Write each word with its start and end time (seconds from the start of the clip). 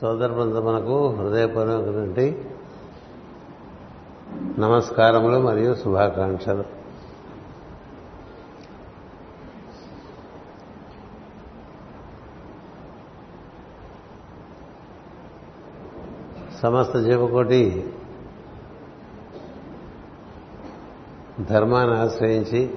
సోదర 0.00 0.32
బృందమునకు 0.32 1.08
హృదయపూర్వకటువంటి 1.08 2.44
నమస్కారములు 4.58 5.38
మరియు 5.38 5.74
శుభాకాంక్షలు. 5.74 6.64
సమస్త 16.62 16.98
జీవకోటి 16.98 17.92
ధర్మాన్ని 21.40 21.96
ఆశ్రయించి 21.96 22.70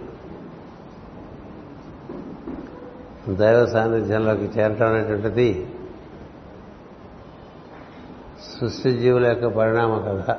దైవ 3.29 3.65
సాన్నిధ్యంలోకి 3.65 4.43
చేరటం 4.43 4.87
అనేటువంటిది 4.87 5.70
సృష్టి 8.61 8.93
జీవుల 8.93 9.25
యొక్క 9.27 9.45
పరిణామ 9.45 9.97
కథ. 9.97 10.35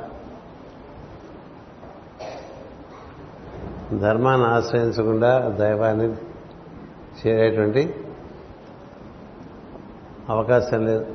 ధర్మాన్ని 4.01 4.47
ఆశ్రయించకుండా 4.47 5.49
దైవాన్ని 5.49 6.15
చేరేటువంటి 7.27 7.95
అవకాశం 10.29 10.87
లేదు. 10.87 11.07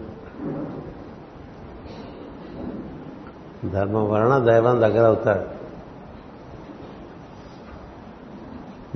ధర్మం 3.69 4.09
వలన 4.09 4.45
దైవం 4.45 4.81
దగ్గర 4.81 5.05
అవుతాడు. 5.05 5.58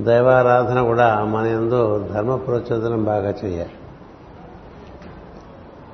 దైవారాధన 0.03 0.81
కూడా 0.81 1.23
మన 1.23 1.45
ఎందు 1.45 2.07
ధర్మ 2.13 2.35
ప్రోచోదనం 2.35 3.03
బాగా 3.03 3.33
చేయాలి. 3.45 3.73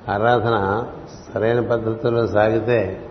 ఆరాధన 0.10 0.86
సరైన 1.26 1.60
పద్ధతిలో 1.60 2.28
సాగితే 2.28 3.04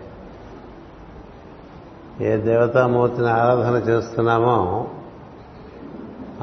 ఏ 2.21 2.37
దేవతామూర్తిని 2.37 3.27
ఆరాధన 3.27 3.75
చేస్తున్నామో 3.89 4.87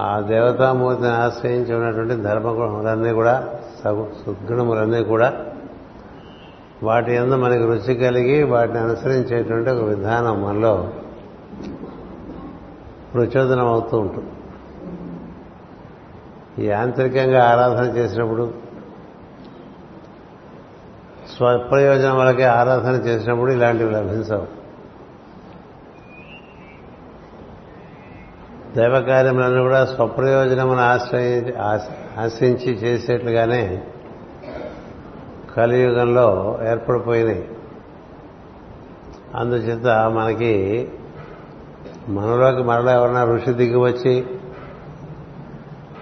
ఆ 0.00 0.20
దేవతామూర్తిని 0.20 1.08
ఆశ్రయించి 1.08 1.74
ఉన్నటువంటి 1.74 2.22
ధర్మగుణములన్నీ 2.22 3.12
కూడా 3.12 3.34
సద్గుణములన్నీ 4.24 5.04
కూడా 5.04 5.32
వాటి 6.82 7.12
ఎందు 7.14 7.34
మనకి 7.34 7.64
రుచి 7.64 7.94
కలిగి 7.94 8.42
వాటిని 8.42 8.78
అనుసరించేటువంటి 8.78 9.70
ఒక 9.70 9.82
విధానం 9.82 10.42
మనలో 10.42 10.92
ప్రచోదనం 13.14 13.66
అవుతూ 13.66 13.98
ఉంటుంది 13.98 14.30
యాంత్రికంగా 16.64 17.44
ఆరాధన 17.44 17.96
చేసినప్పుడు 17.96 18.63
స్వప్రయోజనం 21.36 22.18
వల్లకే 22.18 22.44
ఆరాధన 22.44 22.92
చేసినప్పుడు 22.92 23.52
ఇలాంటివి 23.52 23.90
లభించవు. 23.90 24.46
దైవకార్యములను 28.76 29.62
కూడా 29.62 29.84
స్వప్రయోజనమును 29.84 30.80
ఆశ్రయి 30.80 31.54
ఆశించి 32.20 32.72
చేసేట్లుగానే 32.72 33.82
కలియుగంలో 35.56 36.58
ఏర్పడిపోయినాయి. 36.70 37.48
అందుచేత 39.34 39.86
మనకి 39.86 40.88
మనలోకి 42.08 42.62
మరలా 42.62 42.92
ఎవరన్నా 42.92 43.24
ఋషి 43.24 43.52
దిగి 43.52 43.76
వచ్చి 43.76 44.26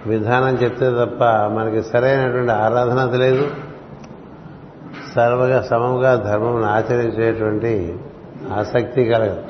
విధానం 0.07 0.55
చెప్తే 0.55 0.89
తప్ప 0.89 1.23
మనకి 1.53 1.83
సరైనటువంటి 1.83 2.51
ఆరాధన 2.51 3.17
లేదు. 3.17 3.49
సర్వగా 5.15 5.61
సమముగా 5.61 6.15
ధర్మం 6.15 6.63
ఆచరించేటువంటి 6.63 7.99
ఆసక్తి 8.53 9.05
కలగదు 9.05 9.43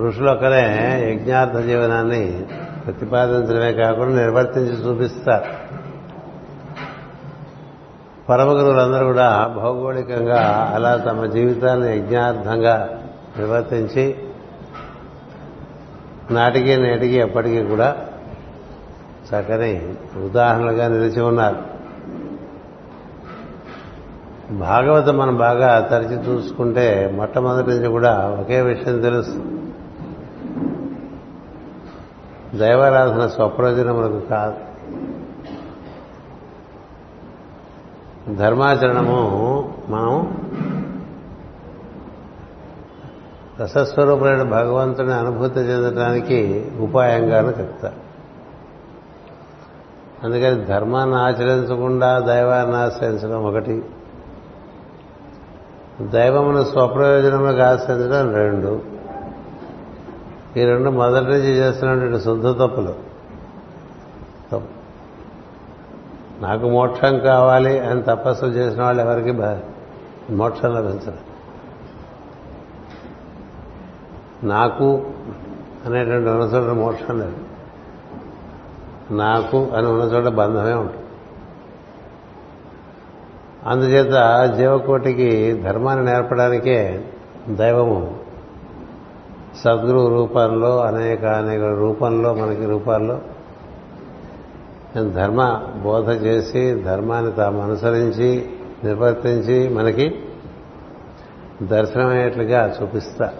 ఋషులొక్కరే 0.00 0.62
యజ్ఞార్థ 1.10 1.58
జీవనాన్ని 1.58 2.46
ప్రతిపాదించడమే 2.84 3.72
కాకుండా 3.72 4.16
నిర్వర్తించి 4.16 4.88
చూపిస్తారు. 4.88 5.44
పరమగురువులందరూ 8.28 9.06
కూడా 9.06 9.46
భౌగోళికంగా 9.46 10.72
అలా 10.74 10.96
తమ 10.96 11.26
జీవితాన్ని 11.26 11.96
యజ్ఞార్థంగా 11.96 13.00
నిర్వర్తించి 13.38 14.14
నాటికి 16.30 16.76
నేటికి 16.76 17.14
ఎప్పటికీ 17.14 17.62
కూడా 17.62 17.96
చక్కని 19.30 19.94
ఉదాహరణలుగా 20.24 20.88
నిలిచి 20.88 21.20
ఉన్నారు. 21.20 21.73
భాగవతం 24.50 25.18
మనం 25.18 25.36
బాగా 25.36 25.80
తరిచి 25.80 26.14
చూసుకుంటే 26.14 27.12
మొట్టమొదటి 27.14 27.70
నుంచి 27.70 27.88
కూడా 27.88 28.36
ఒకే 28.40 28.60
విషయం 28.60 29.00
తెలుసు 29.00 29.44
దైవారాధన 32.58 33.26
స్వప్రయోజనములకు 33.26 34.20
కాదు. 34.20 34.54
ధర్మాచరణము 38.34 39.74
మనం 39.88 40.38
రసస్వరూపులైన 43.60 44.42
భగవంతుని 44.42 45.12
అనుభూతి 45.12 45.60
చెందడానికి 45.60 46.70
ఉపాయంగాను 46.80 47.48
చెప్తా 47.48 47.92
అందుకని 50.24 50.64
ధర్మాన్ని 50.64 51.16
ఆచరించకుండా 51.16 52.18
దైవాన్ని 52.18 52.76
ఆశ్రయించడం 52.76 53.44
ఒకటి. 53.44 53.82
దైవమును 56.00 56.64
స్వప్రయోజనములకు 56.64 57.62
ఆశ్రయించడం 57.62 58.34
రెండు. 58.34 58.82
ఈ 60.56 60.64
రెండు 60.64 60.90
మొదటి 60.90 61.24
నుంచి 61.24 61.56
చేస్తున్నటువంటి 61.56 62.24
శుద్ధ 62.24 62.46
తప్పులు. 62.46 62.94
నాకు 66.40 66.70
మోక్షం 66.70 67.18
కావాలి 67.18 67.78
అని 67.78 68.02
తపస్సు 68.02 68.44
చేసిన 68.44 68.82
వాళ్ళు 68.82 69.02
ఎవరికి 69.02 69.32
మోక్షం 70.32 70.74
లభించరు 70.74 71.34
నాకు 74.46 75.06
అనేటువంటి 75.86 76.28
ఉన్న 76.28 76.42
చోట 76.42 76.70
మోక్షం 76.76 77.20
లేదు. 77.20 77.36
నాకు 79.14 79.68
అని 79.76 79.86
ఉన్న 79.86 80.02
చోట 80.02 80.24
బంధమే 80.24 80.72
ఉంటుంది. 80.72 81.03
అందుచేత 83.66 84.50
జీవకోటికి 84.56 85.52
ధర్మాన్ని 85.52 86.04
నేర్పడానికే 86.04 87.04
దైవము 87.48 88.16
సద్గురు 89.64 90.08
రూపంలో 90.08 90.80
అనేక 90.80 91.24
అనేక 91.24 91.62
రూపంలో 91.62 92.34
మనకి 92.34 92.64
రూపాల్లో 92.64 93.20
ధర్మ 95.10 95.62
బోధ 95.82 96.10
చేసి 96.10 96.74
ధర్మాన్ని 96.74 97.32
తాము 97.32 97.62
అనుసరించి 97.62 98.46
నిర్వర్తించి 98.84 99.68
మనకి 99.68 100.14
దర్శనమయ్యేట్లుగా 101.62 102.74
చూపిస్తా. 102.82 103.32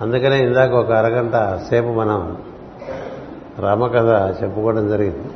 అందుకనే 0.00 0.46
ఇందాక 0.46 0.70
ఒక 0.70 0.92
అరగంట 0.92 1.60
సేపు 1.70 1.86
మనం 1.86 2.38
రామకథ 3.58 4.36
చెప్పుకోవడం 4.42 4.88
జరిగింది. 4.88 5.28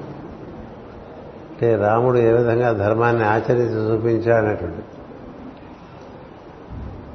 అంటే 1.62 1.77
రాముడు 1.77 2.19
ఏ 2.19 2.33
విధంగా 2.33 2.73
ధర్మాన్ని 2.73 3.25
ఆచరించి 3.25 3.93
చూపించాడనేటువంటి 3.93 4.83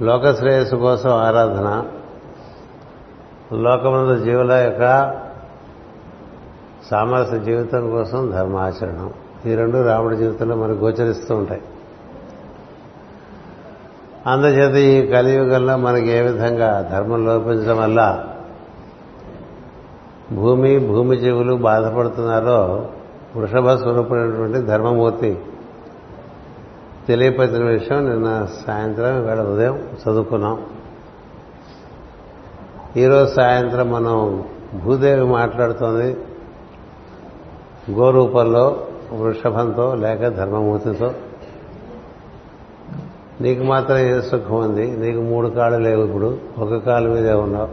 లోకశ్రేయస్సు 0.03 0.75
కోసం 0.75 1.09
ఆరాధన 1.09 1.85
లోకమందు 3.53 4.23
జీవుల 4.23 4.51
యొక్క 4.51 5.13
సామరస్య 6.91 7.39
జీవితం 7.39 7.89
కోసం 7.89 8.31
ధర్మాచరణం. 8.31 9.13
ఈ 9.45 9.55
రెండు 9.55 9.83
రాముడి 9.83 10.17
జీవితంలో 10.17 10.55
మనకు 10.55 10.77
గోచరిస్తూ 10.77 11.35
ఉంటాయి. 11.35 11.61
అందుచేత 14.27 14.75
ఈ 14.75 15.11
కలియుగంలో 15.11 15.77
మనకి 15.77 16.09
ఏ 16.09 16.21
విధంగా 16.21 16.89
ధర్మం 16.91 17.25
లోపించడం 17.25 17.77
వల్ల 17.77 18.25
భూమి 20.31 20.79
భూమి 20.79 21.17
జీవులు 21.17 21.55
బాధపడుతున్నారో 21.55 22.89
వృషభ 23.37 23.69
స్వరూపుడైనటువంటి 23.69 24.61
ధర్మమూర్తి 24.61 25.39
తెలియపరిచిన 27.07 27.63
విషయం 27.63 28.09
నిన్న 28.09 28.47
సాయంత్రం 28.67 29.23
ఇవాళ 29.23 29.41
ఉదయం 29.41 29.75
చదువుకున్నాం. 29.75 30.65
ఈరోజు 32.97 33.33
సాయంత్రం 33.33 33.91
మనం 33.91 34.43
భూదేవి 34.83 35.23
మాట్లాడుతోంది. 35.23 36.17
గోరూపంలో 37.91 38.87
వృషభంతో 39.13 39.95
లేక 39.95 40.27
ధర్మమూర్తితో. 40.27 41.13
నీకు 43.41 43.63
మాత్రం 43.63 43.97
ఏ 43.97 44.21
సుఖం 44.21 44.55
ఉంది. 44.55 44.97
నీకు 44.97 45.21
మూడు 45.21 45.47
కాళ్ళు 45.47 45.79
లేవు 45.79 46.03
ఇప్పుడు. 46.03 46.37
ఒక 46.57 46.75
కాలు 46.75 47.09
మీదే 47.09 47.33
ఉన్నావు. 47.33 47.69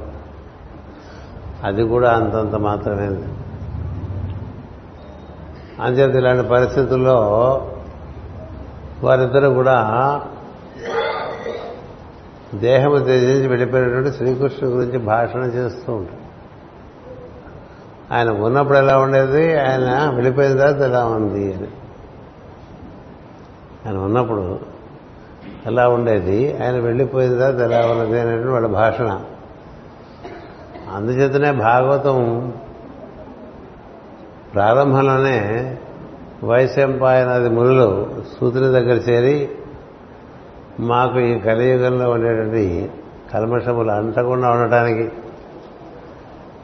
అది 1.65 1.83
కూడా 1.85 2.13
అంతంత 2.13 2.55
మాత్రమే 2.55 3.34
అంచేత 5.81 6.17
ఇలాంటి 6.17 6.49
పరిస్థితుల్లో 6.49 7.19
వారిద్దరూ 9.03 9.55
కూడా 9.55 9.81
దేహము 12.55 12.99
త్యజించి 12.99 13.49
వెళ్ళిపోయినటువంటి 13.49 14.13
శ్రీకృష్ణుడి 14.13 14.75
గురించి 14.75 14.99
భాషణ 14.99 15.41
చేస్తూ 15.41 15.93
ఉంటారు. 15.93 16.25
ఆయన 18.15 18.31
ఉన్నప్పుడు 18.31 18.79
ఎలా 18.79 18.99
ఉండేది? 18.99 19.61
ఆయన 19.61 20.11
వెళ్ళిపోయిన 20.15 20.59
తర్వాత 20.59 20.77
ఎలా 20.77 21.05
ఉంది 21.05 21.55
అని. 21.55 21.69
ఆయన 23.87 23.99
ఉన్నప్పుడు 23.99 24.61
ఎలా 25.67 25.89
ఉండేది? 25.89 26.63
ఆయన 26.63 26.77
వెళ్ళిపోయిన 26.77 27.33
తర్వాత 27.33 27.71
ఎలా 27.71 27.87
ఉన్నది 27.87 28.21
అనేటువంటి 28.21 28.53
వాళ్ళ 28.53 28.67
భాషణ. 28.67 29.21
అందుచేతనే 30.95 31.53
భాగవతం 31.53 32.53
ప్రారంభంలోనే 34.55 35.77
వైశంపాయనది 36.45 37.49
మునులు 37.49 38.09
సూతుని 38.41 38.67
దగ్గర 38.67 39.11
చేరి 39.11 39.49
మాకు 40.81 41.21
ఈ 41.21 41.39
కలియుగంలో 41.39 42.11
ఉండేటువంటి 42.11 42.91
కల్మషములు 43.35 43.91
అంటకుండా 43.91 44.51
ఉండటానికి 44.51 45.13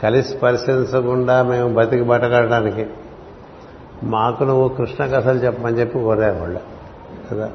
కలిసి 0.02 0.28
స్పర్శించకుండా 0.28 1.42
మేము 1.42 1.74
బతికి 1.74 2.02
బతకడానికి 2.04 2.86
మాకు 4.02 4.44
నువ్వు 4.44 4.68
కృష్ణ 4.68 5.04
కథలు 5.04 5.38
చెప్పమని 5.38 5.80
చెప్పి 5.80 5.98
కోరారు 5.98 6.40
వాళ్ళు. 6.40 6.60
కదా? 7.30 7.50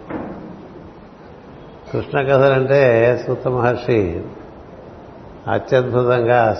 కృష్ణ 1.93 2.21
కథలంటే 2.21 3.23
సూత 3.27 3.47
మహర్షి 3.47 4.21
అత్యద్భుతంగా 5.51 6.57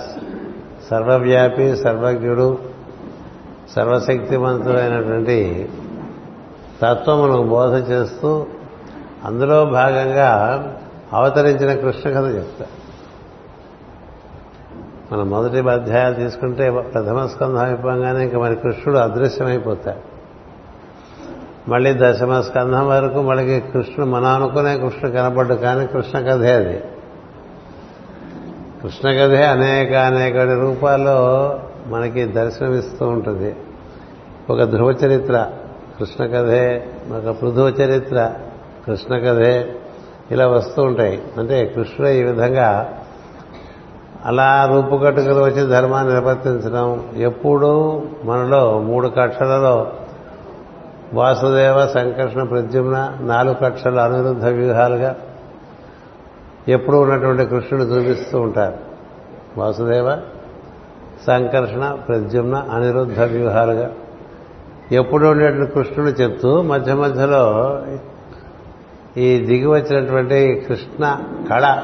సర్వవ్యాపి 0.90 1.76
సర్వజ్ఞుడు 1.76 2.75
సర్వశక్తివంతుడైనటువంటి 3.74 5.68
తత్వమును 6.82 7.42
బోధ 7.42 7.90
చేస్తూ 7.90 8.46
అందులో 9.24 9.64
భాగంగా 9.64 10.32
అవతరించిన 11.12 11.80
కృష్ణ 11.80 12.10
కథ 12.10 12.34
చెప్తా. 12.34 12.66
మన 15.12 15.22
మొదటి 15.22 15.70
అధ్యాయాలు 15.70 16.14
తీసుకుంటే 16.14 16.70
ప్రథమ 16.70 17.26
స్కంధం 17.26 17.58
అయిపోగానే 17.58 18.24
ఇంకా 18.24 18.38
మరి 18.38 18.56
కృష్ణుడు 18.56 18.98
అదృశ్యమైపోతాడు 18.98 20.16
మళ్ళీ 21.70 21.94
దశమ 21.96 22.40
స్కంధం 22.40 22.88
వరకు 22.88 23.22
మనకి 23.22 23.60
కృష్ణుడు 23.60 24.10
మనం 24.10 24.26
అనుకునే 24.26 24.78
కృష్ణుడు 24.78 25.10
కనపడ్డు 25.10 25.54
కానీ 25.54 25.86
కృష్ణ 25.86 26.18
కథే 26.18 26.52
అది. 26.52 26.78
కృష్ణ 28.82 29.10
కథే 29.10 29.44
అనేక 29.44 29.92
అనేక 29.92 30.36
రూపాల్లో 30.36 31.60
మనకి 31.86 32.24
దర్శనమిస్తూ 32.24 33.06
ఉంటుంది. 33.06 33.56
ఒక 34.50 34.62
ధ్రువ 34.62 34.90
చరిత్ర 34.90 35.50
కృష్ణ 35.98 36.26
కథే 36.26 36.90
ఒక 37.12 37.30
పృథువ 37.30 37.68
చరిత్ర 37.68 38.32
కృష్ణ 38.86 39.18
కథే 39.18 39.74
ఇలా 40.30 40.48
వస్తూ 40.48 40.82
ఉంటాయి. 40.82 41.22
అంటే 41.38 41.66
కృష్ణుడు 41.66 42.10
ఈ 42.10 42.22
విధంగా 42.22 42.98
అలా 44.24 44.66
రూపుకట్టుకుని 44.66 45.40
వచ్చి 45.40 45.66
ధర్మాన్ని 45.66 46.14
నిర్వర్తించడం 46.14 47.12
ఎప్పుడూ 47.16 48.02
మనలో 48.24 48.78
మూడు 48.78 49.08
కక్షలలో 49.08 49.92
వాసుదేవ 51.14 51.86
సంకర్షణ 51.86 52.42
ప్రద్యుమ్న 52.42 53.16
నాలుగు 53.20 53.54
కక్షల 53.54 54.00
అనిరుద్ధ 54.00 54.44
వ్యూహాలుగా 54.44 55.16
ఎప్పుడూ 56.68 57.00
ఉన్నటువంటి 57.00 57.44
కృష్ణుడు 57.44 57.84
చూపిస్తూ 57.84 58.40
ఉంటారు. 58.40 58.76
వాసుదేవ 59.60 60.18
సంకర్షణ 61.26 61.98
ప్రద్యుమ్న 62.08 62.54
అనిరుద్ధ 62.54 63.20
వ్యూహాలుగా. 63.20 63.90
ఎప్పుడు 64.92 65.26
ఉండేటువంటి 65.26 65.72
కృష్ణుడు 65.72 66.10
చెప్తూ 66.10 66.62
మధ్య 66.62 66.94
మధ్యలో 66.94 67.42
ఈ 69.16 69.38
దిగి 69.38 69.66
వచ్చినటువంటి 69.66 70.64
కృష్ణ 70.68 71.16
కళ 71.50 71.78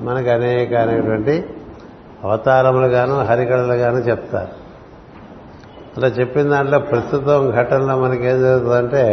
మనకు 0.00 0.28
అనేక 0.28 0.74
అనేటువంటి 0.74 1.44
అవతారములుగాను 2.24 3.24
హరికళలుగాను 3.24 3.96
చెప్తారు. 3.96 4.66
అలా 5.96 6.08
చెప్పిన 6.08 6.42
దాంట్లో 6.42 6.78
ప్రస్తుతం 6.78 7.50
ఘటనలో 7.50 7.96
మనకేం 7.96 8.40
జరుగుతుందంటే 8.40 9.04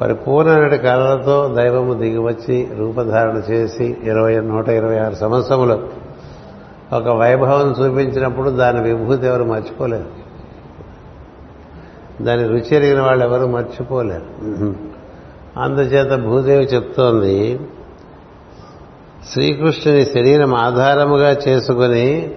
పరిపూర్ణమైన 0.00 0.76
కళలతో 0.76 1.54
దైవము 1.56 1.94
దిగివచ్చి 1.94 2.68
రూపధారణ 2.78 3.36
చేసి 3.36 3.96
ఇరవై 4.02 4.40
నూట 4.40 4.68
ఇరవై 4.68 4.98
ఆరు 4.98 5.14
సంవత్సరములు 5.14 6.03
ఒక 6.94 7.08
వైభవం 7.08 7.70
చూపించినప్పుడు 7.70 8.50
దాని 8.50 8.94
విభూతి 8.94 9.26
ఎవరు 9.26 9.44
మర్చిపోలేరు. 9.44 10.24
దాని 12.22 12.44
రుచి 12.48 12.76
ఎరిగిన 12.76 13.00
వాళ్ళు 13.00 13.24
ఎవరు 13.24 13.46
మర్చిపోలేరు. 13.46 14.26
అందుచేత 15.60 16.24
భూదేవి 16.24 16.64
చెప్తోంది 16.64 17.60
శ్రీకృష్ణుని 19.32 20.04
శరీరం 20.04 20.54
ఆధారముగా 20.54 21.36
చేసుకుని 21.48 22.34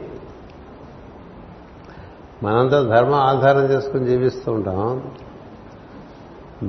మనంతా 2.43 2.81
ధర్మం 2.81 3.13
ఆధారం 3.13 3.63
చేసుకుని 3.63 4.05
జీవిస్తూ 4.07 4.51
ఉంటాం. 4.51 5.01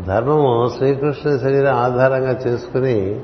ధర్మము 0.06 0.70
శ్రీకృష్ణుని 0.76 1.41
శరీరం 1.41 1.75
ఆధారంగా 1.75 2.31
చేసుకుని 2.31 3.20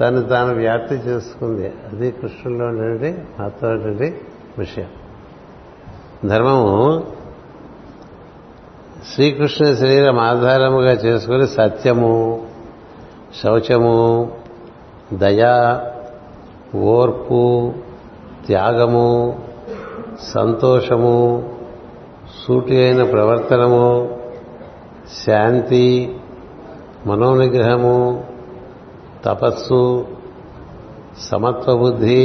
తను 0.00 0.22
తాను 0.22 0.54
వ్యాప్తి 0.54 0.94
చేసుకుంది. 0.94 1.72
అది 1.92 2.10
కృష్ణుల్లో 2.10 2.66
ఉండేటువంటి 2.66 3.22
మహత్వమైనటువంటి 3.40 4.20
విషయం. 4.58 4.86
ధర్మము 6.28 7.04
శ్రీకృష్ణుని 9.14 9.76
శరీరం 9.76 10.18
ఆధారముగా 10.18 10.92
చేసుకుని 10.92 11.48
సత్యము 11.48 12.46
శౌచము 13.42 14.32
దయ 15.12 15.44
ఓర్పు 16.74 17.72
త్యాగము 18.46 19.40
సంతోషము 20.22 21.48
సూటి 22.46 22.84
అయిన 22.84 23.02
ప్రవర్తనము 23.02 24.18
శాంతి 25.26 26.16
మనోనిగ్రహము 27.06 28.24
తపస్సు 29.24 29.80
సమత్వ 31.24 31.74
బుద్ధి 31.78 32.22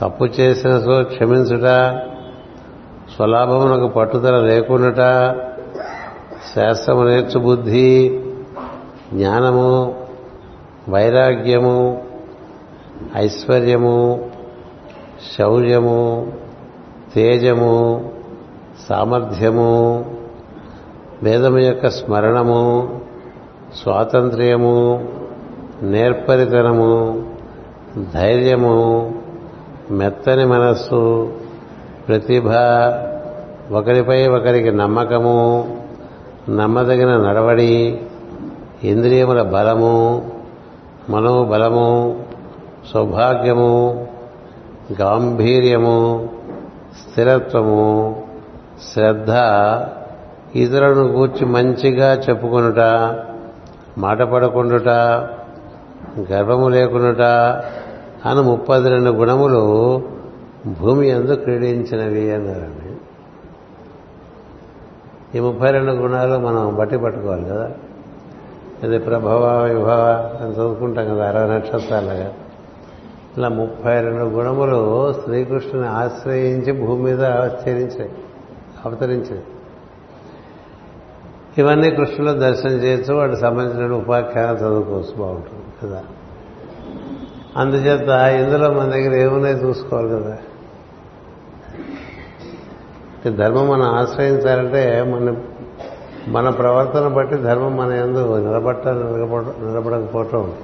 తప్పు 0.00 0.24
చేసిన 0.36 0.72
సో 0.78 0.96
క్షమించుట 1.12 1.68
స్వలాభమునకు 3.12 3.88
పట్టుదల 3.88 4.36
లేకుండాట 4.46 5.02
శాస్త్రము 6.50 7.02
నేర్చు 7.04 7.38
బుద్ధి 7.38 7.88
జ్ఞానము 9.12 9.70
వైరాగ్యము 10.88 11.76
ఐశ్వర్యము 13.16 13.96
శౌర్యము 15.28 15.98
తేజము 17.14 17.74
సామర్థ్యము 18.86 19.70
వేదము 21.22 21.60
యొక్క 21.60 21.86
స్మరణము 21.90 22.62
స్వాతంత్ర్యము 23.78 24.76
నేర్పరితనము 25.82 26.90
ధైర్యము 28.14 28.76
మెత్తని 29.90 30.44
మనస్సు 30.44 31.00
ప్రతిభ 32.08 32.48
ఒకరిపై 33.72 34.26
ఒకరికి 34.26 34.70
నమ్మకము 34.70 35.36
నమ్మదగిన 36.50 37.16
నడవడి 37.16 37.98
ఇంద్రియముల 38.84 39.42
బలము 39.42 39.94
మనోబలము 41.10 41.88
సౌభాగ్యము 42.94 44.06
గాంభీర్యము 45.00 46.28
స్థిరత్వము 46.98 47.84
శ్రద్ధ 48.92 49.30
ఇతరులను 50.56 51.08
కూర్చి 51.08 51.46
మంచిగా 51.46 52.14
చెప్పుకొనుట 52.14 52.80
మాట 53.98 54.22
పడకుండుట 54.22 54.88
గర్వము 56.18 56.68
లేకుండాట 56.68 57.22
అని 58.28 58.42
ముప్పది 58.42 58.88
రెండు 58.88 59.10
గుణములు 59.10 60.02
భూమి 60.80 61.08
ఎందు 61.08 61.34
క్రీడించినవి 61.34 62.32
అన్నారండి. 62.32 62.88
ఈ 65.38 65.40
ముప్పై 65.40 65.70
రెండు 65.70 65.92
గుణాలు 65.92 66.38
మనం 66.38 66.76
బట్టి 66.76 66.98
పట్టుకోవాలి 66.98 67.44
కదా. 67.44 67.70
ఇది 68.84 68.98
ప్రభవ 68.98 69.62
విభవ 69.62 70.36
అని 70.42 70.52
చదువుకుంటాం 70.52 71.04
కదా 71.04 71.28
అరవై 71.28 71.56
నక్షత్రాలుగా. 71.56 72.32
ఇలా 73.38 73.48
ముప్పై 73.48 74.00
రెండు 74.00 74.24
గుణములు 74.24 75.12
శ్రీకృష్ణుని 75.12 75.88
ఆశ్రయించి 75.88 76.72
భూమి 76.72 77.02
మీద 77.02 77.24
అవతరించాయి 77.24 78.10
అవతరించాయి. 78.84 79.42
ఇవన్నీ 81.58 81.90
కృష్ణులో 81.90 82.32
దర్శనం 82.32 82.72
చేయొచ్చు 82.72 83.14
వాటికి 83.14 83.40
సంబంధించిన 83.40 83.92
ఉపాఖ్యానం 83.92 84.56
చదువుకోవచ్చు 84.56 85.14
బాగుంటుంది. 85.18 85.57
కదా. 85.84 86.02
అందుచేత 87.56 88.08
ఇందులో 88.44 88.70
మన 88.70 88.90
దగ్గర 88.90 89.14
ఏమున్నాయి 89.14 89.54
చూసుకోవాలి 89.54 90.08
కదా. 90.08 90.38
ధర్మం 93.30 93.68
మనం 93.68 93.82
ఆశ్రయించాలంటే 93.82 95.02
మన 95.02 95.36
మన 96.28 96.50
ప్రవర్తన 96.50 97.08
బట్టి 97.08 97.36
ధర్మం 97.36 97.76
మన 97.76 97.92
ఎందు 97.92 98.36
నిలబట్ట 98.36 98.88
నిలబడకపోవటం. 98.88 100.54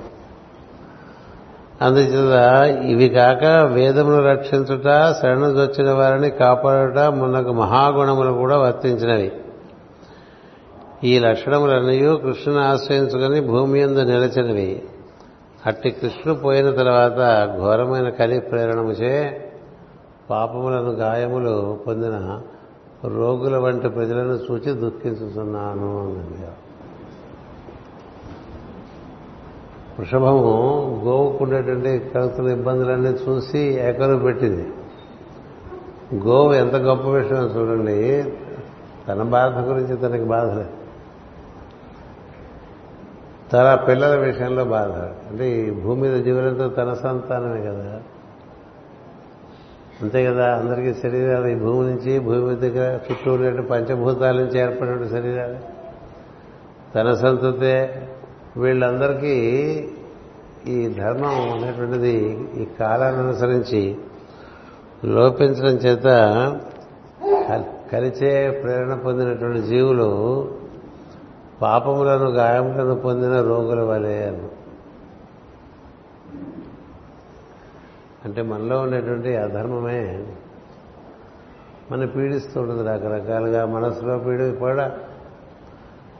అందుచేత 1.82 2.76
ఇవి 2.84 3.08
కాక 3.08 3.44
వేదమును 3.44 4.18
రక్షించుట 4.18 5.14
శరణుదొచ్చిన 5.22 5.92
వారిని 5.92 6.30
కాపాడుట 6.30 6.98
మున్నకు 6.98 7.52
మహాగుణములు 7.52 8.32
కూడా 8.32 8.58
వర్తించినవి. 8.58 9.32
ఈ 11.04 11.18
లక్షణములన్నీ 11.18 11.98
కృష్ణుని 11.98 12.60
ఆశ్రయించుకుని 12.60 13.40
భూమి 13.40 13.80
ఎందు 13.80 14.00
నిలచినవి. 14.00 14.82
అట్టి 15.66 15.90
కృష్ణుడు 15.90 16.38
పోయిన 16.38 16.70
తర్వాత 16.70 17.50
ఘోరమైన 17.60 18.08
కలి 18.08 18.40
ప్రేరణముచే 18.40 19.44
పాపములను 20.30 20.90
గాయములు 20.90 21.78
పొందిన 21.86 22.40
రోగుల 23.04 23.56
వంటి 23.56 23.88
ప్రజలను 23.88 24.38
చూచి 24.50 24.72
దుఃఖించుతున్నాను 24.72 26.00
అన్నది. 26.00 26.46
వృషభము 29.98 31.02
గోవుకుండేటువంటి 31.04 31.98
కలుగుతున్న 31.98 32.50
ఇబ్బందులన్నీ 32.50 33.08
చూసి 33.08 33.58
ఏకరు 33.58 34.16
పెట్టింది. 34.16 34.68
గోవు 36.14 36.52
ఎంత 36.52 36.76
గొప్ప 36.76 37.08
విషయం 37.08 37.44
చూడండి 37.44 38.24
తన 39.08 39.22
బాధ 39.22 39.58
గురించి 39.58 39.96
తనకి 39.96 40.24
బాధ 40.24 40.46
లేదు. 40.46 40.83
తన 43.52 43.84
పిల్లల 43.88 44.16
విషయంలో 44.16 44.64
బాధ. 44.64 44.90
అంటే 45.30 45.50
ఈ 45.50 45.70
భూమి 45.70 46.00
మీద 46.02 46.24
జీవులంతా 46.24 46.68
తన 46.68 46.92
సంతానమే 46.92 47.60
కదా. 47.60 48.00
అంతే 50.02 50.24
కదా 50.24 50.56
అందరికీ 50.56 50.94
శరీరాలు. 50.94 51.46
ఈ 51.46 51.54
భూమి 51.54 51.90
నుంచి 51.90 52.18
భూమి 52.18 52.56
దగ్గర 52.56 53.00
చుట్టూ 53.10 53.32
ఉండే 53.32 53.62
పంచభూతాల 53.62 54.36
నుంచి 54.36 54.58
ఏర్పడిన 54.58 55.06
శరీరాలు. 55.06 55.56
తన 56.94 57.14
సంతతే 57.14 58.08
వీళ్ళందరికీ 58.56 59.36
ఈ 60.66 60.88
ధర్మం 60.88 61.52
అనేటువంటిది 61.52 62.44
ఈ 62.56 62.66
కాలాన్ని 62.80 63.22
అనుసరించి 63.22 63.96
లోపించడం 65.04 65.74
చేత 65.74 66.04
కలిచే 67.92 68.50
ప్రేరణ 68.50 68.94
పొందినటువంటి 68.94 69.62
జీవులు 69.62 70.10
పాపములను 71.62 72.30
గాయములను 72.30 72.94
పొందిన 72.94 73.40
రోగుల 73.42 73.80
వలె 73.80 74.24
అని. 74.24 74.48
అంటే 78.24 78.42
మనలో 78.42 78.80
ఉండేటువంటి 78.80 79.36
అధర్మమే 79.36 80.26
మన 81.90 82.04
పీడిస్తూ 82.04 82.60
ఉంటుంది 82.60 82.82
రకరకాలుగా. 82.82 83.66
మనసులో 83.66 84.18
పీడ 84.18 84.40
పీడ. 84.40 84.90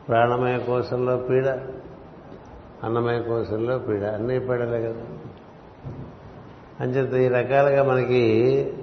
ప్రాణమయ 0.09 0.59
కోశంలో 0.59 1.17
పీడ 1.17 1.49
అన్నమయ 2.85 3.23
కోశంలో 3.23 3.79
పీడ. 3.79 4.03
అన్నీ 4.03 4.39
పీడలే 4.39 4.83
కదా. 4.83 5.03
అంచేత 6.81 7.15
ఈ 7.15 7.29
రకాలుగా 7.29 7.83
మనకి 7.83 8.75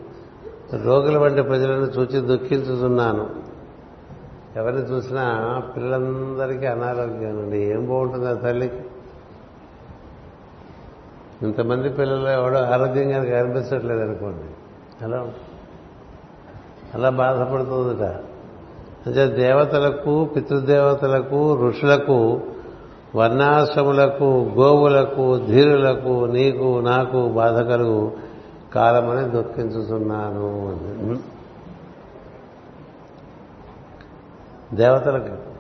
రోగుల 0.84 1.18
వంటి 1.18 1.42
ప్రజలను 1.42 1.86
చూచి 1.86 2.22
దుఃఖించుతున్నాను. 2.22 3.41
ఎవరిని 4.56 4.82
చూసినా 4.82 5.64
పిల్లలందరికీ 5.76 6.66
అనారోగ్యం 6.66 7.40
అండి 7.44 7.58
ఏం 7.58 7.88
బాగుంటుంది 7.88 8.28
ఆ 8.28 8.34
తల్లికి? 8.34 8.80
ఇంతమంది 11.42 11.90
పిల్లలు 11.90 12.28
ఎవడో 12.28 12.58
ఆరోగ్యంగా 12.58 13.42
కనిపించట్లేదు 13.42 14.02
అనుకోండి. 14.02 14.50
అలా 15.04 15.28
అలా 16.94 17.10
బాధపడుతుందట. 17.10 18.04
అంటే 19.08 19.28
దేవతలకు 19.28 20.26
పితృదేవతలకు 20.26 21.68
ఋషులకు 21.68 22.42
వర్ణాశ్రములకు 23.16 24.52
గోవులకు 24.60 25.46
ధీరులకు 25.48 26.26
నీకు 26.26 26.80
నాకు 26.80 27.30
బాధ 27.30 27.60
కలుగు 27.60 28.12
కాలమని 28.76 29.30
దుఃఖించుతున్నాను. 29.30 30.72
దేవతలకు. 34.74 35.52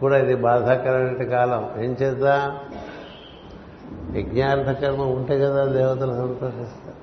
కూడా 0.00 0.18
ఇది 0.18 0.34
బాధాకరమైన 0.34 1.28
కాలం. 1.28 1.70
ఏం 1.78 1.96
చేద్దా? 2.02 2.58
యజ్ఞార్థ 4.16 4.80
కర్మ 4.80 5.02
ఉంటే 5.02 5.38
కదా 5.38 5.64
దేవతలు 5.64 6.12
సంతోషిస్తారు. 6.12 7.02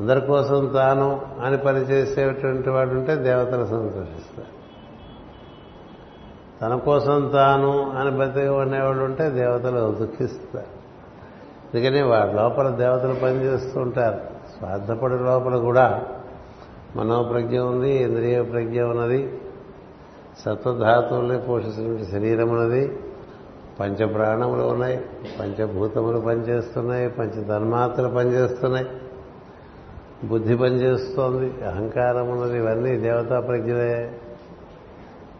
అందరి 0.00 0.20
కోసం 0.20 0.66
తాను 0.66 1.20
అని 1.42 1.58
పనిచేసేటువంటి 1.58 2.70
వాడు 2.70 2.90
ఉంటే 2.90 3.16
దేవతలు 3.16 3.66
సంతోషిస్తారు. 3.66 4.58
తన 6.60 6.76
కోసం 6.76 7.30
తాను 7.32 7.90
అని 7.90 8.10
బతికి 8.10 8.48
ఉండేవాడు 8.48 8.98
ఉంటే 8.98 9.30
దేవతలు 9.30 9.92
దుఃఖిస్తారు. 9.92 10.78
అందుకని 11.74 12.02
వాడి 12.02 12.32
లోపల 12.32 12.70
దేవతలు 12.70 13.14
పనిచేస్తూ 13.14 13.80
ఉంటారు. 13.80 14.37
స్వార్థపడి 14.58 15.14
లోపల 15.14 15.56
కూడా 15.56 16.02
మనోప్రజ్ఞ 16.96 17.58
ఉంది 17.58 18.02
ఇంద్రియ 18.02 18.42
ప్రజ్ఞ 18.42 18.82
ఉన్నది 18.82 19.38
సత్వధాతువుల్ని 20.38 21.38
పోషిస్తున్న 21.38 22.04
శరీరం 22.04 22.48
ఉన్నది 22.48 22.98
పంచప్రాణములు 23.80 24.62
ఉన్నాయి 24.62 25.04
పంచభూతములు 25.40 26.20
పనిచేస్తున్నాయి 26.20 27.10
పంచధర్మాత్రలు 27.10 28.08
పనిచేస్తున్నాయి 28.08 28.86
బుద్ధి 30.24 30.56
పనిచేస్తోంది 30.56 31.64
అహంకారం 31.64 32.30
ఉన్నది 32.30 32.58
ఇవన్నీ 32.58 32.96
దేవతా 32.96 33.40
ప్రజ్ఞలే. 33.40 34.20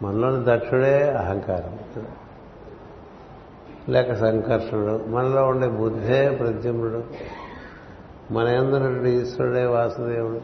మనలోని 0.01 0.43
దక్షుడే 0.47 1.11
అహంకారం. 1.11 2.03
లేక 3.89 4.13
సంకర్షణుడు 4.13 5.09
మనలో 5.09 5.47
ఉండే 5.47 5.67
బుద్ధే 5.67 6.37
ప్రద్యుమ్నుడు. 6.39 7.03
మన 8.31 8.47
ఎందున్నటువంటి 8.47 9.09
ఈశ్వరుడే 9.09 9.65
వాసుదేవుడు. 9.65 10.41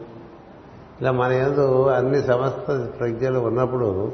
ఇలా 1.00 1.12
మన 1.12 1.32
ఎందు 1.32 1.86
అన్ని 1.86 2.22
సమస్త 2.22 2.88
ప్రజ్ఞలు 2.98 3.38
ఉన్నప్పుడు 3.38 4.12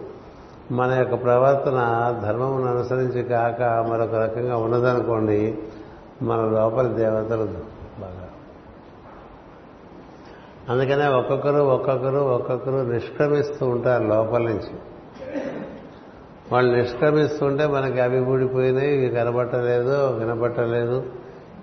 మన 0.71 0.93
యొక్క 0.93 1.23
ప్రవర్తన 1.23 1.79
ధర్మమును 2.25 2.67
అనుసరించి 2.67 3.23
కాక 3.23 3.63
మరొక 3.63 4.15
రకంగా 4.15 4.57
ఉన్నదనుకోండి 4.57 5.59
మన 6.23 6.37
లోపల 6.37 6.87
దేవతలు 6.87 7.45
బాగా. 8.01 8.29
అందుకనే 10.69 11.07
ఒక్కొక్కరు 11.09 11.63
ఒక్కొక్కరు 11.63 12.19
ఒక్కొక్కరు 12.19 12.91
నిష్క్రమిస్తూ 12.91 13.67
ఉంటారు 13.67 14.05
లోపల 14.05 14.43
నుంచి. 14.43 14.79
వాళ్ళు 16.53 16.77
నిష్క్రమిస్తుంటే 16.77 17.67
మనకి 17.67 18.01
అవి 18.01 18.21
ఊడిపోయినాయి 18.21 18.95
ఇవి 18.95 19.17
కనబట్టలేదు 19.17 20.07
వినబట్టలేదు. 20.07 21.03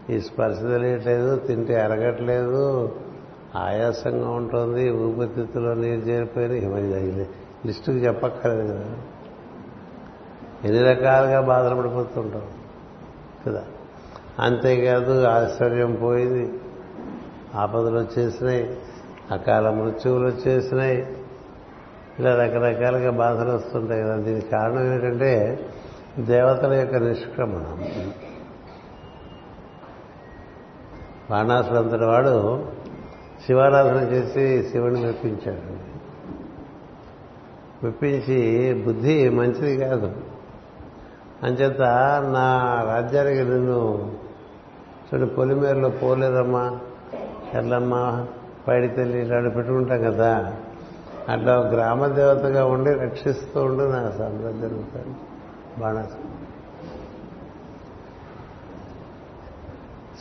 ఈ 0.09 0.19
స్పర్శ 0.19 0.59
తెలియట్లేదు 0.61 1.35
తింటే 1.35 1.81
అరగట్లేదు 1.81 2.95
ఆయాసంగా 3.55 4.29
ఉంటుంది 4.29 4.91
ఊపిరితిత్తులో 4.91 5.73
నీరు 5.73 5.99
చేరిపోయినాయి 5.99 6.67
మరి 6.67 7.25
లిస్టుకి 7.65 7.97
చెప్పక్కర్లేదు 7.97 8.73
కదా. 8.73 8.97
ఎన్ని 10.63 10.83
రకాలుగా 10.83 11.41
బాధలు 11.41 11.75
పడిపోతుంటాం 11.75 12.41
కదా. 13.47 13.63
అంతేకాదు 14.39 15.23
ఆశ్చర్యం 15.23 15.95
పోయింది. 15.95 16.53
ఆపదలు 17.55 17.99
వచ్చేసినాయి 17.99 18.77
అకాల 19.31 19.69
మృత్యువులు 19.69 20.25
వచ్చేసినాయి. 20.27 21.07
ఇలా 22.19 22.35
రకరకాలుగా 22.35 23.11
బాధలు 23.11 23.51
వస్తుంటాయి 23.51 24.03
కదా. 24.03 24.15
దీనికి 24.15 24.49
కారణం 24.49 24.93
ఏంటంటే 24.93 25.59
దేవతల 26.19 26.73
యొక్క 26.73 26.95
నిష్క్రమణ. 26.95 27.77
బాణాసుడు 31.29 31.75
అంతటి 31.75 32.03
వాడు 32.03 32.63
శివారాధన 33.45 33.95
చేసి 33.95 34.69
శివుని 34.69 35.05
మెప్పించాడు. 35.05 35.89
మెప్పించి 37.85 38.73
బుద్ధి 38.73 39.29
మంచిది 39.29 39.77
కాదు. 39.77 40.11
అంచేత 41.43 41.81
నా 42.33 42.81
రాజ్యానికి 42.87 43.41
నిన్ను 43.41 44.11
చూడు 45.09 45.25
పొలిమేరలో 45.25 45.89
పోలేదమ్మా 45.89 46.79
ఎల్లమ్మ 47.53 48.25
పైడి 48.67 48.87
తల్లి 48.87 49.19
ఇలాంటి 49.19 49.55
పెట్టుకుంటాం 49.55 50.01
కదా. 50.03 50.55
అట్లా 51.29 51.53
గ్రామ 51.53 52.07
దేవతగా 52.07 52.65
ఉండి 52.65 52.93
రక్షిస్తూ 52.93 53.63
ఉండు 53.63 53.83
నా 53.83 54.09
సంబంధం 54.09 54.61
జరుగుతాడు 54.61 55.13
బాణాసు 55.79 56.48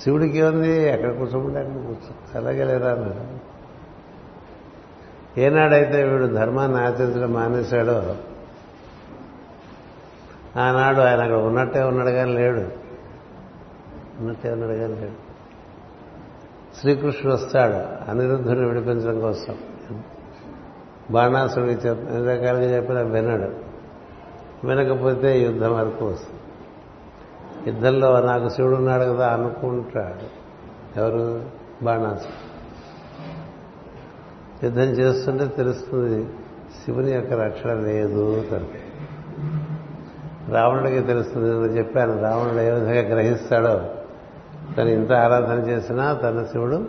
శివుడికి 0.03 0.43
ఉంది 0.43 0.89
ఎక్కడ 0.89 1.17
కూర్చోమంటే 1.17 1.59
అక్కడ 1.59 1.75
కూర్చో. 1.75 2.41
ఎలాగలేరా 2.41 2.91
అన్నాడు 2.91 3.49
ఏనాడైతే 5.41 6.03
వీడు 6.03 6.25
ధర్మాన్ని 6.25 6.79
ఆచరించడం 6.79 7.33
మానేశాడో 7.33 8.17
ఆనాడు 10.61 11.01
ఆయన 11.01 11.21
అక్కడ 11.21 11.37
ఉన్నట్టే 11.37 11.83
ఉన్నాడు 11.83 12.11
కానీ 12.11 12.33
లేడు. 12.33 12.61
ఉన్నట్టే 14.21 14.51
ఉన్నాడు 14.51 14.73
కానీ 14.73 14.95
లేడు. 14.95 15.29
శ్రీకృష్ణుడు 16.81 17.37
వస్తాడు 17.37 18.11
అనిరుద్ధుని 18.11 18.67
విడిపించడం 18.67 19.21
కోసం. 19.21 19.59
బాణాసుడికి 21.11 21.89
చెప్ 21.89 22.01
ఎన్ని 22.01 22.29
రకాలుగా 22.29 22.77
చెప్పినా 22.77 23.01
వినడు. 23.01 23.69
వినకపోతే 24.67 25.41
యుద్ధం 25.41 25.75
వరకు 25.75 26.07
వస్తుంది. 26.07 26.38
యుద్ధంలో 27.67 28.21
నాకు 28.21 28.49
శివుడు 28.49 28.75
ఉన్నాడు 28.75 29.05
కదా 29.05 29.29
అనుకుంటాడు. 29.29 30.27
ఎవరు? 31.01 31.45
బాణాసు 31.83 32.29
యుద్ధం 34.65 34.83
చేస్తుంటే 34.83 35.47
తెలుస్తుంది 35.47 36.29
శివుని 36.85 37.13
యొక్క 37.13 37.33
రక్షణ 37.33 37.73
లేదు 37.73 38.45
తనకి 38.51 38.81
రావణుడికి 40.53 41.01
తెలుస్తుంది 41.01 41.49
నేను 41.49 41.63
చెప్పాను 41.63 42.23
రావణుడు 42.23 42.61
ఏ 42.61 42.71
విధంగా 42.71 43.01
గ్రహిస్తాడో. 43.01 43.95
తను 44.77 44.89
ఇంత 44.89 45.13
ఆరాధన 45.13 45.59
చేసినా 45.69 46.13
తన 46.13 46.47
శివుడు 46.53 46.89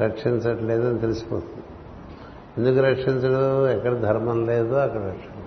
రక్షించట్లేదు 0.00 0.88
అని 0.88 0.98
తెలిసిపోతుంది. 0.98 1.64
ఎందుకు 2.58 2.86
రక్షించడు? 2.86 3.68
ఎక్కడ 3.68 3.94
ధర్మం 3.94 4.46
లేదు 4.46 4.74
అక్కడ 4.74 5.00
రక్షణ 5.00 5.38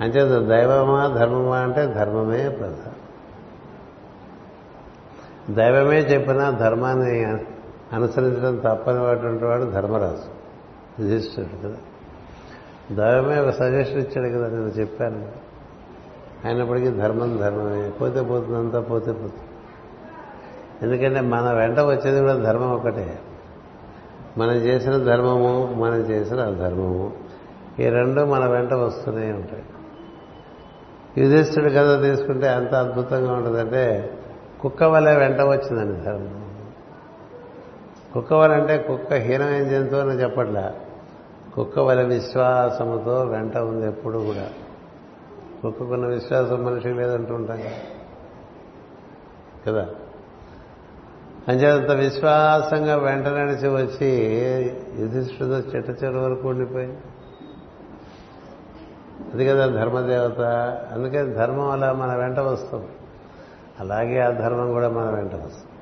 అంటే 0.00 0.24
దైవమా 0.24 1.06
ధర్మమా 1.18 1.58
అంటే 1.58 1.86
ధర్మమే 1.86 2.48
ప్రధానం 2.48 2.92
దైవమే 5.50 5.98
చెప్పినా 5.98 6.50
ధర్మాన్ని 6.50 7.24
అనుసరించడం 7.92 8.56
తప్పనిటువంటి 8.56 9.44
వాడు 9.44 9.64
ధర్మరాజు. 9.64 10.42
యుధిష్ఠుడు 11.02 11.66
కదా. 11.66 11.76
దైవమే 12.92 13.40
ఒక 13.40 13.50
సజెషన్ 13.50 13.98
ఇచ్చాడు 13.98 14.28
కదా 14.28 14.48
నేను 14.48 14.66
చెప్పాను. 14.66 15.28
అయినప్పటికీ 16.44 16.90
ధర్మం 16.90 17.36
ధర్మమే. 17.36 17.90
పోతే 17.90 18.22
పోతుందంతా 18.22 18.80
పోతే 18.80 19.12
పోతుంది. 19.12 19.32
ఎందుకంటే 20.82 21.20
మన 21.20 21.52
వెంట 21.52 21.80
వచ్చేది 21.80 22.20
కూడా 22.20 22.34
ధర్మం 22.34 22.74
ఒకటే. 22.74 23.18
మనం 24.38 24.52
చేసిన 24.52 24.96
ధర్మము 24.96 25.74
మనం 25.78 25.96
చేసిన 25.96 26.40
అధర్మము. 26.40 27.21
ఈ 27.80 27.88
రెండు 27.88 28.20
మన 28.20 28.46
వెంట 28.46 28.72
వస్తూనే 28.72 29.32
ఉంటాయి. 29.32 29.64
యుధిష్ఠుడి 31.18 31.70
కథ 31.70 32.02
తీసుకుంటే 32.02 32.46
ఎంత 32.46 32.74
అద్భుతంగా 32.74 33.32
ఉంటుందంటే 33.32 34.12
కుక్క 34.60 34.82
వలె 34.82 35.16
వెంట 35.16 35.40
వచ్చిందండి 35.40 36.00
ధర్మం. 36.00 36.44
కుక్క 38.14 38.32
వలె 38.32 38.54
అంటే 38.54 38.78
కుక్క 38.78 39.12
హీనమైన 39.12 39.64
జంతువు 39.64 40.00
అని 40.00 40.22
చెప్పట్లా. 40.22 40.74
కుక్క 41.54 41.78
వలె 41.78 42.02
విశ్వాసముతో 42.02 43.24
వెంట 43.24 43.56
ఉంది 43.56 43.86
ఎప్పుడు 43.86 44.18
కూడా. 44.18 44.50
కుక్కకున్న 45.62 46.06
విశ్వాసం 46.06 46.64
మనిషికి 46.64 46.94
లేదంటూ 46.94 47.34
ఉంటాం 47.34 47.62
కదా. 49.66 49.88
అంత 51.48 51.90
విశ్వాసంగా 51.90 52.96
వెంట 52.96 53.26
నడిచి 53.26 53.68
వచ్చి 53.68 54.10
యుధిష్ఠుడు 54.98 55.50
చెట్ట 55.50 56.04
చెరు 56.04 56.18
వరకు 56.18 56.48
ఉండిపోయింది. 56.48 56.96
అది 59.32 59.46
కదా 59.46 59.66
ధర్మదేవత 59.66 60.40
అందుకని 60.92 61.32
ధర్మం 61.32 61.70
అలా 61.70 61.92
మన 61.92 62.16
వెంట 62.16 62.38
వస్తుంది. 62.38 62.88
అలాగే 63.80 64.18
ఆ 64.18 64.30
ధర్మం 64.30 64.72
కూడా 64.72 64.88
మన 64.88 65.10
వెంట 65.10 65.34
వస్తుంది. 65.34 65.72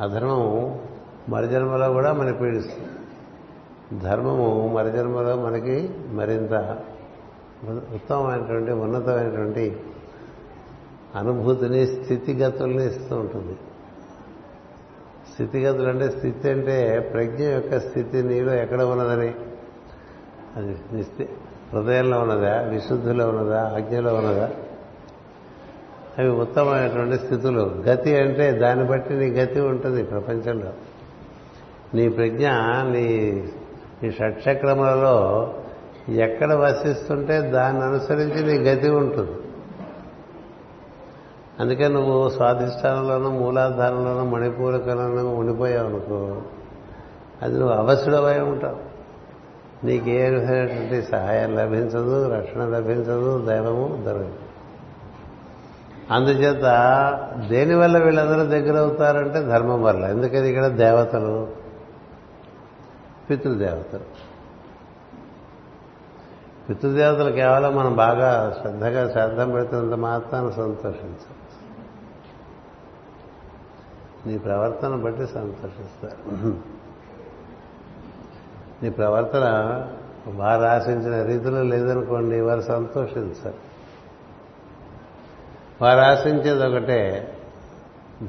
అధర్మం 0.00 0.78
మరుజన్మలో 1.28 1.92
కూడా 1.92 2.12
మన 2.12 2.32
పీడిస్తుంది. 2.32 2.88
ధర్మము 4.02 4.72
మరుజన్మలో 4.74 5.36
మనకి 5.36 5.90
మరింత 6.08 6.78
ఉత్తమమైనటువంటి 7.94 8.72
ఉన్నతమైనటువంటి 8.72 9.80
అనుభూతిని 11.14 11.86
స్థితిగతుల్ని 11.86 12.86
ఇస్తూ 12.86 13.16
ఉంటుంది. 13.16 13.56
స్థితిగతులు 15.32 15.88
అంటే 15.88 16.10
స్థితి 16.10 16.50
అంటే 16.50 17.00
ప్రజ్ఞ 17.12 17.44
యొక్క 17.44 17.78
స్థితి 17.78 18.22
నీలో 18.22 18.52
ఎక్కడ 18.52 18.82
ఉన్నదని. 18.82 19.34
అది 20.56 21.28
హృదయంలో 21.72 22.20
ఉన్నదా? 22.20 22.60
విశుద్ధిలో 22.60 23.28
ఉన్నదా? 23.28 23.72
ఆజ్ఞలో 23.76 24.14
ఉన్నదా? 24.14 24.50
అవి 26.18 26.28
ఉత్తమమైనటువంటి 26.28 27.18
స్థితులు. 27.24 27.60
గతి 27.60 28.16
అంటే 28.16 28.52
దాన్ని 28.52 28.84
బట్టి 28.84 29.14
నీ 29.14 29.30
గతి 29.30 29.60
ఉంటుంది 29.60 30.02
ప్రపంచంలో. 30.02 30.70
నీ 31.94 32.08
ప్రజ్ఞ 32.08 32.48
నీ 32.82 33.34
నీ 34.02 34.10
షట్చక్రములలో 34.10 35.54
ఎక్కడ 36.08 36.52
వసిస్తుంటే 36.52 37.40
దాన్ని 37.40 37.84
అనుసరించి 37.84 38.46
నీ 38.46 38.70
గతి 38.70 38.90
ఉంటుంది. 38.90 39.30
అందుకే 41.60 41.88
నువ్వు 41.88 42.28
స్వాధిష్టానంలోనూ 42.28 43.30
మూలాధారంలోనూ 43.30 44.24
మణిపూరకంలోనూ 44.24 45.30
ఉండిపోయావు 45.30 45.86
అనుకో 45.86 46.42
అది 47.42 47.58
నువ్వు 47.58 47.74
అవసరమై 47.74 48.38
ఉంటావు. 48.40 48.87
నీకు 49.84 50.08
ఏ 50.08 50.30
విధమైనటువంటి 50.30 51.02
సహాయం 51.02 51.56
లభించదు 51.56 52.34
రక్షణ 52.34 52.64
లభించదు 52.64 53.46
దైవము 53.46 54.02
దొరకదు. 54.04 54.38
అందుచేత 56.10 56.62
దేనివల్ల 57.48 57.98
వీళ్ళందరూ 57.98 58.44
దగ్గర 58.44 58.78
అవుతారంటే 58.78 59.42
ధర్మం 59.42 59.82
వల్ల. 59.82 60.04
ఎందుకని 60.04 60.48
ఇక్కడ 60.48 60.66
దేవతలు? 60.66 61.48
పితృదేవతలు. 63.30 64.28
పితృదేవతలు 66.68 67.32
కేవలం 67.32 67.76
మనం 67.76 67.96
బాగా 67.96 68.56
శ్రద్ధగా 68.60 69.12
శ్రద్ధం 69.12 69.50
పెడుతున్నంత 69.50 69.94
మాత్రాన్ని 69.94 70.52
సంతోషించాలి 70.52 71.38
నీ 74.26 74.38
ప్రవర్తన 74.38 74.94
బట్టి 74.94 75.26
సంతోషిస్తారు. 75.26 76.77
నీ 78.82 78.90
ప్రవర్తన 78.90 79.44
వారు 80.26 80.62
ఆశించిన 80.62 81.22
రీతిలో 81.22 81.62
లేదనుకోండి 81.62 82.40
వారు 82.40 82.60
సంతోషించారు. 82.60 83.54
వారు 85.82 86.00
ఆశించేది 86.00 86.66
ఒకటే 86.66 87.32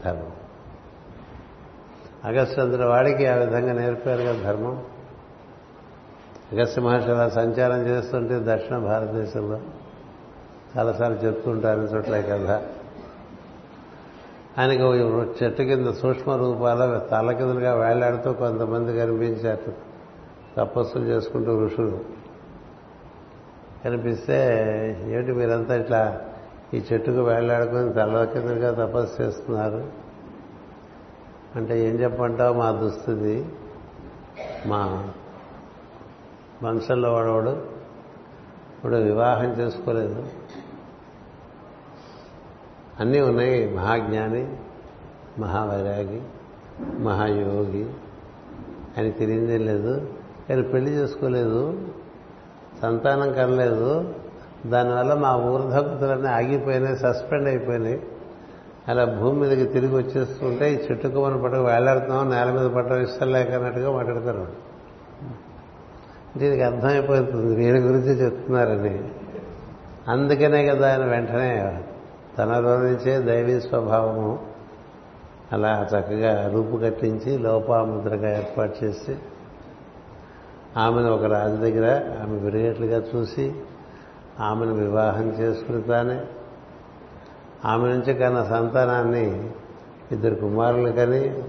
ధర్మం. 0.06 0.32
అగస్త్యంతుల 2.26 2.86
వాడికి 2.86 3.26
ఆ 3.26 3.36
విధంగా 3.36 3.74
నేర్పారు 3.74 4.22
కదా 4.22 4.44
ధర్మం. 4.44 4.84
అగస్త్య 6.52 6.82
మహర్షి 6.82 7.12
అలా 7.12 7.30
సంచారం 7.30 7.88
చేస్తుంటే 7.88 8.40
దక్షిణ 8.44 8.78
భారతదేశంలో 8.78 9.60
చాలాసార్లు 10.78 11.18
చెప్తుంటారు 11.18 11.80
చోట్ల 11.80 12.22
కదా. 12.22 12.62
ఆయనకు 14.60 14.96
చెట్టు 15.44 15.64
కింద 15.64 15.88
సూక్ష్మ 15.88 16.36
రూపాల 16.36 16.98
తల 17.12 17.32
కిందలుగా 17.32 17.76
వేలాడుతూ 17.76 18.34
కొంతమంది 18.34 19.00
కనిపించారు 19.00 19.89
తపస్సులు 20.58 21.04
చేసుకుంటూ 21.04 21.66
ఋషులు. 21.66 22.00
కనిపిస్తే 23.84 24.38
ఏమిటి 25.08 25.32
మీరంతా 25.32 25.76
ఇట్లా 25.76 26.22
ఈ 26.74 26.84
చెట్టుకు 26.94 27.22
వేలాడుకొని 27.22 27.94
తల 27.94 28.24
కిందగా 28.24 28.86
తపస్సు 28.86 29.22
చేస్తున్నారు? 29.22 29.92
అంటే 31.56 31.90
ఏం 31.90 31.96
చెప్పంటావు 31.96 32.58
మా 32.58 32.72
దుస్థితి? 32.72 33.46
మా 34.66 35.14
వంశంలో 36.64 37.14
వాడవాడు? 37.14 37.50
ఇప్పుడు 38.78 38.96
వివాహం 38.96 39.52
చేసుకోలేదు. 39.52 40.26
అన్నీ 43.00 43.20
ఉన్నాయి. 43.20 43.76
మహాజ్ఞాని 43.76 44.58
మహావైరాగి 45.40 46.22
మహాయోగి 47.04 47.90
అని 48.98 49.12
తిరిగిందే 49.12 49.58
లేదు. 49.58 50.14
కానీ 50.50 50.62
పెళ్ళి 50.62 50.92
చేసుకోలేదు 50.92 51.62
సంతానం 52.82 53.34
కనలేదు 53.34 54.14
దానివల్ల 54.66 55.14
మా 55.14 55.36
ఊర్ధకుతులన్నీ 55.36 56.30
ఆగిపోయినాయి 56.30 56.96
సస్పెండ్ 56.96 57.48
అయిపోయినాయి. 57.48 58.00
అలా 58.88 59.06
భూమి 59.06 59.40
మీదకి 59.40 59.66
తిరిగి 59.66 59.96
వచ్చేస్తుంటే 59.96 60.74
ఈ 60.74 60.76
చెట్టుకు 60.76 61.26
మనం 61.26 61.42
పట్టుకు 61.42 61.64
వేలాడుతున్నాం 61.64 62.30
నేల 62.30 62.50
మీద 62.52 62.68
పట్టడం 62.70 63.02
ఇష్టం 63.02 63.32
లేకన్నట్టుగా 63.32 63.92
మాట్లాడతారు 63.92 64.48
దీనికి 66.38 66.62
అర్థమైపోతుంది 66.62 67.56
వీరి 67.56 67.80
గురించి 67.80 68.14
చెప్తున్నారని. 68.26 69.10
అందుకనే 70.08 70.68
కదా 70.68 70.92
ఆయన 70.92 71.06
వెంటనే 71.06 71.84
తనలో 72.38 72.78
నుంచే 72.78 73.20
దైవీ 73.20 73.60
స్వభావము 73.62 74.40
అలా 75.54 75.88
చక్కగా 75.94 76.52
రూపు 76.54 76.78
కట్టించి 76.78 77.38
లోపాముద్రగా 77.38 78.38
ఏర్పాటు 78.38 78.86
చేసి 78.86 79.16
ఆమెను 80.78 81.10
ఒక 81.10 81.24
రాజు 81.24 81.56
దగ్గర 81.56 82.02
ఆమె 82.24 82.38
విరిగేట్లుగా 82.38 83.04
చూసి 83.16 83.54
ఆమెను 84.40 84.74
వివాహం 84.74 85.28
చేసుకుని 85.30 85.82
తానే 85.82 86.22
ఆమె 87.66 87.90
నుంచి 87.90 88.14
కన్న 88.14 88.44
సంతానాన్ని 88.44 89.50
ఇద్దరు 90.12 90.36
కుమారులు 90.36 90.92
కని 90.92 91.44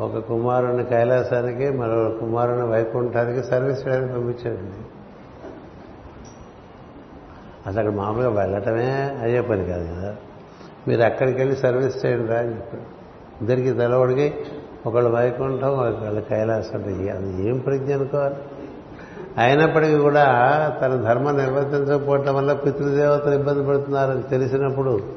ఒక 0.00 0.18
కుమారుని 0.18 0.84
కైలాసానికి 0.84 1.70
మరో 1.70 2.16
కుమారుని 2.20 2.62
వైకుంఠానికి 2.62 3.48
సర్వీస్ 3.48 3.88
చేయడానికి 3.88 4.12
పంపించాడండి. 4.12 4.86
అసలు 7.66 7.80
అక్కడ 7.80 7.94
మామూలుగా 7.94 8.30
వెళ్ళటమే 8.30 9.18
అయ్యే 9.22 9.40
పని 9.40 9.64
కాదు 9.64 9.84
కదా. 9.84 10.16
మీరు 10.88 11.02
అక్కడికి 11.02 11.38
వెళ్ళి 11.38 11.56
సర్వీస్ 11.56 12.06
చేయండి 12.06 12.28
రా 12.28 12.38
అని 12.38 12.50
చెప్పాడు. 12.50 12.84
ఇద్దరికి 13.40 13.72
తెలవడికి 13.72 14.34
ఒకళ్ళు 14.86 15.10
వైకుంఠం 15.10 15.68
ఒకళ్ళు 15.68 16.20
కైలాసం 16.20 16.78
అంటే 16.78 17.10
అది 17.10 17.48
ఏం 17.48 17.58
ప్రజ్ఞ 17.58 17.94
అనుకోవాలి? 17.94 18.34
అయినప్పటికీ 19.38 19.96
కూడా 19.96 20.24
తన 20.82 20.96
ధర్మం 20.96 21.36
నిర్వర్తించకపోవటం 21.36 22.34
వల్ల 22.34 22.52
పితృదేవతలు 22.52 23.34
ఇబ్బంది 23.34 23.66
పడుతున్నారని 23.66 24.22
తెలిసినప్పుడు 24.22 25.12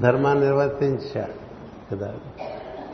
ధర్మాన్ని 0.00 0.44
నిర్వర్తించాడు 0.44 1.40
కదా. 1.94 2.14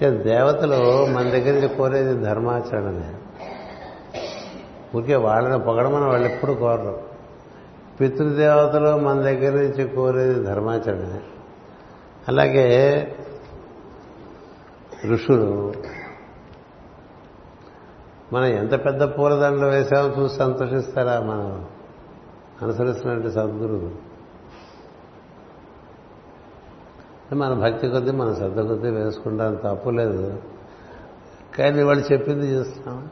దేవతలు 0.08 1.06
మన 1.06 1.22
దగ్గర 1.22 1.54
నుంచి 1.54 1.68
కోరేది 1.68 2.14
ధర్మాచరణనే. 2.14 3.14
ఊరికే 4.96 5.16
వాళ్ళని 5.16 5.58
పొగడమని 5.58 6.04
వాళ్ళు 6.04 6.28
ఎప్పుడు 6.28 6.52
కోరరు. 6.52 7.02
పితృదేవతలు 8.00 8.98
మన 8.98 9.20
దగ్గర 9.20 9.52
నుంచి 9.52 9.88
కోరేది 9.88 10.44
ధర్మాచరణే 10.44 11.20
అలాగే 12.28 12.68
ఋషులు 15.12 15.72
మనం 18.32 18.44
ఎంత 18.44 18.84
పెద్ద 18.84 19.02
పూలదండలు 19.02 19.66
వేసామో 19.66 20.22
చూసి 20.22 20.36
సంతోషిస్తారా 20.36 21.20
మనం? 21.20 21.64
అనుసరిస్తున్నటువంటి 22.62 23.34
సద్గురువు 23.34 24.06
మన 27.34 27.54
భక్తి 27.54 27.88
కొద్దీ 27.88 28.10
మన 28.10 28.34
శ్రద్ధ 28.34 28.60
కొద్దీ 28.60 28.90
వేసుకుంటాం 28.90 29.54
తప్పు 29.54 29.90
లేదు. 29.90 30.42
కానీ 31.58 31.82
వాళ్ళు 31.82 32.12
చెప్పింది 32.12 32.46
చేస్తున్నాం. 32.46 33.08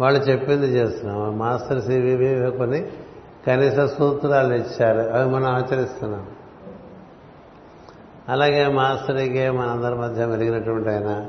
వాళ్ళు 0.00 0.20
చెప్పింది 0.20 0.66
చేస్తున్నాం. 0.66 1.38
మాస్టర్ 1.38 1.82
సివివి 1.82 2.50
కొన్ని 2.56 2.92
కనీస 3.46 3.80
సూత్రాలు 3.80 4.54
ఇచ్చారు. 4.54 4.98
అవి 4.98 5.30
మనం 5.30 5.46
ఆచరిస్తున్నాం. 5.46 6.26
అలాగే 8.28 8.68
మాస్టర్కే 8.68 9.50
మనందరి 9.50 9.94
మధ్య 9.94 10.26
మెలిగినటువంటి 10.26 10.88
ఆయన 10.88 11.26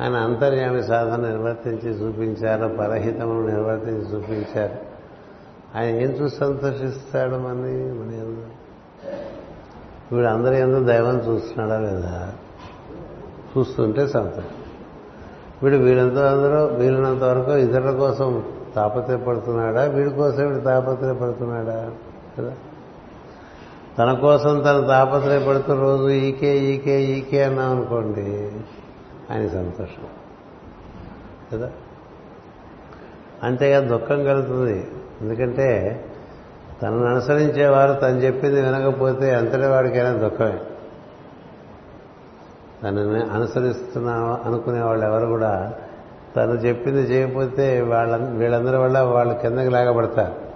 ఆయన 0.00 0.16
అంతర్యామి 0.16 0.82
సాధన 0.82 1.28
నిర్వర్తించి 1.28 1.90
చూపించారు 1.90 2.68
పరహితమును 2.68 3.46
నిర్వర్తించి 3.46 4.16
చూపించారు. 4.16 4.92
ఆయన 5.78 5.96
ఏం 5.96 6.08
చూసి 6.08 6.36
సంతోషిస్తాడు 6.36 7.30
మని 7.30 7.92
మన 7.92 8.12
వీడు 10.12 10.26
అందరి 10.26 10.58
ఎందుకు 10.58 10.84
దైవం 10.84 11.16
చూస్తున్నాడా 11.16 11.80
లేదా? 11.80 12.32
చూస్తుంటే 13.58 14.06
సంతోషం. 14.06 14.48
వీడు 15.62 15.76
వీళ్ళంత 15.76 16.18
అందరూ 16.18 16.64
వీళ్ళనంత 16.64 17.22
వరకు 17.22 17.52
ఇతరుల 17.52 17.90
కోసం 17.90 18.44
తాపత్రయపడుతున్నాడా? 18.76 19.84
వీడి 19.84 20.10
కోసం 20.10 20.48
వీడు 20.48 20.64
తాపత్రయపడుతున్నాడా? 20.64 21.90
కదా? 22.38 22.52
తన 23.98 24.12
కోసం 24.12 24.60
తను 24.60 24.86
తాపత్రయపడుతూ 24.86 25.80
రోజు 25.80 26.08
ఈకే 26.08 26.58
ఈకే 26.58 27.02
ఈకే 27.02 27.42
అన్నాం 27.44 27.70
అనుకోండి 27.70 28.50
ఆయన 29.32 29.48
సంతోషం. 29.48 30.06
కదా? 31.52 31.70
అంతేగా 33.42 33.80
దుఃఖం 33.80 34.24
కలుగుతుంది. 34.24 34.88
ఎందుకంటే 35.20 35.98
తనను 36.82 37.04
అనుసరించేవారు 37.04 38.00
తను 38.00 38.16
చెప్పింది 38.16 38.62
వినకపోతే 38.62 39.34
అంతటి 39.34 39.66
వాడికైనా 39.66 40.10
దుఃఖమే. 40.10 40.60
తనని 42.82 43.22
అనుసరిస్తున్నా 43.22 44.40
అనుకునే 44.44 44.82
వాళ్ళు 44.82 45.06
ఎవరు 45.06 45.26
కూడా 45.26 45.74
తను 46.36 46.52
చెప్పింది 46.52 47.00
చేయకపోతే 47.00 47.80
వాళ్ళ 47.80 48.16
వీళ్ళందరి 48.16 48.76
వల్ల 48.76 48.98
వాళ్ళు 48.98 49.34
కిందకి 49.34 49.68
లాగబడతారు. 49.68 50.52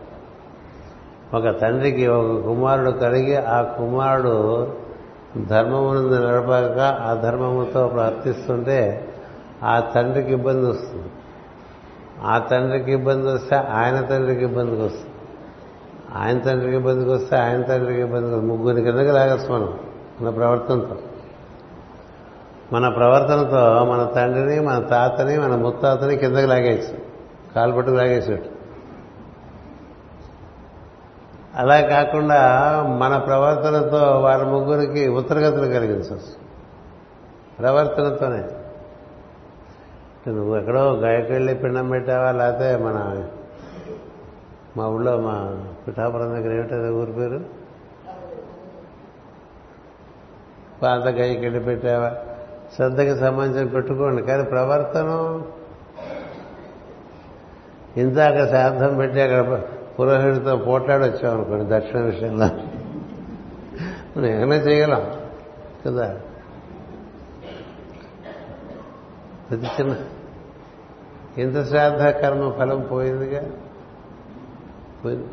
ఒక 1.37 1.61
తండ్రికి 1.61 2.07
ఒక 2.07 2.45
కుమారుడు 2.45 2.91
కలిగి 2.91 3.37
ఆ 3.37 3.63
కుమారుడు 3.63 4.73
ధర్మమును 5.45 6.09
నిలబడక 6.09 6.79
ఆ 6.81 7.15
ధర్మముతో 7.15 7.89
ప్రార్థిస్తుంటే 7.89 9.09
ఆ 9.63 9.81
తండ్రికి 9.81 10.33
ఇబ్బంది 10.33 10.71
వస్తుంది. 10.71 11.09
ఆ 12.23 12.39
తండ్రికి 12.39 12.93
ఇబ్బంది 12.93 13.33
వస్తే 13.33 13.57
ఆయన 13.57 14.01
తండ్రికి 14.01 14.45
ఇబ్బందికి 14.45 14.83
వస్తుంది. 14.83 15.11
ఆయన 16.17 16.39
తండ్రికి 16.39 16.77
ఇబ్బందికి 16.77 17.11
వస్తే 17.11 17.37
ఆయన 17.37 17.63
తండ్రికి 17.63 18.01
ఇబ్బందికి 18.01 18.35
వస్తుంది. 18.35 18.53
ముగ్గురి 18.53 18.83
కిందకి 18.83 19.13
లాగచ్చు 19.13 19.53
మనం 19.53 19.75
మన 20.21 20.31
ప్రవర్తనతో. 20.31 20.97
మన 22.73 22.89
ప్రవర్తనతో 22.89 23.85
మన 23.85 24.13
తండ్రిని 24.17 24.61
మన 24.61 24.79
తాతని 24.79 25.41
మన 25.41 25.57
ముత్తాతని 25.57 26.17
కిందకి 26.17 26.47
లాగేసి 26.47 26.93
కాలు 27.57 27.73
పట్టుకు 27.73 27.97
లాగేసేట్టు. 27.97 28.56
అలా 31.57 31.81
కాకుండా 31.81 32.83
మన 32.83 33.17
ప్రవర్తనతో 33.19 34.21
వారి 34.21 34.45
ముగ్గురికి 34.45 35.09
ఉత్తరగతులు 35.09 35.67
కలిగించవచ్చు 35.67 36.47
ప్రవర్తనతోనే. 37.59 38.45
నువ్వు 40.33 40.57
ఎక్కడో 40.57 40.93
గాయకెళ్ళి 40.93 41.55
పిండం 41.55 41.89
పెట్టావా? 41.89 42.33
లేకపోతే 42.33 42.77
మన 42.77 43.25
మా 44.77 44.89
ఊళ్ళో 44.89 45.17
మా 45.17 45.63
పిఠాపురం 45.87 46.35
దగ్గర 46.35 46.53
ఏమిటది 46.53 46.91
ఊరి 46.91 47.13
పేరు? 47.13 47.41
పాత 50.83 51.07
గైకెళ్ళి 51.07 51.61
పెట్టావా? 51.61 52.13
శ్రద్ధకి 52.77 53.17
సంబంధించి 53.17 53.69
పెట్టుకోండి. 53.69 54.23
కానీ 54.23 54.43
ప్రవర్తనం 54.43 55.45
అక్కడ 58.21 58.49
శ్రాద్ధం 58.49 58.97
పెట్టి 58.97 59.21
అక్కడ 59.21 59.63
పురోహితుడితో 60.01 60.57
పోట్లాడొచ్చాం 60.57 61.35
అనుకోండి 61.35 61.65
దక్షిణ 61.69 62.01
విషయంలో. 62.01 62.47
మనం 64.17 64.27
ఏమైనా 64.27 64.55
చేయగలం 64.55 65.21
కదా? 65.87 66.21
ప్రతి 69.51 69.67
చిన్న 69.67 69.97
ఇంత 71.39 71.69
శ్రాద్ధ 71.69 72.03
కర్మ 72.03 72.51
ఫలం 72.51 72.89
పోయిందిగా? 72.93 73.51
పోయింది. 75.05 75.27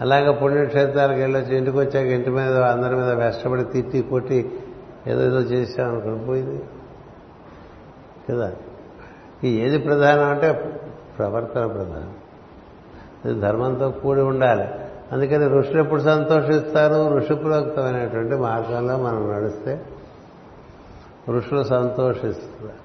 అలాగే 0.00 0.32
పుణ్యక్షేత్రాలకు 0.32 1.18
వెళ్ళొచ్చి 1.18 1.56
ఇంటికి 1.56 1.76
వచ్చాక 1.76 2.06
ఇంటి 2.06 2.30
మీద 2.30 2.56
అందరి 2.56 2.96
మీద 2.96 3.10
వెష్టపడి 3.10 3.64
తిట్టి 3.64 4.02
కొట్టి 4.02 4.50
ఏదో 5.06 5.22
ఏదో 5.24 5.40
చేసాం 5.40 5.88
అనుకుని 5.88 6.26
పోయింది. 6.26 6.62
కదా? 8.30 8.52
ఏది 9.44 9.78
ప్రధానం 9.78 10.24
అంటే 10.24 10.52
ప్రవర్తన 11.18 11.66
ప్రధానం. 11.66 12.14
ధర్మంతో 13.26 13.90
కూడి 13.90 14.20
ఉండాలి. 14.20 14.64
అందుకని 15.12 15.48
ఋషులు 15.48 15.80
ఎప్పుడు 15.80 16.00
సంతోషిస్తారు? 16.00 17.18
ఋషిప్రోక్తమైనటువంటి 17.18 18.34
మార్గంలో 18.34 18.96
మనం 18.96 19.32
నడిస్తే 19.32 19.82
ఋషులు 21.30 21.62
సంతోషిస్తారు. 21.62 22.82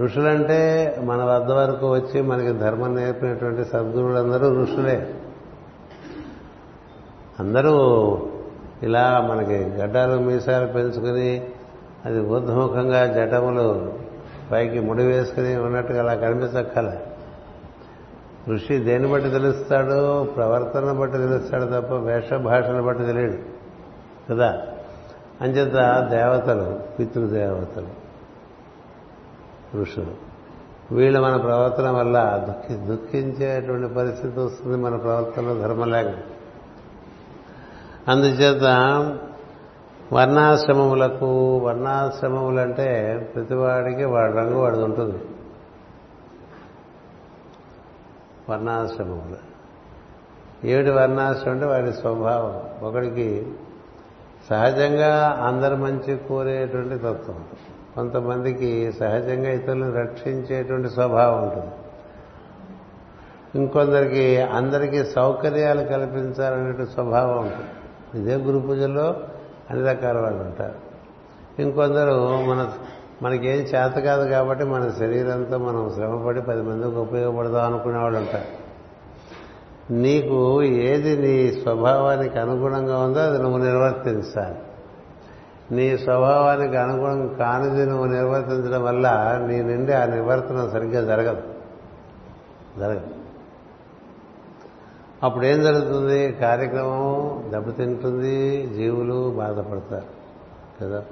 ఋషులంటే 0.00 0.96
మన 1.04 1.24
వద్ద 1.24 1.52
వరకు 1.52 1.92
వచ్చి 1.92 2.22
మనకి 2.22 2.52
ధర్మం 2.52 2.94
నేర్పినటువంటి 2.94 3.64
సద్గురులందరూ 3.64 4.62
ఋషులే. 4.62 5.14
అందరూ 7.40 7.72
ఇలా 8.82 9.28
మనకి 9.30 9.54
గడ్డాలు 9.54 10.20
మీసాలు 10.20 10.66
పెంచుకుని 10.66 11.48
అది 12.06 12.20
ఊర్ధముఖంగా 12.20 13.06
జటములు 13.06 13.92
పైకి 14.52 14.80
ముడి 14.80 15.06
వేసుకుని 15.06 15.56
ఉన్నట్టుగా 15.56 16.00
అలా 16.00 16.14
కనిపించక్కల 16.14 16.92
ఋషి 18.48 18.78
దేన్ని 18.78 19.08
బట్టి 19.08 19.30
తెలుస్తాడు 19.30 20.24
ప్రవర్తన 20.24 20.92
బట్టి 20.92 21.18
తెలుస్తాడు 21.18 21.64
తప్ప 21.64 21.94
వేషభాషను 21.94 22.82
బట్టి 22.82 23.04
తెలియడు. 23.04 23.34
కదా? 24.30 24.62
అంచేత 25.40 26.08
దేవతలు 26.10 26.80
పితృదేవతలు 26.98 28.00
ఋషులు 29.80 30.30
వీళ్ళు 30.94 31.20
మన 31.20 31.36
ప్రవర్తన 31.36 31.90
వల్ల 31.90 32.44
దుఃఖి 32.46 32.86
దుఃఖించేటువంటి 32.86 33.94
పరిస్థితి 33.94 34.40
వస్తుంది 34.40 34.76
మన 34.76 34.96
ప్రవర్తనలో 34.96 35.54
ధర్మం 35.54 35.90
లేక 35.90 36.14
అందుచేత 38.08 38.62
వర్ణాశ్రమములకు 40.12 41.56
వర్ణాశ్రమములంటే 41.58 43.16
ప్రతివాడికి 43.34 44.04
వాడి 44.04 44.32
రంగు 44.32 44.58
వాడిది 44.58 44.84
ఉంటుంది. 44.84 45.18
వర్ణాశ్రమములు 48.50 49.50
ఏడు 50.66 50.90
వర్ణాశ్రమం 50.90 51.52
అంటే 51.54 51.66
వాడి 51.66 51.92
స్వభావం. 51.92 52.86
ఒకడికి 52.86 53.46
సహజంగా 54.50 55.40
అందరి 55.42 55.76
మంచి 55.76 56.16
కోరేటువంటి 56.16 56.98
తత్వం. 56.98 57.44
కొంతమందికి 57.94 58.92
సహజంగా 58.92 59.50
ఇతరులను 59.50 59.94
రక్షించేటువంటి 59.94 60.90
స్వభావం 60.90 61.42
ఉంటుంది. 61.42 61.70
ఇంకొందరికి 63.54 64.42
అందరికీ 64.42 65.04
సౌకర్యాలు 65.04 65.84
కల్పించాలనే 65.84 66.86
స్వభావం 66.86 67.38
ఉంటుంది. 67.38 67.70
ఇదే 68.22 68.34
గురు 68.34 68.66
పూజలో 68.66 69.16
అన్ని 69.70 69.88
రకాల 69.88 70.20
వాళ్ళు 70.20 70.42
ఉంటారు. 70.42 70.74
ఇంకొందరు 71.62 72.12
మన 72.44 72.72
మనకేం 73.22 73.60
చేత 73.60 73.92
కాదు 73.92 74.30
కాబట్టి 74.30 74.64
మన 74.64 74.90
శరీరంతో 74.98 75.58
మనం 75.58 75.92
శ్రమపడి 75.94 76.42
పది 76.42 76.62
మందికి 76.62 76.96
ఉపయోగపడదాం 76.96 77.74
అనుకునే 77.74 77.98
వాళ్ళు 77.98 78.18
ఉంటారు 78.18 78.70
నీకు 79.92 80.62
ఏది 80.62 81.16
నీ 81.16 81.60
స్వభావానికి 81.62 82.38
అనుగుణంగా 82.38 82.98
ఉందో 82.98 83.20
అది 83.20 83.38
నువ్వు 83.38 83.58
నిర్వర్తించాలి. 83.58 84.58
నీ 85.74 85.98
స్వభావానికి 85.98 86.76
అనుగుణం 86.76 87.28
కానిది 87.28 87.86
నువ్వు 87.86 88.06
నిర్వర్తించడం 88.06 88.84
వల్ల 88.84 89.38
నీ 89.46 89.62
నుండి 89.62 89.92
ఆ 89.92 90.04
నివర్తనం 90.04 90.70
సరిగ్గా 90.70 91.04
జరగదు. 91.04 91.42
జరగదు. 92.78 93.06
అప్పుడు 95.22 95.44
ఏం 95.44 95.62
జరుగుతుంది? 95.62 96.32
కార్యక్రమం 96.32 97.44
దెబ్బతింటుంది 97.50 98.66
జీవులు 98.66 99.34
బాధపడతారు. 99.36 100.06
కదా? 100.84 101.04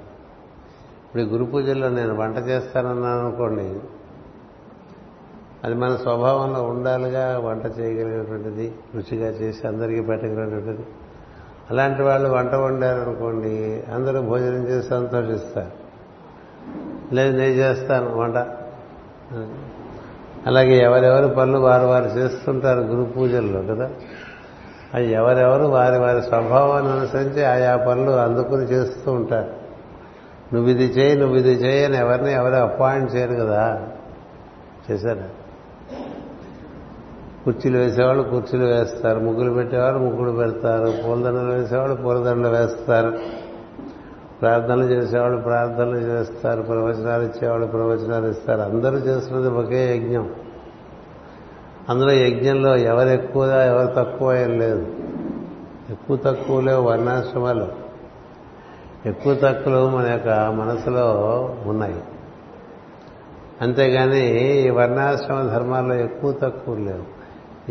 ఇప్పుడు 1.09 1.23
ఈ 1.23 1.25
గురు 1.25 1.43
పూజల్లో 1.43 1.89
నేను 1.89 2.15
వంట 2.15 2.37
చేస్తానన్నాను 2.37 3.27
అనుకోండి 3.27 3.79
అది 5.63 5.73
మన 5.73 5.95
స్వభావంలో 5.95 6.63
ఉండాలిగా 6.63 7.37
వంట 7.37 7.79
చేయగలిగినటువంటిది 7.79 8.73
రుచిగా 8.95 9.27
చేసి 9.27 9.67
అందరికీ 9.67 10.01
పెట్టగలిగినటువంటిది. 10.01 10.87
అలాంటి 11.69 12.01
వాళ్ళు 12.01 12.29
వంట 12.29 12.53
వండారనుకోండి 12.55 13.83
అందరూ 13.93 14.21
భోజనం 14.21 14.67
చేసి 14.67 14.89
సంతోషిస్తారు. 14.89 15.71
లేదు 17.15 17.37
నేను 17.37 17.51
చేస్తాను 17.51 18.17
వంట. 18.17 18.37
అలాగే 20.47 20.77
ఎవరెవరి 20.77 21.35
పనులు 21.35 21.57
వారు 21.57 21.85
వారు 21.85 22.05
చేస్తుంటారు 22.05 22.79
గురు 22.79 23.11
పూజల్లో 23.11 23.75
కదా. 23.75 23.89
అది 24.93 25.11
ఎవరెవరు 25.11 25.63
వారి 25.63 25.99
వారి 25.99 26.21
స్వభావాన్ని 26.21 26.91
అనుసరించి 26.91 27.45
ఆయా 27.45 27.77
పనులు 27.77 28.11
అందుకుని 28.11 28.63
చేస్తూ 28.63 29.11
ఉంటారు. 29.11 29.58
నువ్వు 30.53 30.69
ఇది 30.69 30.83
చేయి 30.83 31.15
నువ్వు 31.15 31.35
ఇది 31.35 31.51
చేయి 31.51 31.85
అని 31.85 31.97
ఎవరిని 31.97 32.33
ఎవరు 32.33 32.55
అపాయింట్ 32.55 33.15
చేయరు 33.15 33.33
కదా. 33.33 33.87
చేశారా? 34.91 35.23
కుర్చీలు 37.45 37.77
వేసేవాళ్ళు 37.77 38.23
కుర్చీలు 38.23 38.65
వేస్తారు 38.65 39.19
ముగ్గులు 39.19 39.53
పెట్టేవాళ్ళు 39.53 39.99
ముగ్గులు 39.99 40.31
పెడతారు 40.31 40.93
పూలదండలు 41.05 41.51
వేసేవాళ్ళు 41.51 41.95
పూలదండలు 41.95 42.47
వేస్తారు 42.47 43.19
ప్రార్థనలు 44.41 44.83
చేసేవాళ్ళు 44.83 45.41
ప్రార్థనలు 45.41 45.97
చేస్తారు 45.97 46.61
ప్రవచనాలు 46.61 47.23
ఇచ్చేవాళ్ళు 47.23 47.67
ప్రవచనాలు 47.67 48.27
ఇస్తారు. 48.27 48.61
అందరూ 48.61 48.97
చేస్తున్నది 48.97 49.49
ఒకే 49.49 49.97
యజ్ఞం. 49.97 50.29
అందులో 51.89 52.11
యజ్ఞంలో 52.11 52.77
ఎవరు 52.77 53.07
ఎక్కువ 53.07 53.43
ఎవరు 53.45 53.93
తక్కువ 53.95 54.33
ఏం 54.33 54.59
లేదు. 54.59 54.87
ఎక్కువ 55.89 56.15
తక్కువ 56.15 56.61
లేవు 56.61 56.81
వర్ణాశ్రమాలు 56.81 57.88
ఎక్కువ 59.05 59.33
తక్కువలు 59.33 59.89
మన 59.89 60.07
యొక్క 60.11 60.29
మనసులో 60.29 61.11
ఉన్నాయి. 61.65 62.03
అంతేగాని 63.61 64.39
ఈ 64.41 64.69
వర్ణాశ్రమ 64.69 65.47
ధర్మాల్లో 65.47 65.95
ఎక్కువ 65.95 66.31
తక్కువ 66.31 66.77
లేవు. 66.77 67.19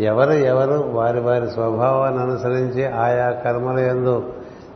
ఎవరు 0.01 0.33
ఎవరు 0.33 0.75
వారి 0.75 1.21
వారి 1.21 1.51
స్వభావాన్ని 1.51 2.21
అనుసరించి 2.23 2.87
ఆయా 2.87 3.31
కర్మల 3.31 3.79
ఎందు 3.79 4.33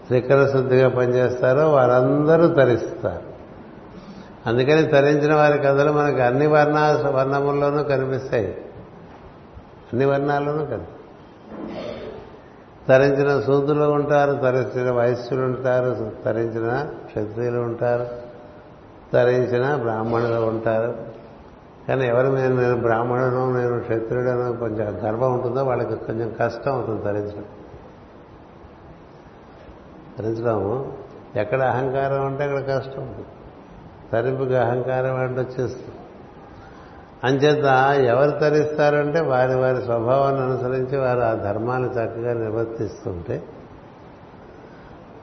త్రికర 0.06 0.46
శుద్ధిగా 0.46 0.88
పనిచేస్తారో 0.88 1.70
వారందరూ 1.70 2.48
తరిస్తారు. 2.48 3.32
అందుకని 4.48 4.82
తరించిన 4.82 5.34
వారి 5.34 5.58
కథలు 5.58 5.92
మనకు 5.92 6.20
అన్ని 6.20 6.46
వర్ణ 6.46 7.02
వర్ణముల్లోనూ 7.10 7.82
కనిపిస్తాయి. 7.82 8.56
అన్ని 9.92 10.04
వర్ణాల్లోనూ 10.04 10.64
కనిపి 10.64 10.98
తరించిన 12.88 13.40
సూదులు 13.40 13.84
ఉంటారు 13.84 14.34
తరించిన 14.34 14.90
వైశ్యులు 14.90 15.44
ఉంటారు 15.44 16.12
తరించిన 16.24 16.88
క్షత్రియులు 17.06 17.60
ఉంటారు 17.60 18.06
తరించిన 19.12 19.76
బ్రాహ్మణులు 19.76 20.40
ఉంటారు. 20.40 20.96
కానీ 21.88 22.06
ఎవరు 22.06 22.28
నేను 22.28 22.60
నేను 22.60 22.76
బ్రాహ్మణుడు 22.76 23.58
నేను 23.58 23.80
క్షత్రుడను 23.80 24.56
కొంచెం 24.56 25.08
గర్వం 25.08 25.32
ఉంటుందో 25.32 25.64
వాళ్ళకి 25.64 25.94
కొంచెం 25.96 26.34
కష్టం 26.40 26.72
అవుతుంది 26.72 27.02
తరించడం. 27.02 27.44
తరించడం 30.18 30.92
ఎక్కడ 31.36 31.62
అహంకారం 31.62 32.26
ఉంటే 32.26 32.44
అక్కడ 32.44 32.76
కష్టం. 32.76 33.02
ఉంటుంది 33.02 33.26
తరింపుకి 34.12 34.56
అహంకారం 34.56 35.16
అంటే 35.16 35.40
వచ్చేస్తుంది. 35.40 35.96
అంచేత 37.24 37.64
ఎవరు 38.04 38.30
తరిస్తారంటే 38.30 39.20
వారి 39.20 39.54
వారి 39.54 39.82
స్వభావాన్ని 39.82 40.40
అనుసరించి 40.40 40.98
వారు 40.98 41.20
ఆ 41.20 41.34
ధర్మాన్ని 41.34 41.88
చక్కగా 41.88 42.32
నిర్వర్తిస్తుంటే 42.32 43.42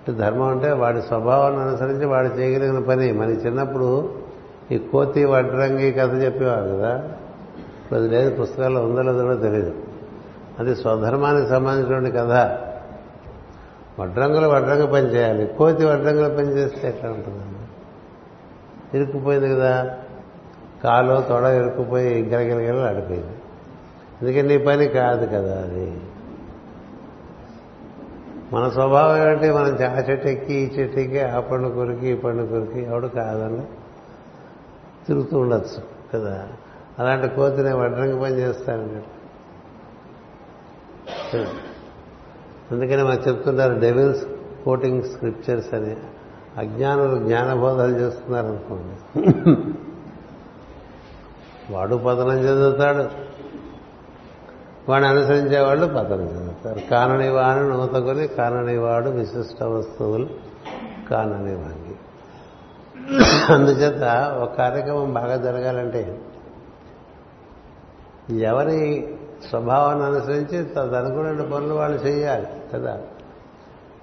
ధర్మం 0.10 0.48
అంటే 0.48 0.72
వాడి 0.72 1.02
స్వభావాన్ని 1.02 1.62
అనుసరించి 1.62 2.06
వాడు 2.06 2.28
చేయగలిగిన 2.28 2.80
పని. 2.80 3.12
మన 3.12 3.30
చిన్నప్పుడు 3.30 4.16
ఈ 4.72 4.78
కోతి 4.78 5.26
వడ్రంగి 5.26 5.92
కథ 5.92 6.22
చెప్పేవారు 6.22 6.70
కదా? 6.70 6.98
ఇప్పుడు 7.84 8.00
అది 8.00 8.10
లేదు 8.10 8.42
పుస్తకాల్లో 8.42 8.82
ఉందో 8.82 9.02
లేదో 9.02 9.36
తెలియదు 9.36 9.74
అది 10.60 10.76
స్వధర్మానికి 10.76 11.48
సంబంధించినటువంటి 11.48 12.12
కథ. 12.12 12.32
వడ్రంగులు 14.02 14.48
వడ్రంగ 14.48 14.86
పని 14.86 15.06
చేయాలి. 15.06 15.48
కోతి 15.58 15.86
వడ్రంగులు 15.86 16.36
పని 16.36 16.52
చేస్తే 16.52 16.88
ఎట్లా 16.88 17.10
ఉంటుందండి? 17.10 17.60
ఇరుక్కుపోయింది 18.98 19.50
కదా? 19.50 19.98
కాలు 20.84 21.22
తొడ 21.30 21.44
ఇరుక్కుపోయి 21.44 22.24
గిరగిరగిరలు 22.24 22.80
అడిపోయింది 22.80 23.36
అందుకే 24.22 24.42
నీ 24.42 24.58
పని 24.58 24.88
కాదు 24.88 25.26
కదా 25.26 25.62
అది. 25.62 26.02
మన 28.54 28.70
స్వభావం 28.70 29.18
ఏంటంటే 29.18 29.52
మనం 29.52 29.74
ఆ 29.84 30.00
చెట్టు 30.10 30.28
ఎక్కి 30.28 30.54
ఈ 30.54 30.66
చెట్టు 30.74 31.00
ఎక్కి 31.00 31.20
ఆ 31.20 31.40
పండు 31.40 31.70
కొరికి 31.70 32.08
ఈ 32.08 32.16
పండు 32.16 32.44
కొరికి 32.44 32.80
ఎవడు 32.80 33.08
కాదని 33.08 33.62
తిరుగుతూ 35.08 35.40
ఉండొచ్చు 35.40 35.82
కదా. 36.14 36.48
అలాంటి 37.00 37.36
కోతి 37.36 37.64
నేను 37.64 37.78
వడ్రంగి 37.78 38.22
పని 38.22 38.36
చేస్తాను 38.36 39.02
అందుకని 42.72 43.04
మనం 43.04 43.20
చెప్తుంటారు 43.28 43.80
డెవిల్స్ 43.80 44.24
కోటింగ్ 44.66 45.04
స్క్రిప్చర్స్ 45.04 45.74
అని. 45.74 45.96
అజ్ఞానులు 46.58 47.18
జ్ఞానబోధాలు 47.24 47.92
చేస్తున్నారు 47.92 48.48
అనుకోండి 48.48 49.20
వాడు 51.70 51.96
పతనం 51.96 52.38
చెందుతాడు. 52.40 53.10
వాడిని 54.92 55.10
అనుసరించే 55.10 55.60
వాళ్ళు 55.60 55.86
పతనం 55.86 56.22
చెందుతారు. 56.22 56.80
కానని 56.92 57.30
వాడు 57.30 57.60
నూతకొని 57.60 58.28
కానని 58.28 58.78
వాడు 58.78 59.10
విశిష్ట 59.10 59.64
వస్తువులు 59.64 60.30
కానని 61.10 61.56
వాంగి 61.56 61.96
అందుచేత 63.54 64.04
ఒక 64.44 64.58
కార్యక్రమం 64.58 65.14
బాగా 65.14 65.36
జరగాలంటే 65.36 66.22
ఎవరి 68.30 69.08
స్వభావాన్ని 69.50 70.06
అనుసరించి 70.06 70.64
తదనుకున్న 70.64 71.56
పనులు 71.56 71.74
వాళ్ళు 71.74 71.98
చేయాలి 71.98 72.48
కదా? 72.74 73.02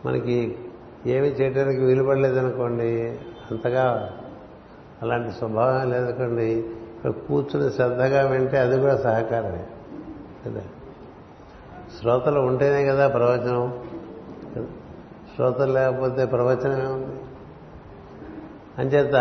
మనకి 0.07 0.59
ఏమి 1.07 1.29
చేయడానికి 1.29 1.81
వీలుపడలేదనుకోండి 1.85 3.19
అంతగా 3.51 4.11
అలాంటి 5.03 5.33
స్వభావం 5.33 5.91
లేదనుకోండి 5.91 6.65
కూర్చుని 7.11 7.71
శ్రద్ధగా 7.71 8.27
వింటే 8.27 8.59
అది 8.59 8.81
కూడా 8.81 8.97
సహకారమే. 8.97 9.67
కదా? 10.47 10.61
శ్రోతలు 12.01 12.41
ఉంటేనే 12.41 12.85
కదా 12.85 13.09
ప్రవచనం. 13.09 13.85
శ్రోతలు 15.35 15.73
లేకపోతే 15.73 16.25
ప్రవచనం 16.25 16.79
ఏముంది? 16.79 17.21
అంచేత 18.79 19.15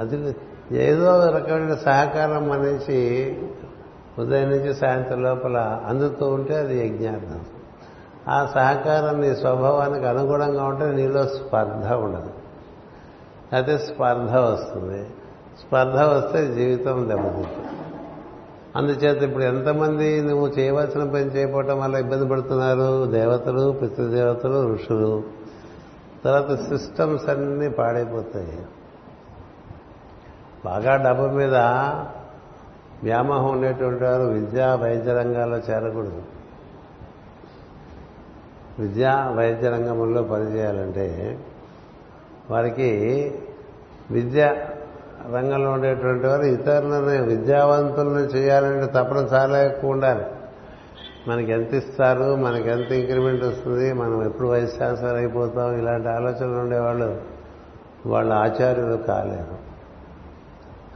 అది 0.00 0.36
ఏదో 0.72 1.26
రకమైన 1.26 1.74
సహకారం 1.74 2.48
మన 2.48 2.58
నుంచి 2.58 3.38
ఉదయం 4.18 4.48
నుంచి 4.48 4.74
సాయంత్రం 4.74 5.22
లోపల 5.22 5.82
అందుతూ 5.86 6.26
ఉంటే 6.26 6.54
అది 6.54 6.86
యజ్ఞార్థం. 6.86 7.40
ఆ 8.28 8.46
సహకారం 8.46 9.20
నీ 9.20 9.34
స్వభావానికి 9.34 10.06
అనుగుణంగా 10.06 10.64
ఉంటే 10.64 10.86
నీలో 10.86 11.26
స్పర్ధ 11.26 11.92
ఉండదు. 11.92 12.30
అయితే 13.52 13.78
స్పర్ధ 13.78 14.36
వస్తుంది. 14.36 15.06
స్పర్ధ 15.60 15.96
వస్తే 15.96 16.54
జీవితం 16.54 17.08
దెబ్బతింటుంది. 17.08 17.68
అందుచేత 18.76 19.22
ఇప్పుడు 19.22 19.44
ఎంతమంది 19.44 20.22
నువ్వు 20.22 20.48
చేయవలసిన 20.48 21.04
పని 21.04 21.24
చేయకపోవటం 21.24 21.80
వల్ల 21.80 21.96
ఇబ్బంది 21.96 22.28
పడుతున్నారు? 22.28 23.06
దేవతలు 23.06 23.78
పితృదేవతలు 23.82 24.72
ఋషులు. 24.72 25.22
తర్వాత 26.24 26.54
సిస్టమ్స్ 26.54 27.28
అన్నీ 27.28 27.68
పాడైపోతాయి. 27.68 28.66
బాగా 30.64 30.96
డబ్బు 30.96 31.26
మీద 31.26 31.54
వ్యామోహం 33.02 33.50
ఉండేటువంటి 33.50 34.04
వారు 34.04 34.22
విద్యా 34.22 34.74
వైద్య 34.74 35.12
రంగాల్లో 35.12 35.58
చేరకూడదు. 35.58 36.22
విద్యా 38.78 39.34
వైద్య 39.36 39.68
రంగంలో 39.68 40.22
పనిచేయాలంటే 40.22 41.38
వారికి 42.50 42.90
విద్య 44.10 44.66
రంగంలో 45.34 45.70
ఉండేటువంటి 45.70 46.26
వారు 46.26 46.42
ఇతరులను 46.42 47.22
విద్యావంతులను 47.22 48.18
చేయాలంటే 48.18 48.86
తప్పడం 48.86 49.24
చాలా 49.24 49.62
ఎక్కువ 49.62 49.90
ఉండాలి. 49.90 50.24
మనకి 51.28 51.52
ఎంత 51.52 51.74
ఇస్తారు 51.74 52.34
మనకి 52.34 52.70
ఎంత 52.70 52.92
ఇంక్రిమెంట్ 52.92 53.44
వస్తుంది 53.44 53.92
మనం 53.92 54.24
ఎప్పుడు 54.24 54.48
వైస్ 54.48 54.82
ఛాన్సలర్ 54.82 55.16
అయిపోతాం 55.16 55.78
ఇలాంటి 55.78 56.08
ఆలోచనలు 56.08 56.58
ఉండేవాళ్ళు 56.58 57.20
వాళ్ళ 58.06 58.32
ఆచార్యులు 58.32 58.96
కాలేరు 58.96 59.68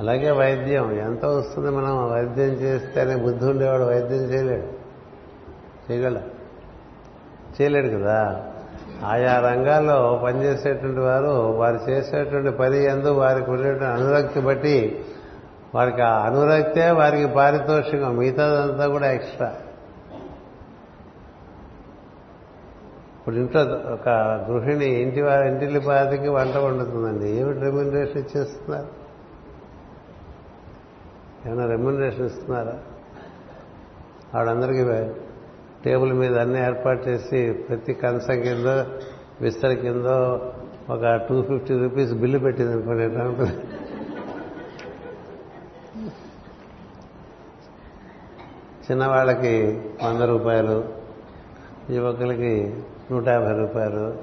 అలాగే 0.01 0.31
వైద్యం 0.31 0.93
ఎంత 0.93 1.25
వస్తుంది 1.25 1.71
మనం 1.71 2.11
వైద్యం 2.13 2.55
చేస్తేనే 2.55 3.17
బుద్ధి 3.17 3.47
ఉండేవాడు 3.47 3.83
వైద్యం 3.83 4.21
చేయలేడు. 4.21 4.83
చేయగల 5.93 6.21
చేయలేడు 7.61 7.89
కదా? 7.89 8.52
ఆయా 9.05 9.41
రంగాల్లో 9.41 10.21
పనిచేసేటువంటి 10.25 11.01
వారు 11.01 11.29
వారు 11.29 11.91
చేసేటువంటి 11.91 12.51
పని 12.51 12.85
ఎందు 12.85 13.09
వారికి 13.09 13.51
ఉండేటువంటి 13.51 13.85
అనురక్తి 13.85 14.41
బట్టి 14.41 15.05
వారికి 15.75 16.03
ఆ 16.03 16.27
అనురక్తే 16.27 16.91
వారికి 16.91 17.27
పారితోషికం 17.27 18.17
మిగతాదంతా 18.17 18.87
కూడా 18.87 19.13
ఎక్స్ట్రా. 19.13 19.55
ఇప్పుడు 23.19 23.35
ఇంట్లో 23.35 23.63
ఒక 23.95 24.09
గృహిణి 24.51 24.87
ఇంటి 24.87 25.23
వారి 25.23 25.49
ఇంటిల్లి 25.49 25.81
పాతికి 25.81 26.29
వంట 26.29 26.57
వండుతుందండి. 26.57 27.31
ఏమిటి 27.31 27.61
రెమ్యునరేషన్ 27.61 28.19
ఇచ్చేస్తున్నారు? 28.19 28.89
ఏమైనా 31.49 31.67
రెమ్యునరేషన్ 31.67 32.27
ఇస్తున్నారా? 32.27 32.79
ఆవిడందరికీ 34.35 34.83
టేబుల్ 35.85 36.13
మీద 36.13 36.39
అన్ని 36.39 36.65
ఏర్పాటు 36.65 37.09
చేసి 37.09 37.53
ప్రతి 37.53 37.95
కంచం 37.95 38.41
కింద 38.41 38.67
విస్తరి 39.41 39.77
కింద 39.77 40.07
ఒక 40.91 41.21
టూ 41.29 41.43
ఫిఫ్టీ 41.43 41.79
రూపీస్ 41.79 42.13
బిల్లు 42.13 42.39
పెట్టింది 42.39 42.73
అనుకోండి 42.73 43.03
ఎట్లా 43.05 43.25
ఉంటుంది? 43.25 43.53
చిన్నవాళ్ళకి 48.91 49.83
వంద 50.05 50.21
రూపాయలు 50.21 50.85
యువకులకి 51.91 52.75
నూట 53.11 53.29
యాభై 53.29 53.59
రూపాయలు 53.59 54.17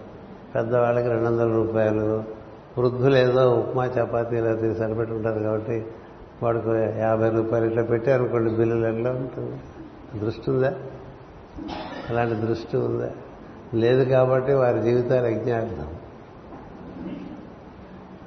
పెద్దవాళ్ళకి 0.56 1.08
రెండు 1.08 1.26
వందల 1.26 1.54
రూపాయలు. 1.54 2.24
వృద్ధులు 2.78 3.16
ఏదో 3.16 3.52
ఉప్మా 3.52 3.86
చపాతీలు 3.86 4.46
అది 4.46 4.76
సరిపెట్టుకుంటారు 4.76 5.40
కాబట్టి 5.40 5.86
వాడికి 6.44 7.00
యాభై 7.00 7.30
రూపాయలు 7.30 7.66
ఇట్లా 7.66 7.84
పెట్టారనుకోండి 7.84 8.50
బిల్లులు 8.56 8.88
ఎట్లా 8.88 9.12
ఉంటుంది? 9.12 9.60
దృష్టి 10.20 10.52
ఉందా? 10.52 10.74
అలాంటి 12.10 12.36
దృష్టి 12.36 12.78
ఉందా? 12.78 13.10
లేదు 13.74 14.10
కాబట్టి 14.10 14.54
వారి 14.54 14.82
జీవితాలు 14.82 15.26
అజ్ఞాతం. 15.26 15.88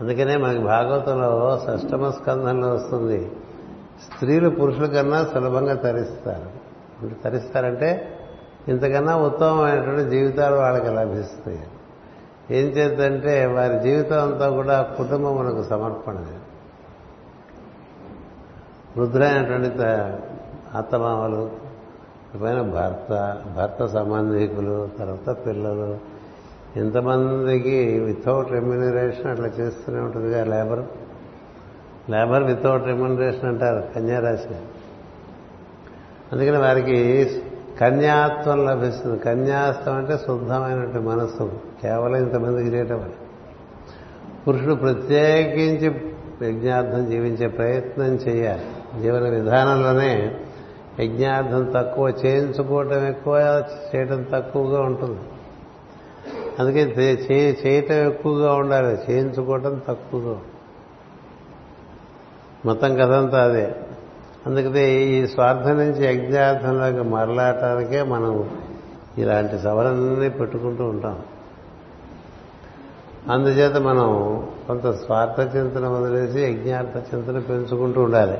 అందుకనే 0.00 0.36
మనకి 0.36 0.58
భాగవతంలో 0.58 1.60
షష్టమ 1.66 2.10
స్కంధంలో 2.10 2.68
వస్తుంది 2.68 3.32
స్త్రీలు 4.12 4.50
పురుషుల 4.50 4.86
కన్నా 4.86 5.24
సులభంగా 5.24 5.74
తరిస్తారు. 5.74 6.62
అంటే 7.02 7.16
తరిస్తారంటే 7.24 8.18
ఇంతకన్నా 8.68 9.16
ఉత్తమమైనటువంటి 9.16 10.10
జీవితాలు 10.10 10.54
వాళ్ళకి 10.54 10.94
లభిస్తాయి. 10.94 11.62
ఏం 12.50 12.66
చేద్దంటే 12.66 13.46
వారి 13.46 13.80
జీవితం 13.80 14.22
అంతా 14.22 14.50
కూడా 14.50 14.82
కుటుంబం 14.82 15.36
మనకు 15.36 15.62
సమర్పణ 15.62 16.26
వృద్ధులైనటువంటి 18.96 19.82
అత్తమామలు 20.76 21.61
పైన 22.40 22.62
భర్త 22.62 23.36
భర్త 23.56 23.86
సంబంధికులు 23.86 24.88
తర్వాత 24.98 25.46
పిల్లలు. 25.46 25.98
ఇంతమందికి 26.76 28.00
వితౌట్ 28.00 28.52
రెమ్యునరేషన్ 28.52 29.26
అట్లా 29.26 29.46
చేస్తూనే 29.46 30.00
ఉంటుందిగా 30.00 30.44
లేబర్ 30.44 30.82
లేబర్ 32.10 32.42
వితౌట్ 32.42 32.86
రెమ్యునరేషన్ 32.86 33.44
అంటారు 33.44 33.94
కన్యారాశి 33.94 34.54
అందుకని 36.32 36.58
వారికి 36.58 37.30
కన్యాత్వం 37.80 38.64
లభిస్తుంది. 38.64 39.18
కన్యాస్తం 39.18 39.94
అంటే 39.94 40.16
శుద్ధమైనటువంటి 40.16 40.98
మనస్సు. 40.98 41.52
కేవలం 41.82 42.16
ఇంతమందికి 42.16 42.76
చేయటం 42.76 43.10
పురుషుడు 44.48 44.74
ప్రత్యేకించి 44.74 46.12
యజ్ఞార్థం 46.48 47.10
జీవించే 47.10 47.46
ప్రయత్నం 47.48 48.06
చేయాలి. 48.06 49.02
జీవన 49.02 49.28
విధానంలోనే 49.28 50.36
యజ్ఞార్థం 51.00 51.72
తక్కువ 51.74 52.08
చేయించుకోవటం 52.08 53.06
ఎక్కువ 53.06 53.64
చేయటం 53.94 54.26
తక్కువగా 54.32 54.80
ఉంటుంది. 54.80 55.20
అందుకే 56.58 56.82
చేయటం 57.64 57.94
ఎక్కువగా 57.94 58.54
ఉండాలి 58.54 59.12
చేయించుకోవటం 59.12 59.80
తక్కువగా 59.88 60.40
మొత్తం 62.64 62.94
కథంతా 62.94 63.44
అదే. 63.44 63.74
అందుకనే 64.46 64.90
ఈ 64.90 65.26
స్వార్థం 65.26 65.78
నుంచి 65.78 66.06
యజ్ఞార్థంలోకి 66.06 67.08
మరలాటానికే 67.08 68.02
మనం 68.02 68.50
ఇలాంటి 69.18 69.58
సవరణని 69.58 70.30
పెట్టుకుంటూ 70.30 70.84
ఉంటాం. 70.84 71.22
అందుచేత 73.30 73.76
మనం 73.76 74.08
కొంత 74.66 74.86
స్వార్థ 74.90 75.56
చింతన 75.56 75.88
వదిలేసి 75.88 76.40
యజ్ఞార్థ 76.40 77.14
చింతన 77.14 77.38
పెంచుకుంటూ 77.38 78.02
ఉండాలి. 78.02 78.38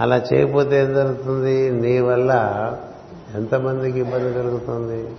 అలా 0.00 0.16
చేయకపోతే 0.16 0.82
ఏం 0.82 0.94
జరుగుతుంది? 0.94 1.70
నీ 1.70 2.00
వల్ల 2.00 2.32
ఎంతమందికి 3.34 4.00
ఇబ్బంది 4.00 4.34
కలుగుతుంది? 4.34 5.16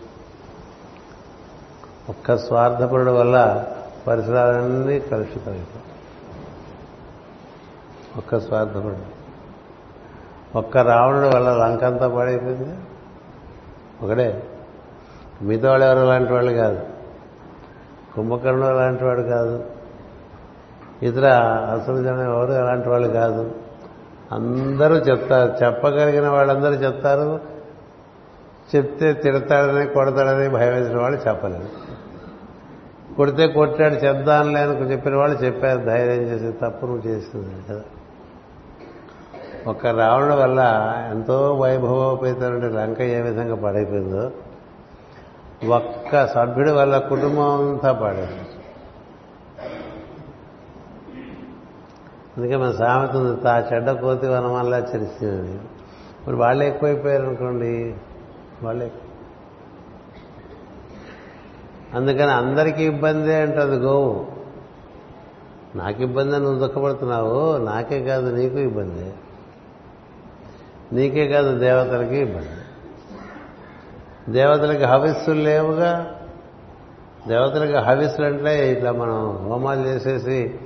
ఒక్క 2.09 2.37
స్వార్థపరుడు 2.37 3.11
వల్ల 3.11 3.65
పరిసరాలన్నీ 4.07 4.99
కలుషితమైపోతాయి. 4.99 5.83
ఒక్క 8.17 8.39
స్వార్థపరుడు. 8.39 9.21
ఒక్క 10.57 10.77
రావణుడు 10.77 11.35
వల్ల 11.35 11.49
లంకంతా 11.49 12.07
పాడైపోయింది. 12.07 12.77
ఒకడే. 14.03 14.43
మిగతా 15.41 15.69
వాళ్ళు 15.69 15.85
ఎవరు? 15.85 15.99
అలాంటి 15.99 16.33
వాళ్ళు 16.33 16.51
కాదు. 16.51 16.79
కుంభకర్ణుడు 18.15 18.65
అలాంటి 18.65 19.03
వాడు 19.03 19.21
కాదు. 19.21 19.63
ఇతర 21.03 21.29
అసలు 21.73 22.03
జనం 22.03 22.21
ఎవరు? 22.21 22.51
అలాంటి 22.51 22.89
వాళ్ళు 22.89 23.07
కాదు. 23.07 23.60
అందరూ 24.31 24.95
చెప్తారు. 24.95 25.65
చెప్పగలిగిన 25.65 26.27
వాళ్ళందరూ 26.29 26.73
చెప్తారు. 26.73 27.39
చెప్తే 28.75 29.13
తిడతాడని 29.13 29.87
కొడతాడని 29.87 30.49
భయం 30.49 30.73
వేసిన 30.73 30.97
వాళ్ళు 30.97 31.19
చెప్పలేదు. 31.27 31.69
కొడితే 33.15 33.47
కొట్టాడు 33.47 33.93
చెప్దానులే 33.93 34.59
అని 34.59 34.71
చెప్పిన 34.71 35.15
వాళ్ళు 35.15 35.37
చెప్పారు. 35.37 35.77
ధైర్యం 35.77 36.23
చేసి 36.23 36.51
తప్పు 36.51 36.85
నువ్వు 36.85 37.07
చేసింది 37.07 37.49
కదా. 37.69 37.81
ఒక 39.67 39.87
రావణుడు 39.87 40.33
వల్ల 40.33 40.93
ఎంతో 41.11 41.53
వైభవోపేతమైన 41.53 42.67
లంక 42.67 43.01
ఏ 43.01 43.21
విధంగా 43.21 43.55
పాడైపోయిందో 43.55 44.31
ఒక్క 45.75 46.27
సభ్యుడి 46.27 46.71
వల్ల 46.71 46.97
కుటుంబం 46.97 47.69
అంతా 47.69 47.91
పడేది 47.91 48.50
అందుకే 52.37 52.55
మన 52.55 52.71
సామెత 52.71 53.15
ఉంది 53.15 53.41
తా 53.41 53.69
చెడ్డ 53.73 53.91
కోతి 53.91 54.27
వనం 54.27 54.53
వల్ల 54.53 54.73
చరిచింది 54.75 55.59
మరి 56.27 56.35
వాళ్ళే 56.35 56.67
ఎక్కువైపోయారు 56.67 57.23
అనుకోండి 57.23 57.95
వాళ్ళే. 58.63 58.91
అందుకని 61.93 62.31
అందరికీ 62.31 62.83
ఇబ్బందే 62.83 63.41
అంటుంది 63.41 63.75
గోవు. 63.75 64.27
నాకు 65.75 66.01
ఇబ్బంది 66.01 66.39
నువ్వు 66.39 66.67
దుఃఖపడుతున్నావు 66.67 67.57
నాకే 67.57 68.03
కాదు 68.03 68.35
నీకు 68.35 68.57
ఇబ్బంది. 68.57 69.13
నీకే 70.93 71.27
కాదు 71.27 71.59
దేవతలకి 71.59 72.17
ఇబ్బంది. 72.17 72.47
దేవతలకి 74.33 74.83
హవిస్సులు 74.83 75.39
లేవుగా. 75.39 76.15
దేవతలకి 77.27 77.75
హవిస్సులు 77.75 78.25
అంటే 78.25 78.71
ఇట్లా 78.71 78.91
మనం 78.91 79.47
హోమాలు 79.49 79.81
చేసేసి 79.81 80.59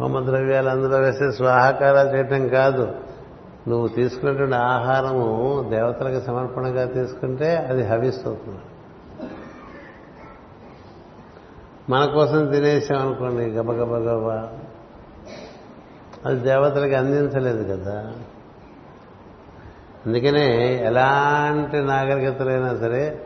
హోమద్రవ్యాలు 0.00 0.68
అందులో 0.68 0.98
వేసి 0.98 1.32
స్వాహాకారాలు 1.32 2.16
చేయటం 2.16 2.48
కాదు. 2.48 2.94
నువ్వు 3.68 3.88
తీసుకున్నటువంటి 3.88 4.54
ఆహారము 4.54 5.66
దేవతలకు 5.70 6.24
సమర్పణగా 6.24 6.84
తీసుకుంటే 6.84 7.56
అది 7.56 7.82
హవిస్ 7.82 8.28
మన 11.90 12.04
కోసం 12.04 12.46
తినేసామనుకోండి 12.46 13.44
గబగబ 13.44 13.94
గబ. 13.94 14.48
అది 16.26 16.40
దేవతలకి 16.40 16.94
అందించలేదు 16.94 17.76
కదా. 17.76 18.12
అందుకనే 20.06 20.76
ఎలాంటి 20.84 21.80
నాగరికతలైనా 21.80 22.76
సరే 22.76 23.20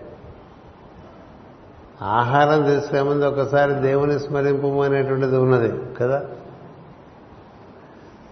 ఆహారం 2.03 2.63
తీసుకునే 2.63 3.01
ముందు 3.01 3.25
ఒకసారి 3.25 3.75
దేవుని 3.75 4.19
స్మరింపు 4.19 4.83
అనేటువంటిది 4.83 5.37
ఉన్నది 5.37 5.95
కదా. 5.95 6.23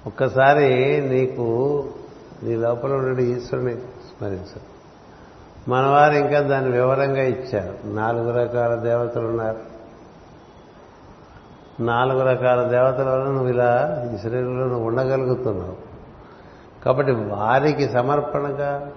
ఒక్కసారి 0.06 1.00
నీకు 1.08 1.84
నీ 2.42 2.56
లోపల 2.56 2.92
ఉన్న 2.92 3.20
ఈశ్వరుని 3.20 3.76
స్మరించు. 3.76 4.72
మనవారు 5.68 6.14
ఇంకా 6.14 6.40
దాన్ని 6.40 6.70
వివరంగా 6.70 7.22
ఇచ్చారు. 7.22 7.86
నాలుగు 7.86 8.30
రకాల 8.30 8.74
దేవతలు 8.74 9.26
ఉన్నారు. 9.26 9.72
నాలుగు 11.82 12.20
రకాల 12.20 12.68
దేవతల 12.68 13.10
వల్ల 13.10 13.24
నువ్వు 13.24 13.48
ఇలా 13.48 14.02
ఈ 14.14 14.18
శరీరంలో 14.18 14.66
నువ్వు 14.66 14.86
ఉండగలుగుతున్నావు. 14.86 15.76
కాబట్టి 16.84 17.12
వారికి 17.12 17.88
సమర్పణగా 17.88 18.92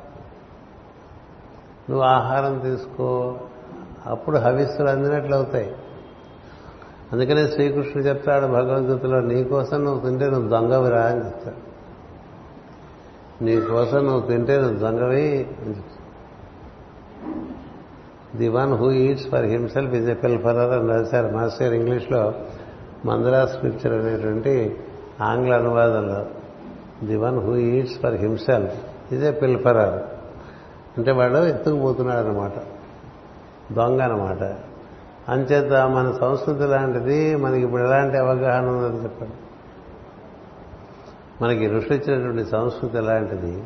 నువ్వు 1.90 2.06
ఆహారం 2.06 2.60
తీసుకో. 2.60 3.38
అప్పుడు 4.06 4.38
హవిస్సులు 4.38 4.90
అందినట్లు 4.90 5.36
అవుతాయి 5.36 5.76
అందుకనే 7.14 7.48
శ్రీకృష్ణుడు 7.48 8.08
చెప్తాడు 8.08 8.46
భగవద్గీతలో 8.46 9.20
నీకోసం 9.20 9.86
నువ్వు 9.86 10.10
తింటే 10.10 10.30
నువ్వు 10.30 10.50
దొంగవిరా 10.50 11.02
అని 11.02 11.26
చెప్తాడు. 11.26 11.76
నీకోసం 13.44 14.06
నువ్వు 14.06 14.28
తింటే 14.28 14.58
నువ్వు 14.58 14.78
దొంగవి 14.78 15.48
the 18.36 18.48
one 18.48 18.74
who 18.74 18.92
eats 18.92 19.30
for 19.30 19.46
himself 19.46 19.94
is 19.94 20.10
a 20.10 20.14
pilferer 20.14 20.72
అని 20.74 20.90
రాశారు. 20.90 21.36
మాస్టర్ 21.36 21.74
ఇంగ్లీష్లో 21.74 22.34
మందరా 23.06 23.46
స్క్రిప్చర్ 23.46 23.94
అనేటువంటి 23.94 24.78
ఆంగ్ల 25.22 25.54
అనువాదంలో 25.54 26.26
the 27.08 27.16
one 27.16 27.40
who 27.40 27.56
eats 27.56 28.00
for 28.02 28.16
himself 28.16 29.14
is 29.14 29.24
a 29.24 29.32
pilferer 29.32 30.04
అంటే 30.98 31.12
వాడు 31.12 31.38
ఎత్తుకుపోతున్నాడు 31.38 32.28
అనమాట 32.28 32.54
దొంగ 33.74 34.02
అనమాట 34.02 34.44
అంచేత 35.30 35.74
మన 35.74 36.18
సంస్కృతి 36.22 36.64
లాంటిది 36.64 37.36
మనకి 37.36 37.62
ఇప్పుడు 37.62 37.82
ఎలాంటి 37.82 38.18
అవగాహన 38.18 38.66
ఉందని 38.66 39.04
చెప్పండి. 39.04 39.34
మనకి 41.44 41.68
ఋషి 41.68 41.96
ఇచ్చినటువంటి 41.96 42.50
సంస్కృతి 42.50 42.98
ఎలాంటిది? 42.98 43.64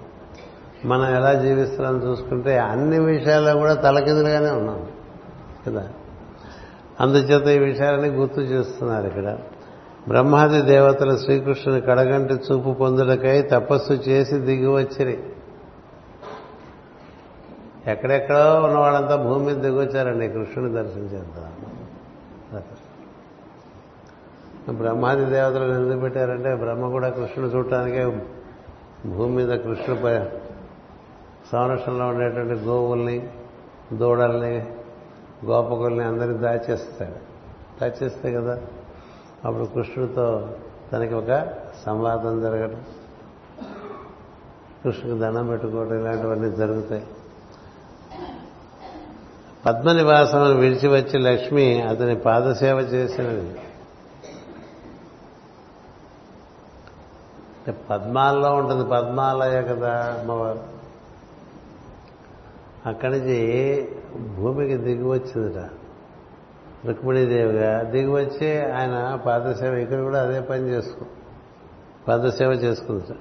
మనం 0.86 1.16
ఎలా 1.16 1.34
జీవిస్తున్నాం 1.34 2.10
చూసుకుంటే 2.10 2.58
అన్ని 2.58 3.00
విషయాల్లో 3.00 3.54
కూడా 3.54 3.74
తలకిందులుగానే 3.74 4.52
ఉన్నాం. 4.52 4.88
కదా? 5.68 5.88
అందుచేత 7.02 7.62
ఈ 7.62 7.66
విషయాలని 7.66 8.10
గుర్తు 8.10 8.40
చేస్తున్నారు 8.42 9.08
ఇక్కడ. 9.08 9.38
బ్రహ్మాది 10.08 10.62
దేవతలు 10.62 11.18
శ్రీకృష్ణుని 11.18 11.82
కడగంటి 11.82 12.34
చూపు 12.34 12.72
పొందుటకై 12.72 13.42
తపస్సు 13.42 13.94
చేసి 13.94 14.38
దిగివచ్చిరి 14.38 15.20
ఎక్కడెక్కడో 17.88 18.64
ఉన్న 18.64 18.78
వాళ్ళంతా 18.78 19.16
భూమి 19.16 19.46
మీద 19.46 19.56
దిగొచ్చారండి 19.56 20.30
కృష్ణుని 20.30 20.74
దర్శించేంత. 20.74 21.52
బ్రహ్మాది 24.72 25.26
దేవతలను 25.26 25.86
ఎందుకు 25.86 26.00
పెట్టారంటే 26.00 26.56
బ్రహ్మ 26.56 26.90
కూడా 26.90 27.10
కృష్ణుని 27.10 27.56
చూడటానికే 27.56 28.26
భూమి 29.06 29.36
మీద 29.36 29.60
కృష్ణుడు 29.60 30.02
సంరక్షణలో 31.52 32.08
ఉండేటువంటి 32.08 32.54
గోవుల్ని 32.54 33.30
దూడల్ని 33.94 34.74
గోపకుల్ని 35.46 36.04
అందరినీ 36.04 36.38
దాచేస్తాడు. 36.38 37.30
దాచేస్తే 37.82 38.34
కదా 38.34 38.62
అప్పుడు 39.46 39.64
కృష్ణుడితో 39.64 40.56
తనకి 40.94 41.14
ఒక 41.14 41.48
సంవాదం 41.86 42.42
జరగడం 42.42 42.84
కృష్ణుడికి 44.84 45.20
దండం 45.20 45.48
పెట్టుకోవడం 45.48 46.00
ఇలాంటివన్నీ 46.00 46.50
జరుగుతాయి. 46.52 47.04
పద్మనివాసం 49.66 50.58
విడిచి 50.58 50.88
వచ్చి 50.88 51.20
లక్ష్మి 51.20 51.82
అతని 51.82 52.16
పాదసేవ 52.16 52.78
చేసినది 52.78 53.60
పద్మాల్లో 57.90 58.56
ఉంటుంది 58.56 58.90
పద్మాలయ 58.90 59.62
కదా 59.62 60.18
అమ్మవారు. 60.20 60.60
అక్కడి 62.86 63.20
నుంచి 63.20 63.38
భూమికి 64.38 64.78
దిగి 64.78 65.08
వచ్చిందిట. 65.08 65.70
రుక్మిణీదేవిగా 66.86 67.84
దిగి 67.84 68.12
వచ్చి 68.12 68.72
ఆయన 68.72 69.20
పాదసేవ 69.26 69.74
ఇక్కడ 69.74 70.02
కూడా 70.02 70.24
అదే 70.24 70.40
పని 70.40 70.70
చేసుకు 70.70 71.06
పాదసేవ 72.08 72.50
చేసుకుంది 72.52 73.18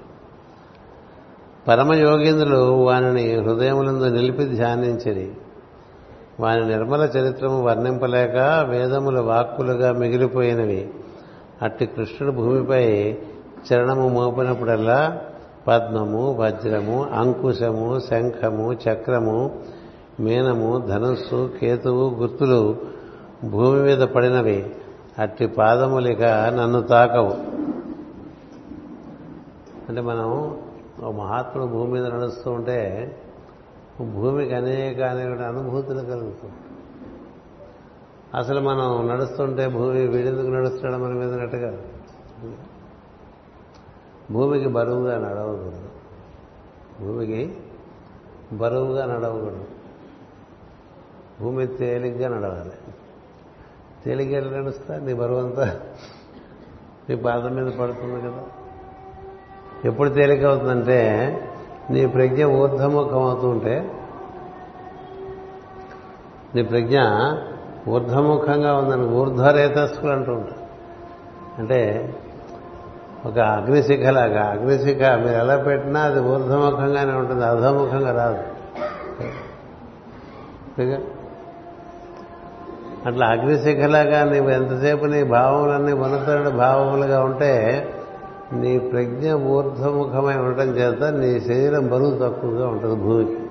పరమయోగేంద్రులు 1.67 2.61
వానిని 2.85 3.35
హృదయములందు 3.35 4.05
నిలిపి 4.05 4.45
ధ్యానించిరి. 4.45 5.31
వాని 6.39 6.69
నిర్మల 6.69 7.01
చరిత్రము 7.01 7.63
వర్ణింపలేక 7.63 8.65
వేదముల 8.69 9.19
వాక్కులుగా 9.19 9.91
మిగిలిపోయినవి. 9.91 10.89
అట్టి 11.61 11.85
కృష్ణుడు 11.85 12.35
భూమిపై 12.35 13.17
చరణము 13.73 14.09
మోపినప్పుడల్లా 14.09 15.21
పద్మము 15.67 16.33
వజ్రము 16.33 17.07
అంకుశము 17.13 17.99
శంఖము 18.09 18.73
చక్రము 18.73 19.59
మీనము 20.19 20.77
ధనుస్సు 20.87 21.49
కేతువు 21.61 22.09
గుర్తులు 22.09 22.77
భూమి 23.49 23.81
మీద 23.81 23.99
పడినవి. 23.99 24.73
అట్టి 25.19 25.47
పాదములిక 25.47 26.23
నన్ను 26.23 26.81
తాకవు. 26.81 27.33
అంటే 29.89 30.01
మనం 30.01 30.57
ఒక 31.03 31.15
మహాత్ముడు 31.15 31.67
భూమి 31.67 31.91
మీద 31.91 32.05
నడుస్తూ 32.05 32.51
ఉంటే 32.51 33.11
భూమికి 34.03 34.55
అనేక 34.55 35.01
అనేక 35.01 35.41
అనుభూతులు 35.41 35.99
కలుగుతుంది 35.99 36.53
అసలు 38.35 38.61
మనం 38.61 39.07
నడుస్తుంటే 39.07 39.67
భూమి 39.67 40.07
వీడెందుకు 40.07 40.47
నడుస్తున్నాడు 40.47 41.03
మన 41.03 41.13
మీద 41.13 41.33
నట్టుగా? 41.33 41.81
భూమికి 44.31 44.67
బరువుగా 44.67 45.29
నడవకూడదు. 45.29 45.89
భూమికి 47.01 47.57
బరువుగా 48.53 49.05
నడవకూడదు. 49.05 49.65
భూమి 51.41 51.67
తేలిగ్గా 51.67 52.29
నడవాలి. 52.29 52.93
తేలిగ్గా 54.05 54.61
నడుస్తా? 54.61 54.99
నీ 54.99 55.13
బరువు 55.13 55.39
అంతా 55.39 55.79
నీ 57.09 57.15
పాదం 57.15 57.55
మీద 57.55 57.73
పడుతుంది 57.73 58.21
కదా. 58.21 58.43
ఎప్పుడు 59.85 60.09
తేలిక 60.09 60.43
అవుతుందంటే 60.43 61.35
నీ 61.89 62.07
ప్రజ్ఞ 62.07 62.45
ఊర్ధముఖం 62.45 63.23
అవుతూ 63.23 63.49
ఉంటే 63.49 63.91
నీ 66.55 66.63
ప్రజ్ఞ 66.63 66.97
ఊర్ధముఖంగా 67.89 68.73
ఉందని 68.75 69.05
ఊర్ధ్వరేతస్కులు 69.05 70.11
అంటూ 70.11 70.31
ఉంటారు 70.31 70.59
అంటే 71.59 72.13
ఒక 73.25 73.39
అగ్నిశిఖలాగా 73.39 74.43
అగ్నిశిఖ 74.45 74.97
మీరు 74.97 75.37
ఎలా 75.37 75.57
పెట్టినా 75.57 75.99
అది 75.99 76.19
ఊర్ధముఖంగానే 76.19 77.13
ఉంటుంది 77.13 77.45
అధముఖంగా 77.45 78.11
రాదు. 78.11 78.43
అట్లా 83.05 83.27
అగ్నిశిఖలాగా 83.27 84.23
నీవు 84.23 84.49
ఎంతసేపు 84.49 85.05
నీ 85.05 85.23
భావములన్నీ 85.23 85.91
ఉన్నతమైన 85.91 86.49
భావములుగా 86.49 87.23
ఉంటే 87.23 87.53
నీ 88.53 88.79
ప్రజ్ఞ 88.79 89.33
ఊర్ధముఖమై 89.33 90.37
ఉండటం 90.37 90.67
చేత 90.67 91.03
నీ 91.03 91.39
శరీరం 91.39 91.87
బరువు 91.87 92.11
తక్కువగా 92.11 92.67
ఉంటుంది 92.67 92.95
భూమికి. 92.95 93.41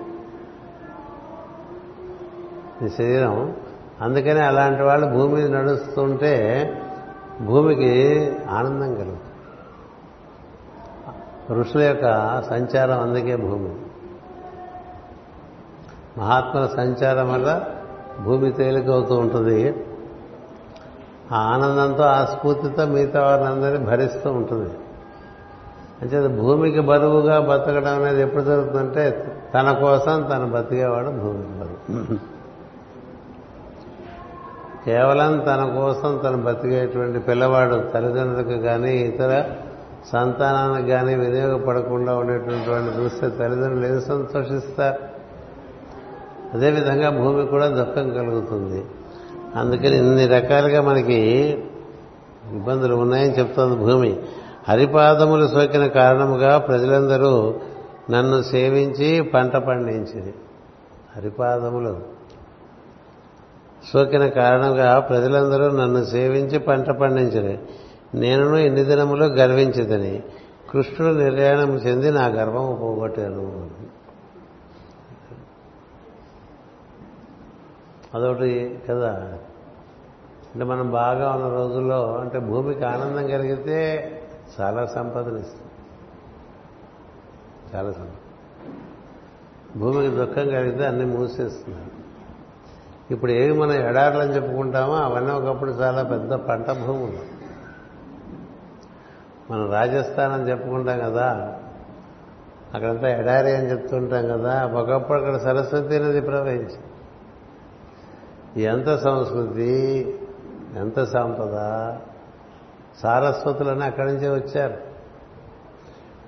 నీ 2.83 2.89
శరీరం. 2.89 3.57
అందుకనే 4.01 4.41
అలాంటి 4.41 4.83
వాళ్ళు 4.83 5.07
భూమి 5.07 5.35
మీద 5.35 5.51
నడుస్తుంటే 5.51 6.73
భూమికి 7.43 8.33
ఆనందం 8.51 8.95
కలుగుతుంది. 8.95 9.21
ఋషుల 11.53 11.81
యొక్క 11.81 12.03
సంచారం 12.43 13.01
అందుకే 13.01 13.37
భూమి. 13.37 13.75
మహాత్ముల 16.19 16.67
సంచారం 16.67 17.33
వల్ల 17.33 17.65
భూమి 18.25 18.53
తేలికవుతూ 18.53 19.15
ఉంటుంది. 19.15 19.75
ఆ 21.33 21.37
ఆనందంతో 21.37 22.03
ఆ 22.03 22.25
స్ఫూర్తితో 22.25 22.87
మిగతా 22.87 23.23
వారిని 23.23 23.49
అందరినీ 23.49 23.85
భరిస్తూ 23.85 24.33
ఉంటుంది. 24.33 24.71
అంటే 26.03 26.27
భూమికి 26.27 26.81
బరువుగా 26.81 27.41
బతకడం 27.41 27.95
అనేది 27.95 28.23
ఎప్పుడు 28.23 28.45
జరుగుతుందంటే 28.45 29.35
తన 29.55 29.73
కోసం 29.73 30.23
తను 30.23 30.51
బతికేవాడు 30.51 31.11
భూమికి 31.11 31.53
బరువు. 31.61 32.17
కేవలం 34.85 35.39
తన 35.39 35.73
కోసం 35.77 36.21
తను 36.25 36.43
బతికేటువంటి 36.43 37.19
పిల్లవాడు 37.19 37.91
తల్లిదండ్రులకు 37.95 38.63
కానీ 38.63 38.97
ఇతర 38.97 39.45
సంతానానికి 40.13 40.89
కానీ 40.89 41.15
వినియోగపడకుండా 41.15 42.17
ఉండేటువంటి 42.17 43.01
చూస్తే 43.01 43.29
తల్లిదండ్రులు 43.29 43.87
ఏది 43.87 44.01
సంతోషిస్తారు? 44.01 45.03
అదేవిధంగా 46.55 47.11
భూమి 47.11 47.47
కూడా 47.47 47.67
దుఃఖం 47.67 48.11
కలుగుతుంది. 48.11 48.85
అందుకని 49.57 49.97
ఇన్ని 49.99 50.27
రకాలుగా 50.27 50.81
మనకి 50.83 51.21
ఇబ్బందులు 52.53 52.95
ఉన్నాయని 52.95 53.39
చెప్తోంది 53.39 53.77
భూమి. 53.77 54.19
హరిపాదములు 54.69 55.47
సోకిన 55.47 55.87
కారణముగా 55.87 56.59
ప్రజలందరూ 56.59 57.55
నన్ను 58.11 58.43
సేవించి 58.43 59.23
పంట 59.23 59.57
పండించింది 59.57 60.35
హరిపాదములు 61.17 62.03
సోకిన 63.93 64.29
కారణంగా 64.29 64.99
ప్రజలందరూ 64.99 65.69
నన్ను 65.69 66.05
సేవించి 66.05 66.59
పంట 66.59 66.91
పండించరు. 66.91 67.59
నేను 68.17 68.57
ఇన్ని 68.57 68.85
దినములు 68.85 69.25
గర్వించదని 69.25 70.23
కృష్ణుడు 70.71 71.15
నిర్యాణం 71.15 71.77
చెంది 71.77 72.11
నా 72.11 72.27
గర్వము 72.27 72.79
పోగొట్టాను. 72.83 73.71
అదొకటి 78.15 78.79
కదా. 78.91 79.09
అంటే 80.55 80.65
మనం 80.65 80.91
బాగా 80.91 81.31
ఉన్న 81.31 81.55
రోజుల్లో 81.55 82.19
అంటే 82.21 82.39
భూమికి 82.39 82.85
ఆనందం 82.85 83.27
కలిగితే 83.27 84.05
చాలా 84.61 84.87
సంపదనిస్తుంది 84.87 85.71
చాలా 87.77 87.93
సంపద. 87.93 88.15
భూమికి 89.81 90.17
దుఃఖం 90.17 90.49
కలిగితే 90.49 90.87
అన్ని 90.87 91.07
మూసేస్తున్నారు. 91.07 92.09
ఇప్పుడు 93.13 93.33
ఏవి 93.33 93.59
మనం 93.59 93.73
ఎడార్లని 93.73 94.35
చెప్పుకుంటామో 94.35 94.95
అవన్నీ 94.95 95.33
ఒకప్పుడు 95.33 95.71
చాలా 95.71 96.03
పెద్ద 96.03 96.33
పంట 96.33 96.71
భూములు. 96.71 97.39
మనం 99.53 99.73
రాజస్థాన్ 99.73 100.33
అని 100.33 100.51
చెప్పుకుంటాం 100.51 100.99
కదా 100.99 101.59
అక్కడంతా 102.75 103.09
ఎడారి 103.09 103.57
అని 103.57 103.71
చెప్తుంటాం 103.71 104.29
కదా 104.29 104.67
ఒకప్పుడు 104.67 105.19
అక్కడ 105.19 105.37
సరస్వతి 105.37 105.99
నది 105.99 106.21
ప్రవహించింది. 106.21 106.83
ఎంత 108.63 108.97
సంస్కృతి 108.97 109.75
ఎంత 110.77 111.05
సంపద 111.05 111.55
సారస్వతులని 113.03 113.85
అక్కడి 113.85 114.13
నుంచే 114.13 114.29
వచ్చారు. 114.29 114.75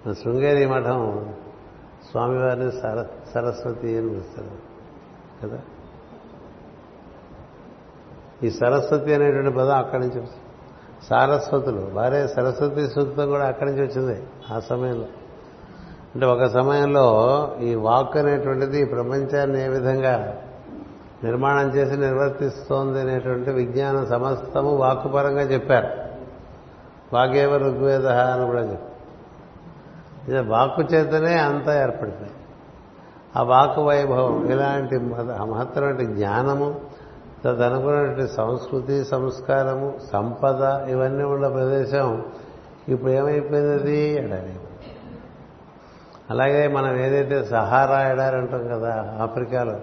మన 0.07 0.13
శృంగేరి 0.13 0.67
మఠం 0.67 1.35
స్వామివారిని 2.11 2.73
సర 2.73 3.07
సరస్వతి 3.35 3.99
అని 3.99 4.09
పిలుస్తారు 4.09 4.71
కదా? 5.43 5.59
ఈ 8.43 8.51
సరస్వతి 8.51 9.15
అనేటువంటి 9.15 9.59
పదం 9.59 9.77
అక్కడి 9.77 10.03
నుంచి 10.03 10.19
వచ్చింది. 10.21 10.37
సారస్వతులు 11.09 11.91
భార్య 11.95 12.27
సరస్వతి 12.27 12.89
సూత్రం 12.89 13.29
కూడా 13.31 13.47
అక్కడి 13.47 13.71
నుంచి 13.71 13.83
వచ్చింది 13.83 14.29
ఆ 14.53 14.61
సమయంలో. 14.61 15.07
అంటే 16.15 16.27
ఒక 16.27 16.45
సమయంలో 16.45 17.49
ఈ 17.61 17.75
వాక్ 17.75 18.17
అనేటువంటిది 18.17 18.81
ఈ 18.81 18.85
ప్రపంచాన్ని 18.85 19.65
ఏ 19.65 19.69
విధంగా 19.69 20.43
నిర్మాణం 21.25 21.69
చేసి 21.69 21.97
నిర్వర్తిస్తోంది 21.97 23.01
అనేటువంటి 23.01 23.51
విజ్ఞానం 23.51 24.07
సమస్తము 24.07 24.77
వాక్కుపరంగా 24.77 25.43
చెప్పారు. 25.43 26.00
వాగేవ 27.13 27.57
ఋగ్వేద 27.57 28.07
అని 28.07 28.47
కూడా 28.47 28.63
చెప్పి 28.63 28.91
ఇది 30.29 30.41
వాక్కు 30.49 30.83
చేతనే 30.83 31.35
అంతా 31.39 31.83
ఏర్పడిపోయింది. 31.83 32.37
ఆ 33.37 33.43
వాక్కు 33.43 33.83
వైభవం 33.83 34.51
ఇలాంటి 34.51 34.99
మహత్తరమైన 34.99 36.03
జ్ఞానము 36.03 36.81
తదనుకున్నటువంటి 37.45 38.35
సంస్కృతి 38.35 39.05
సంస్కారము 39.05 39.99
సంపద 40.13 40.89
ఇవన్నీ 40.89 41.25
ఉన్న 41.25 41.49
ప్రదేశం 41.49 42.25
ఇప్పుడు 42.89 43.13
ఏమైపోయింది 43.13 43.99
ఎడారి. 44.17 44.55
అలాగే 46.31 46.69
మనం 46.69 46.97
ఏదైతే 46.97 47.45
సహారా 47.45 48.01
ఎడారి 48.09 48.37
అంటాం 48.37 48.69
కదా 48.69 49.19
ఆఫ్రికాలో 49.23 49.77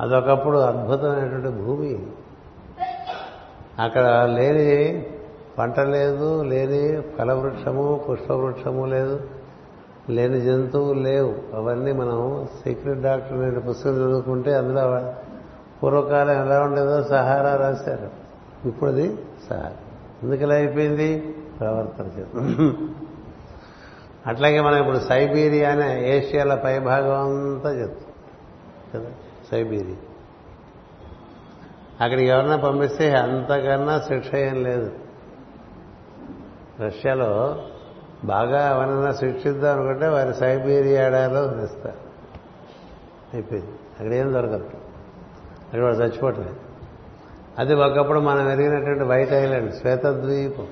అదొకప్పుడు 0.00 0.58
అద్భుతమైనటువంటి 0.58 1.48
భూమి. 1.48 2.06
అక్కడ 3.78 4.06
లేని 4.32 5.10
పంట 5.58 5.80
లేదు 5.80 6.42
లేని 6.42 7.02
ఫలవృక్షము 7.02 8.04
పుష్పవృక్షము 8.10 8.86
లేదు 8.86 9.20
లేని 10.10 10.40
జంతువులు 10.40 11.00
లేవు. 11.00 11.34
అవన్నీ 11.54 11.92
మనం 11.92 12.48
సీక్రెట్ 12.64 13.00
డాక్టర్ 13.00 13.32
అనే 13.32 13.60
పుస్తకం 13.60 13.94
చదువుకుంటే 13.94 14.54
అందులో 14.54 15.12
పూర్వకాలం 15.82 16.46
ఎలా 16.46 16.60
ఉండేదో 16.60 17.02
సహారా 17.02 17.56
రాశారు. 17.56 18.10
ఇప్పుడు 18.68 18.90
అది 18.90 19.16
సహారా. 19.50 19.72
ఎందుకు 20.22 20.42
ఇలా 20.42 20.54
అయిపోయింది? 20.54 21.34
ప్రవర్తన 21.60 22.04
చేత. 22.04 22.26
అట్లాగే 24.26 24.60
మనం 24.60 24.78
ఇప్పుడు 24.78 24.98
సైబీరియా 24.98 25.70
అనే 25.70 26.18
ఏషియాల 26.18 26.54
పైభాగం 26.54 27.20
అంతా 27.20 27.70
చెప్తాం. 27.70 28.12
కదా? 28.94 29.10
సైబీరియా. 29.50 29.96
అక్కడికి 32.00 32.28
ఎవరన్నా 32.28 32.56
పంపిస్తే 32.56 33.10
అంతకన్నా 33.10 33.98
శిక్ష 33.98 34.34
ఏం 34.34 34.62
లేదు. 34.62 34.92
రష్యాలో 36.80 37.62
బాగా 38.24 38.76
ఎవరన్నా 38.76 39.12
శిక్షిద్దాం 39.12 39.78
అనుకుంటే 39.78 40.08
వారి 40.08 40.34
సైబీరియాడాలో 40.34 41.42
వేస్తారు 41.42 42.06
అయిపోయింది. 43.34 43.70
అక్కడ 43.70 44.12
ఏం 44.12 44.32
దొరకదు. 44.32 44.64
అక్కడ 45.64 45.82
వాడు 45.82 45.96
చచ్చిపోవటమే. 45.96 46.50
అది 47.58 47.74
ఒకప్పుడు 47.74 48.20
మనం 48.20 48.50
ఎరిగినటువంటి 48.50 49.04
వైట్ 49.04 49.32
ఐలాండ్ 49.32 49.74
శ్వేతద్వీపం. 49.74 50.66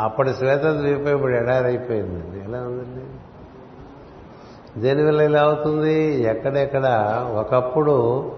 అప్పటి 0.00 0.34
శ్వేతద్వీపం 0.34 1.14
ఇప్పుడు 1.14 1.32
ఎడారైపోయిందండి. 1.32 2.44
ఎలా 2.44 2.58
ఉందండి? 2.58 3.06
దేనివల్ల 4.80 5.20
ఇలా 5.20 5.42
అవుతుంది? 5.42 6.22
ఎక్కడెక్కడ? 6.22 6.86
ఒకప్పుడు 7.34 8.35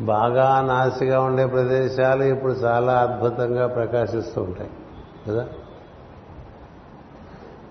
బాగా 0.00 0.60
నాసిగా 0.60 1.20
ఉండే 1.20 1.46
ప్రదేశాలు 1.46 2.22
ఇప్పుడు 2.24 2.52
చాలా 2.52 2.92
అద్భుతంగా 2.92 3.66
ప్రకాశిస్తూ 3.66 4.42
ఉంటాయి. 4.42 4.70
కదా? 5.28 5.48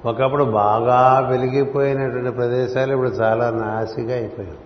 ఒకప్పుడు 0.05 0.43
బాగా 0.43 1.27
వెలిగిపోయినటువంటి 1.29 2.31
ప్రదేశాలు 2.31 2.93
ఇప్పుడు 2.93 3.09
చాలా 3.09 3.49
నాసిగా 3.49 4.15
అయిపోయి 4.15 4.47
ఉంటాయి. 4.47 4.63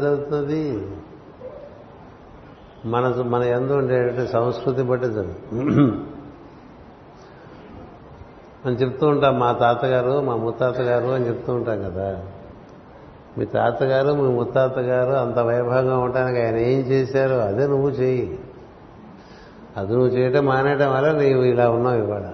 జరుగుతుంది? 0.00 0.88
మన 2.84 3.14
మన 3.22 3.42
ఎందు 3.42 3.72
ఉండేటువంటి 3.72 4.32
సంస్కృతి 4.32 4.82
బట్టి 4.82 5.06
జరుగుతుంది. 5.06 5.62
మనం 8.66 8.74
చెప్తూ 8.74 9.06
ఉంటాం 9.06 9.38
మా 9.38 9.52
తాతగారు 9.52 10.20
మా 10.20 10.36
ముత్తాతగారు 10.36 11.06
అని 11.06 11.28
చెప్తూ 11.28 11.54
ఉంటాం 11.54 11.82
కదా. 11.82 12.22
మీ 13.38 13.44
తాతగారు 13.44 14.12
మీ 14.12 14.28
ముత్తాతగారు 14.28 15.12
అంత 15.12 15.38
వైభవంగా 15.38 15.98
ఉండడానికి 15.98 16.42
ఆయన 16.42 16.56
ఏం 16.56 16.80
చేశారో 16.80 17.36
అదే 17.36 17.66
నువ్వు 17.66 17.90
చెయ్యి. 17.90 18.38
అది 19.76 19.92
నువ్వు 19.92 20.08
చేయటం 20.08 20.46
మానేయటం 20.46 20.94
వల్ల 20.94 21.12
నీవు 21.12 21.42
ఇలా 21.42 21.70
ఉన్నావు 21.70 21.96
ఇవాళ. 21.96 22.30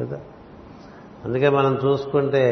కదా? 0.00 0.18
అందుకే 1.24 1.48
మనం 1.48 1.78
చూసుకుంటే 1.84 2.42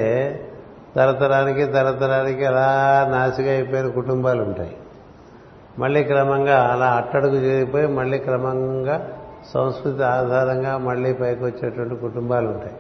తరతరానికి 0.97 1.65
తరతరానికి 1.65 2.45
అలా 2.45 3.07
నాసిగా 3.11 3.53
అయిపోయిన 3.53 3.89
కుటుంబాలు 3.89 4.43
ఉంటాయి. 4.43 4.77
మళ్ళీ 5.79 6.05
క్రమంగా 6.05 6.69
అలా 6.73 6.87
అట్టడుగు 6.87 7.37
చేరిపోయి 7.37 7.87
మళ్ళీ 7.87 8.19
క్రమంగా 8.19 9.09
సంస్కృతి 9.55 10.03
ఆధారంగా 10.03 10.79
మళ్ళీ 10.79 11.13
పైకి 11.13 11.45
వచ్చేటువంటి 11.45 11.97
కుటుంబాలు 11.97 12.49
ఉంటాయి. 12.49 12.77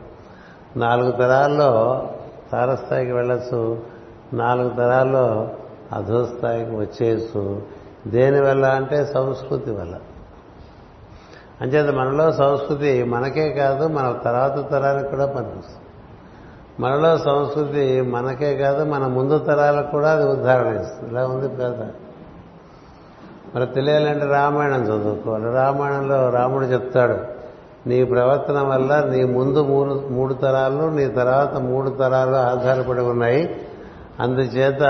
నాలుగు 0.76 1.10
తరాల్లో 1.10 2.08
తారస్థాయికి 2.52 3.12
వెళ్ళచ్చు. 3.12 3.97
నాలుగు 4.32 4.68
తరాల్లో 4.68 5.48
అధోస్థాయికి 5.92 6.70
వచ్చేసు 6.70 7.62
దేనివల్ల 8.06 8.66
అంటే 8.66 9.04
సంస్కృతి 9.04 9.70
వల్ల. 9.70 9.94
అంచేత 11.60 11.94
మనలో 11.94 12.32
సంస్కృతి 12.32 13.02
మనకే 13.02 13.50
కాదు 13.50 13.88
మన 13.88 14.18
తర్వాత 14.24 14.70
తరానికి 14.70 15.08
కూడా 15.08 15.26
పనిపిస్తుంది 15.26 15.78
మనలో 16.80 17.18
సంస్కృతి 17.18 18.00
మనకే 18.00 18.56
కాదు 18.56 18.84
మన 18.84 19.06
ముందు 19.06 19.38
తరాలకు 19.38 19.90
కూడా 19.90 20.10
అది 20.10 20.24
ఉద్ధారణ 20.24 20.80
ఇస్తుంది 20.80 21.10
ఇలా 21.10 21.26
ఉంది 21.26 21.56
కదా 21.56 21.86
మరి 23.54 23.66
తెలియాలంటే 23.66 24.26
రామాయణం 24.26 24.82
చదువుకోవాలి. 24.82 25.44
రామాయణంలో 25.44 26.30
రాముడు 26.30 26.64
చెప్తాడు 26.64 27.18
నీ 27.88 28.04
ప్రవర్తన 28.04 28.60
వల్ల 28.60 29.04
నీ 29.04 29.24
ముందు 29.24 29.64
మూడు 29.64 30.08
మూడు 30.10 30.34
తరాలు 30.34 30.90
నీ 30.90 31.08
తర్వాత 31.08 31.54
మూడు 31.54 31.90
తరాలు 31.90 32.34
ఆధారపడి 32.34 33.00
ఉన్నాయి. 33.00 33.60
అందుచేత 34.20 34.82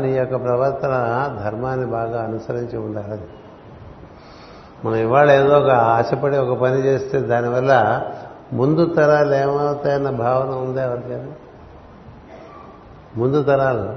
నీ 0.00 0.12
యొక్క 0.12 0.42
ప్రవర్తన 0.42 0.94
ధర్మాన్ని 1.44 1.86
బాగా 1.86 2.22
అనుసరించి 2.22 2.78
ఉండాలి. 2.78 3.24
మనం 4.84 4.96
ఇవాళ 4.96 5.30
ఏదో 5.30 5.58
ఒక 5.58 5.70
ఆశపడి 5.70 6.36
ఒక 6.36 6.58
పని 6.58 6.74
చేస్తే 6.74 7.20
దానివల్ల 7.20 8.02
ముందు 8.52 8.86
తరాలు 8.86 9.34
ఏమవుతాయన్న 9.34 10.10
భావన 10.10 10.48
ఉంది 10.48 10.80
ఎవరికైనా 10.80 11.26
ముందు 13.16 13.42
తరాలు. 13.42 13.96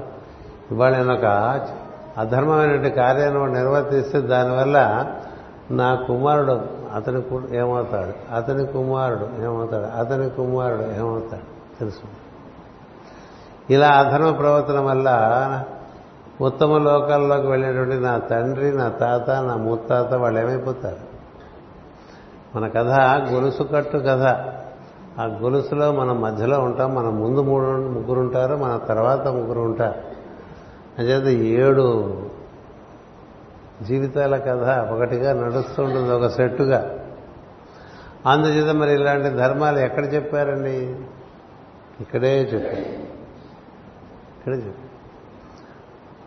ఇవాళ 0.74 0.96
నేను 0.96 1.14
ఒక 1.14 1.24
అధర్మమైనటువంటి 2.18 2.90
కార్యాన్ని 2.90 3.52
నిర్వర్తిస్తే 3.52 4.20
దానివల్ల 4.20 5.06
నా 5.70 5.94
కుమారుడు 5.94 6.60
అతని 6.94 7.22
ఏమవుతాడు? 7.56 8.34
అతని 8.34 8.66
కుమారుడు 8.66 9.42
ఏమవుతాడు? 9.44 9.98
అతని 9.98 10.30
కుమారుడు 10.30 10.82
ఏమవుతాడు? 10.82 11.78
తెలుసు 11.78 12.25
ఇలా 13.70 13.88
అధర్మ 13.88 14.30
ప్రవర్తన 14.30 14.80
వల్ల 14.80 15.08
ఉత్తమ 16.40 16.78
లోకాల్లోకి 16.78 17.46
వెళ్ళేటువంటి 17.46 17.96
నా 17.96 18.18
తండ్రి 18.18 18.72
నా 18.72 18.88
తాత 18.88 19.30
నా 19.30 19.56
ముత్తాత 19.56 20.14
వాళ్ళు 20.14 20.40
ఏమైపోతారు? 20.40 21.16
మన 22.56 22.68
కథ 22.68 22.88
గొలుసు 23.32 23.62
కట్టు 23.62 23.98
కథ. 23.98 24.22
ఆ 25.20 25.24
గొలుసులో 25.24 25.92
మనం 25.92 26.20
మధ్యలో 26.20 26.60
ఉంటాం 26.60 26.94
మన 26.94 27.04
ముందు 27.04 27.40
మూడు 27.40 27.64
ముగ్గురు 27.64 28.20
ఉంటారు 28.20 28.56
మన 28.56 28.80
తర్వాత 28.88 29.26
ముగ్గురు 29.26 29.60
ఉంటారు. 29.60 30.00
అంచేత 30.98 31.40
ఏడు 31.40 32.22
జీవితాల 33.82 34.36
కథ 34.36 34.92
ఒకటిగా 34.92 35.32
నడుస్తుంటుంది 35.32 36.12
ఒక 36.12 36.26
సెట్టుగా. 36.26 36.98
అందుచేత 38.26 38.74
మరి 38.74 38.94
ఇలాంటి 38.94 39.28
ధర్మాలు 39.28 39.78
ఎక్కడ 39.78 40.14
చెప్పారండి? 40.14 40.96
ఇక్కడే 42.00 42.42
చెప్పారు. 42.42 43.05
ఇక్కడే 44.46 44.66
చెప్పారు 44.66 44.96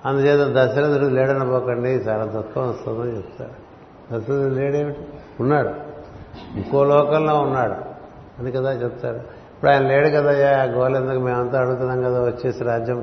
అందుచేత 0.07 0.47
దశరథుడు 0.49 1.05
లేడనపోకండి 1.05 1.89
చాలా 1.89 2.25
దుఃఖం 2.25 2.69
వస్తుందని 2.69 3.17
చెప్తాడు. 3.17 3.51
దశరథుడు 4.09 4.53
లేడేమిటి? 4.53 4.99
ఉన్నాడు. 5.39 5.69
ఇంకో 6.55 6.83
లోకంలో 6.83 7.39
ఉన్నాడు 7.39 7.73
అని 8.39 8.51
కదా 8.51 8.71
చెప్తాడు. 8.71 9.15
ఇప్పుడు 9.15 9.71
ఆయన 9.71 9.81
లేడు 9.81 10.07
కదయ్యా 10.07 10.61
ఆ 10.61 10.63
గోల 10.63 10.95
ఎందుకు 10.95 11.19
మేమంతా 11.19 11.59
అడుగుతున్నాం 11.59 12.03
కదా 12.03 12.21
వచ్చేసి 12.21 12.63
రాజ్యం 12.63 12.97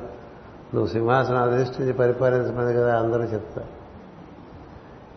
నువ్వు 0.75 0.87
సింహాసనం 0.87 1.53
అధిష్ఠించి 1.53 1.93
పరిపాలించమని 1.93 2.75
కదా 2.75 2.99
అందరూ 2.99 3.23
చెప్తారు. 3.23 3.69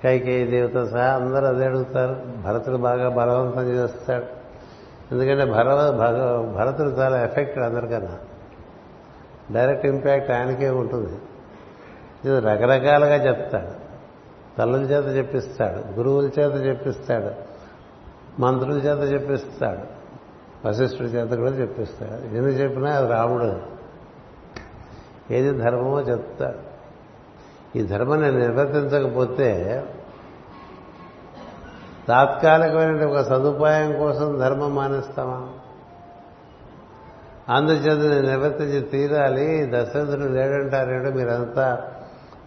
కైకేయి 0.04 0.48
దేవత 0.48 0.88
సహా 0.88 1.06
అందరూ 1.06 1.46
అదే 1.46 1.66
అడుగుతారు. 1.66 2.16
భరతుడు 2.46 2.78
బాగా 2.78 3.10
బలవంతం 3.10 3.62
చేస్తాడు. 3.62 4.26
ఎందుకంటే 5.12 5.46
భర 5.46 5.90
భరతుడు 6.58 6.90
చాలా 6.90 7.24
ఎఫెక్టెడ్ 7.24 7.66
అందరికన్నా. 7.66 8.18
డైరెక్ట్ 9.52 9.86
ఇంపాక్ట్ 9.86 10.32
ఆయనకే 10.32 10.70
ఉంటుంది. 10.70 11.18
ఇది 12.26 12.40
రకరకాలుగా 12.40 13.16
చెప్తాడు. 13.16 13.90
తల్లుల 14.58 14.82
చేత 14.82 15.18
చెప్పిస్తాడు 15.18 15.98
గురువుల 15.98 16.26
చేత 16.26 16.66
చెప్పిస్తాడు 16.66 17.32
మంత్రుల 18.42 18.74
చేత 18.74 19.14
చెప్పిస్తాడు 19.14 20.00
వశిష్ఠుడి 20.68 21.10
చేత 21.10 21.38
కూడా 21.38 21.50
చెప్పిస్తాడు. 21.50 22.22
ఎందుకు 22.22 22.54
చెప్పినా 22.54 22.92
అది 22.92 23.08
రాముడు. 23.08 23.62
ఏది 25.34 25.58
ధర్మమో 25.58 26.02
చెప్తాడు. 26.02 26.70
ఈ 27.78 27.84
ధర్మం 27.84 28.22
నేను 28.22 28.40
నిర్వర్తించకపోతే 28.40 29.84
తాత్కాలికమైన 32.08 33.06
ఒక 33.06 33.22
సదుపాయం 33.22 34.00
కోసం 34.00 34.40
ధర్మం 34.40 34.76
మానేస్తామా 34.76 35.59
అందుచేత 37.50 38.14
నేను 38.14 38.30
నివర్తించి 38.30 38.82
తీరాలి 38.82 39.72
దశరథుడు 39.72 40.26
లేడంటారేంటో 40.26 41.12
మీరంతా 41.12 41.82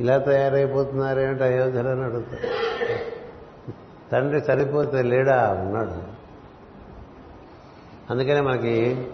ఇలా 0.01 0.19
తయారైపోతున్నారేమిటి 0.19 1.45
అయోధ్యలో 1.45 1.91
అని 1.91 2.05
అడుగుతారు. 2.05 2.73
తండ్రి 4.13 4.41
సరిపోతే 4.41 5.03
లేడా? 5.03 5.57
ఉన్నాడు. 5.61 6.23
అందుకనే 8.11 8.41
మనకి 8.41 9.07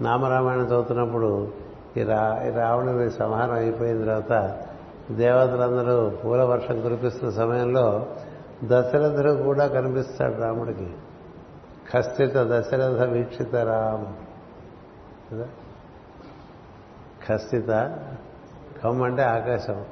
నామరామాయణం 0.00 0.66
చదువుతున్నప్పుడు 0.66 1.52
ఈ 1.96 2.02
రా 2.02 2.42
రావణుని 2.56 3.10
సంహారం 3.10 3.52
అయిపోయిన 3.52 4.00
తర్వాత 4.00 4.60
దేవతలందరూ 5.10 6.10
పూల 6.10 6.42
వర్షం 6.42 6.80
కురిపిస్తున్న 6.80 7.32
సమయంలో 7.32 8.06
దశరథుడు 8.64 9.32
కూడా 9.32 9.66
కనిపిస్తాడు 9.66 10.42
రాముడికి. 10.42 10.90
ఖచ్చిత 11.92 12.36
దశరథ 12.36 13.02
వీక్షిత 13.10 13.54
రాముడు 13.54 14.31
కదా 15.32 15.46
ఖస్థిత 17.28 17.98
కమ్ 18.84 19.02
అంటే 19.02 19.22
ఆకాశం. 19.22 19.84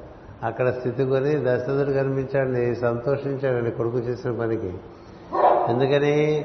అక్కడ 0.42 0.70
స్థితి 0.70 1.04
కొని 1.04 1.36
దశరథుడు 1.36 1.92
కనిపించాడని 1.92 2.76
సంతోషించాడండి 2.76 3.70
కొడుకు 3.70 3.98
చేసిన 3.98 4.38
పనికి. 4.40 4.74
ఎందుకని? 5.68 6.44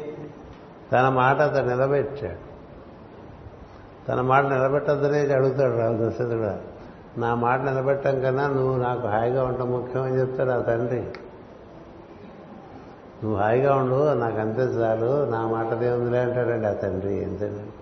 తన 0.92 1.10
మాట 1.10 1.42
అతను 1.42 1.68
నిలబెట్టాడు. 1.68 2.56
తన 4.08 4.22
మాట 4.22 4.44
నిలబెట్టద్దని 4.44 5.34
అడుగుతాడు 5.34 5.78
రా 5.78 5.90
దశరథుడు. 5.90 6.76
నా 7.20 7.36
మాట 7.36 7.60
నిలబెట్టం 7.62 8.20
కన్నా 8.22 8.48
నువ్వు 8.48 8.78
నాకు 8.82 9.08
హాయిగా 9.08 9.44
ఉండటం 9.44 9.72
ముఖ్యం 9.72 10.04
అని 10.04 10.20
చెప్తాడు 10.20 10.50
ఆ 10.50 10.62
తండ్రి. 10.62 11.02
నువ్వు 13.24 13.36
హాయిగా 13.36 13.76
ఉండు 13.76 14.14
నాకు 14.14 14.40
అంతే 14.40 14.62
చాలు 14.62 15.30
నా 15.30 15.48
మాట 15.48 15.74
దేవుందిలే 15.74 16.20
అంటాడండి 16.20 16.68
ఆ 16.68 16.74
తండ్రి. 16.74 17.24
ఎంతేనండి 17.24 17.75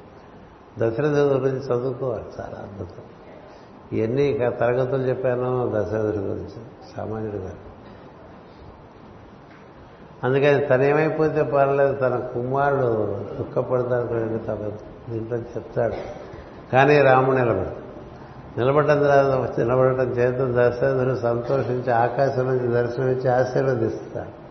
దశరథుడి 0.77 1.19
గురించి 1.19 1.59
చదువుకోవాలి. 1.59 2.23
చాలా 2.39 2.59
అద్భుతం. 2.59 3.03
ఇవన్నీ 3.99 4.33
తరగతులు 4.33 5.01
చెప్పాను 5.01 5.71
దశరథుడి 5.75 6.17
గురించి 6.17 6.61
సామాన్యుడు 6.97 7.37
గారు. 7.37 7.73
అందుకని 10.23 10.65
తనేమైపోతే 10.65 11.43
పర్లేదు 11.43 11.95
తన 11.95 12.15
కుమారుడు 12.15 12.81
దుఃఖపడతాడు 13.37 14.07
తన 14.37 14.71
దీంట్లో 15.09 15.37
చెప్తాడు. 15.37 15.93
కానీ 16.71 17.01
రాముడు 17.01 17.35
నిలబడు. 17.35 17.83
నిలబడటం 18.59 18.99
తర్వాత 18.99 19.59
నిలబడటం 19.59 20.09
చేత 20.09 20.35
దశరథుడు 20.39 21.15
సంతోషించి 21.15 21.91
ఆకాశం 21.91 22.45
నుంచి 22.45 22.67
దర్శనమిచ్చి 22.67 23.29
ఆశీర్వదిస్తాడు. 23.29 24.43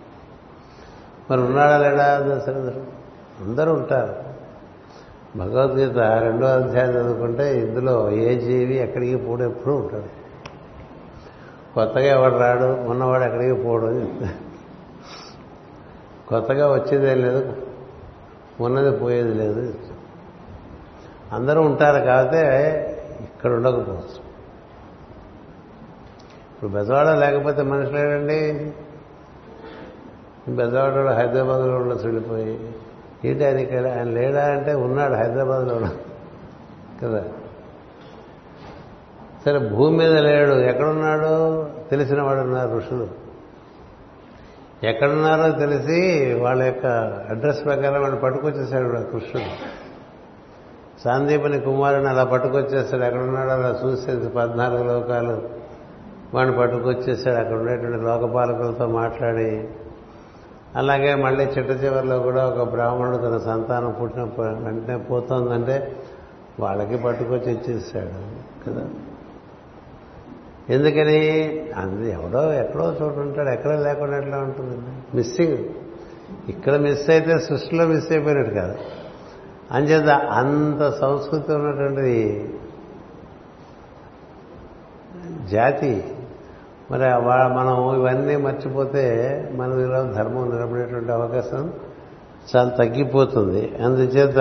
మరి 1.33 1.41
ఉన్నాడా 1.41 1.79
లేడా 1.79 2.19
దశరథుడు? 2.19 2.83
అందరూ 3.45 3.73
ఉంటారు. 3.73 4.22
భగవద్గీత 5.37 5.99
రెండో 5.99 6.47
అధ్యాయం 6.47 6.91
చదువుకుంటే 6.91 7.59
ఇందులో 7.59 8.11
ఏ 8.11 8.39
జీవి 8.39 8.75
ఎక్కడికి 8.75 9.17
పోడు 9.17 9.43
ఎప్పుడూ 9.43 9.77
ఉంటాడు. 9.77 10.23
కొత్తగా 11.75 12.05
ఎవడు 12.05 12.35
రాడు? 12.35 12.91
ఉన్నవాడు 12.91 13.23
ఎక్కడికి 13.23 13.63
పోడు 13.63 14.07
కొత్తగా 16.29 16.73
వచ్చేదేం 16.73 17.19
లేదు. 17.19 17.57
ఉన్నది 18.61 18.97
పోయేది 18.97 19.35
లేదు 19.35 19.75
అందరూ 21.33 21.63
ఉంటారు 21.63 22.05
కాకపోతే 22.05 22.41
ఇక్కడ 23.21 23.53
ఉండకపోవచ్చు. 23.53 24.33
ఇప్పుడు 26.55 26.71
బెజవాడ 26.71 27.09
లేకపోతే 27.09 27.63
మనుషులు 27.63 27.99
బెజవాడ 30.51 31.09
హైదరాబాద్లో 31.09 31.77
ఉండొచ్చు 31.77 32.05
వెళ్ళిపోయి. 32.05 32.73
ఏంటి 33.25 33.47
ఆయన 33.47 33.59
ఇక్కడ 33.59 33.87
ఆయన 33.87 34.03
లేడా 34.03 34.45
అంటే 34.45 34.75
ఉన్నాడు 34.75 35.15
హైదరాబాద్లో 35.15 35.81
కదా? 37.03 37.25
సరే 39.45 39.59
భూమి 39.59 39.99
మీద 39.99 40.13
లేడు. 40.13 40.53
ఎక్కడున్నాడు? 40.53 41.67
తెలిసిన 41.91 42.23
వాడు 42.23 42.41
ఉన్నారు 42.41 42.77
ఋషులు. 42.77 43.09
ఎక్కడున్నారో 44.87 45.59
తెలిసి 45.59 46.33
వాళ్ళ 46.35 46.63
యొక్క 46.63 46.87
అడ్రస్ 47.31 47.65
ప్రకారం 47.65 48.03
వాడిని 48.03 48.21
పట్టుకొచ్చేసాడు 48.21 48.89
కృష్ణుడు. 48.89 49.83
సాందీపని 51.05 51.61
కుమారుని 51.61 52.09
అలా 52.09 52.25
పట్టుకొచ్చేస్తాడు. 52.25 53.03
ఎక్కడున్నాడో 53.03 53.51
అలా 53.51 53.81
చూసేసి 53.85 54.29
పద్నాలుగు 54.29 54.85
లోకాలు. 54.85 55.49
వాడిని 56.35 56.57
పట్టుకొచ్చేసాడు 56.57 57.37
అక్కడ 57.37 57.57
ఉండేటువంటి 57.57 58.05
లోకపాలకులతో 58.05 58.87
మాట్లాడి 58.87 59.69
అలాగే 60.77 61.15
మళ్ళీ 61.15 61.45
చిట్ట 61.45 61.85
చివరిలో 61.85 62.19
కూడా 62.19 62.47
ఒక 62.49 62.71
బ్రాహ్మణుడు 62.71 63.17
తన 63.17 63.39
సంతానం 63.39 63.97
పుట్టిన 64.03 64.23
వెంటనే 64.41 64.97
పోతుందంటే 64.97 65.97
వాళ్ళకి 66.61 66.97
పట్టుకొచ్చి 66.97 67.53
ఇచ్చేసాడు 67.53 68.43
కదా? 68.67 68.89
ఎందుకని? 70.71 71.29
అది 71.77 72.11
ఎవడో 72.11 72.53
ఎక్కడో 72.53 72.93
చోటు 73.03 73.21
ఉంటాడు 73.21 73.49
ఎక్కడ 73.49 73.79
లేకుండా 73.79 74.19
ఎట్లా 74.19 74.39
ఉంటుందండి 74.39 75.17
మిస్సింగ్. 75.17 75.59
ఇక్కడ 76.49 76.77
మిస్ 76.77 77.11
అయితే 77.11 77.39
సృష్టిలో 77.39 77.87
మిస్ 77.87 78.13
అయిపోయినట్టు 78.13 78.55
కాదు. 78.55 78.79
అంచేత 79.71 80.09
అంత 80.09 80.91
సంస్కృతి 80.91 81.53
ఉన్నటువంటి 81.53 82.49
జాతి 85.51 86.12
మరి 86.91 87.03
మనం 87.55 88.01
ఇవన్నీ 88.01 88.37
మర్చిపోతే 88.37 89.05
మన 89.55 89.69
ధర్మం 90.15 90.51
నిలబడేటువంటి 90.51 91.13
అవకాశం 91.13 91.73
చాలా 92.57 92.69
తగ్గిపోతుంది. 92.69 93.73
అందుచేత 93.85 94.39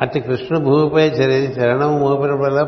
అట్టి 0.00 0.20
కృష్ణ 0.20 0.58
భూమిపై 0.58 1.08
చరి 1.08 1.52
చరణం 1.52 2.00
మోపినప్పుడల్లా 2.00 2.64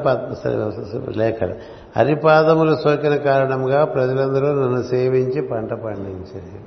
లేఖలు 1.16 1.54
హరిపాదములు 1.96 2.74
సోకిన 2.74 3.16
కారణంగా 3.16 3.84
ప్రజలందరూ 3.84 4.62
నన్ను 4.62 4.82
సేవించి 4.82 5.42
పంట 5.42 5.70
పండించేది 5.72 6.64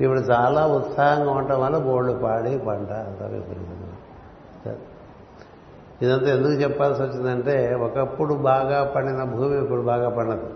ఇప్పుడు 0.00 0.20
చాలా 0.20 0.66
ఉత్సాహంగా 0.66 1.30
ఉండటం 1.30 1.60
వల్ల 1.60 1.78
బోళ్ళు 1.78 2.12
పాడి 2.12 2.58
పంట 2.58 2.92
అంతా 2.92 3.30
ఇదంతా 6.02 6.30
ఎందుకు 6.30 6.52
చెప్పాల్సి 6.52 7.02
వచ్చిందంటే 7.02 7.74
ఒకప్పుడు 7.74 8.34
బాగా 8.34 8.92
పండిన 8.96 9.24
భూమి 9.24 9.62
ఇప్పుడు 9.62 9.80
బాగా 9.80 10.08
పండదు. 10.08 10.50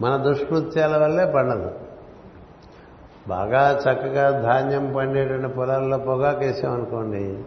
మన 0.00 0.16
దుష్కృత్యాల 0.16 0.96
వల్లే 0.96 1.32
పండదు. 1.32 1.70
బాగా 3.28 3.78
చక్కగా 3.78 4.40
ధాన్యం 4.40 4.92
పండేటువంటి 4.96 5.48
పొలాల్లో 5.48 5.98
పొగాకేసామనుకోండి 5.98 7.44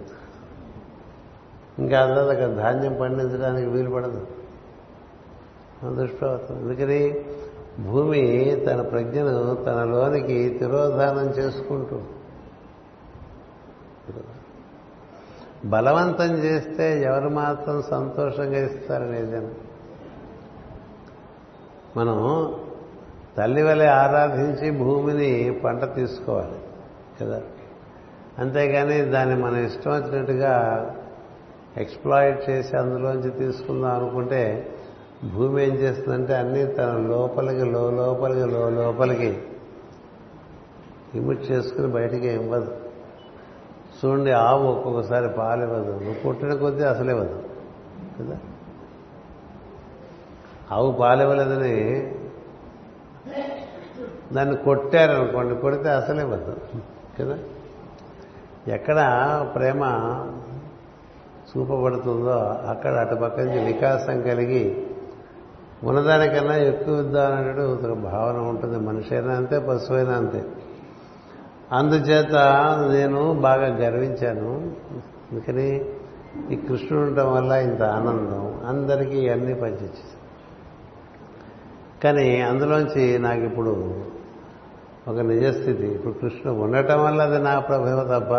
ఇంకా 1.80 2.00
అందరూ 2.00 2.26
అక్కడ 2.26 2.48
ధాన్యం 2.48 2.98
పండించడానికి 3.02 3.68
వీలు 3.68 3.90
పడదు. 3.90 4.28
దుష్ప్రవర్తన. 5.96 6.56
అందుకని 6.56 7.26
భూమి 7.92 8.56
తన 8.66 8.82
ప్రజ్ఞను 8.82 9.56
తనలోనికి 9.56 10.50
తిరోధానం 10.50 11.30
చేసుకుంటూ 11.30 12.00
బలవంతం 15.66 16.38
చేస్తే 16.38 17.02
ఎవరు 17.02 17.30
మాత్రం 17.30 17.82
సంతోషంగా 17.82 18.66
ఇస్తారని 18.66 19.20
ఏదైనా 19.20 19.50
మనం 21.98 22.48
తల్లి 23.38 23.64
వలె 23.64 23.86
ఆరాధించి 23.86 24.72
భూమిని 24.72 25.60
పంట 25.66 25.96
తీసుకోవాలి 25.96 26.60
కదా? 27.22 27.42
అంతేగాని 28.40 29.02
దాన్ని 29.02 29.44
మనం 29.44 29.66
ఇష్టం 29.66 29.92
వచ్చినట్టుగా 29.92 30.86
ఎక్స్ప్లాయిట్ 31.78 32.50
చేసి 32.50 32.78
అందులోంచి 32.78 33.30
తీసుకుందాం 33.30 33.96
అనుకుంటే 33.96 34.70
భూమి 35.36 35.64
ఏం 35.64 35.74
చేస్తుందంటే 35.74 36.36
అన్నీ 36.36 36.66
తన 36.66 36.98
లోపలికి 36.98 37.66
లో 37.66 37.92
లోపలికి 37.92 38.52
లో 38.52 38.70
లోపలికి. 38.70 39.38
ఇమిట్ 41.16 41.52
చేసుకుని 41.52 41.88
బయటికి 41.88 42.28
ఇవ్వదు 42.28 42.78
చూడండి 44.06 44.32
ఆవు 44.32 44.68
ఒక్కొక్కసారి 44.68 45.30
పాలు 45.30 45.64
ఇవ్వదు 45.64 45.92
నువ్వు 45.92 46.14
పుట్టిన 46.26 46.54
కొద్దీ 46.54 46.84
అసలు 46.84 47.12
ఇవ్వదు 47.12 47.44
కదా? 48.20 48.38
ఆవు 50.72 50.92
పాలు 50.92 51.22
ఇవ్వలేదని 51.22 51.76
దాన్ని 54.34 54.56
కొట్టారనుకోండి 54.56 55.56
కొడితే 55.56 55.90
అసలు 55.90 56.22
ఇవ్వదు 56.22 56.56
కదా? 57.20 57.38
ఎక్కడ 58.68 59.00
ప్రేమ 59.56 59.84
చూపబడుతుందో 61.50 62.38
అక్కడ 62.70 62.94
అటుపక్క 62.94 63.40
నుంచి 63.40 63.66
వికాసం 63.66 64.22
కలిగి 64.22 64.88
ఉన్నదానికన్నా 65.84 66.56
ఎక్కువ 66.56 67.00
ఇద్దామనేటువంటి 67.00 67.86
ఒక 67.86 67.98
భావన 67.98 68.38
ఉంటుంది. 68.38 68.78
మనిషి 68.80 69.16
అయినా 69.16 69.34
అంతే 69.34 69.60
పశువైనా 69.60 70.14
అంతే. 70.14 70.44
అందుచేత 71.72 72.36
నేను 72.92 73.34
బాగా 73.34 73.68
గర్వించాను. 73.68 74.72
అందుకని 75.32 75.86
ఈ 76.52 76.56
కృష్ణుడు 76.56 77.08
ఉండటం 77.08 77.34
వల్ల 77.34 77.52
ఇంత 77.52 77.82
ఆనందం. 77.82 78.62
అందరికీ 78.68 79.18
ఇవన్నీ 79.18 79.54
పంచించేసి 79.54 80.18
కానీ 82.04 82.42
అందులోంచి 82.42 83.20
నాకు 83.20 83.42
ఇప్పుడు 83.42 84.04
ఒక 85.08 85.20
నిజస్థితి. 85.20 85.88
ఇప్పుడు 85.88 86.14
కృష్ణుడు 86.14 86.60
ఉండటం 86.60 87.04
వల్ల 87.04 87.22
అది 87.22 87.40
నా 87.40 87.60
ప్రభ 87.60 87.86
తప్ప 87.86 88.34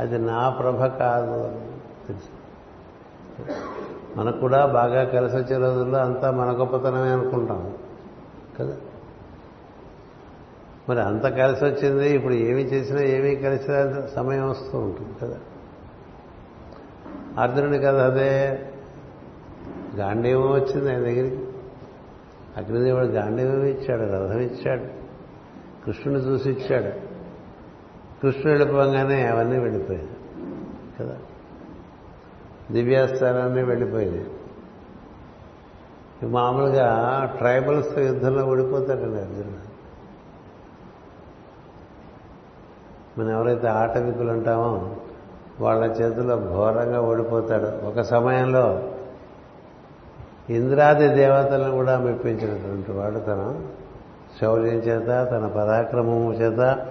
అది 0.00 0.18
నా 0.18 0.48
ప్రభ 0.48 0.84
కాదు 0.84 1.30
అని 1.30 1.60
తెలుసు. 2.08 2.40
మనకు 4.16 4.38
కూడా 4.38 4.66
బాగా 4.66 5.04
కలిసి 5.04 5.36
వచ్చే 5.36 5.56
రోజుల్లో 5.56 5.98
అంతా 5.98 6.30
మన 6.30 6.50
గొప్పతనమే 6.50 7.08
అనుకుంటాం. 7.08 7.74
కదా? 8.58 8.76
మరి 10.90 11.02
అంత 11.02 11.22
కలిసి 11.22 11.64
వచ్చింది 11.64 12.10
ఇప్పుడు 12.10 12.34
ఏమి 12.34 12.62
చేసినా 12.62 13.02
ఏమీ 13.02 13.36
కలిసి 13.36 13.66
సమయం 14.14 14.50
వస్తూ 14.50 14.78
ఉంటుంది 14.78 15.10
కదా. 15.22 15.38
అర్జునుడి 17.42 17.78
కదా 17.78 18.06
అదే. 18.06 18.62
గాంధీవం 19.96 20.52
వచ్చింది 20.52 20.90
ఆయన 20.90 21.00
దగ్గరికి. 21.00 21.44
అగ్నిదేవుడు 22.56 23.04
గాంధీవం 23.04 23.62
ఇచ్చాడు 23.62 24.02
రథం 24.02 24.40
ఇచ్చాడు 24.40 24.84
కృష్ణుని 25.86 26.18
చూసి 26.18 26.50
ఇచ్చాడు. 26.50 26.88
కృష్ణుడు 28.22 28.48
వెళ్ళిపోగానే 28.48 29.26
అవన్నీ 29.26 29.58
వెళ్ళిపోయాయి 29.58 30.08
కదా. 31.00 31.18
దివ్యాస్థానాన్ని 32.70 33.62
వెళ్ళిపోయినాయి. 33.62 34.26
మామూలుగా 36.26 37.24
ట్రైబల్స్ 37.38 37.98
యుద్ధంలో 37.98 38.46
ఓడిపోతాడండి 38.46 39.20
అర్జునుడు. 39.20 39.69
మనం 43.20 43.30
ఎవరైతే 43.30 43.68
ఆటవికులు 43.68 44.32
ఉంటామో 44.32 44.96
వాళ్ళ 45.60 45.84
చేతిలో 45.84 46.36
ఘోరంగా 46.36 47.00
ఓడిపోతాడు. 47.00 47.86
ఒక 47.86 48.00
సమయంలో 48.00 48.92
ఇంద్రాది 50.50 51.08
దేవతలను 51.08 51.70
కూడా 51.70 51.98
మెప్పించినటువంటి 51.98 52.92
వాడు 52.92 53.18
తన 53.18 53.60
శౌర్యం 54.40 54.74
చేత 54.74 55.30
తన 55.30 55.46
పరాక్రమం 55.56 56.32
చేత 56.32 56.86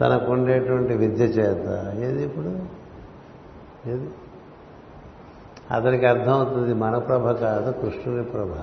తనకుండేటువంటి 0.00 0.94
విద్య 0.94 1.24
చేత. 1.24 1.94
ఏది 1.94 2.24
ఇప్పుడు? 2.24 2.58
ఏది? 3.88 4.10
అతనికి 5.70 6.06
అర్థమవుతుంది 6.06 6.74
మన 6.74 6.98
ప్రభ 6.98 7.30
కాదు 7.30 7.72
కృష్ణుని 7.72 8.24
ప్రభ. 8.24 8.54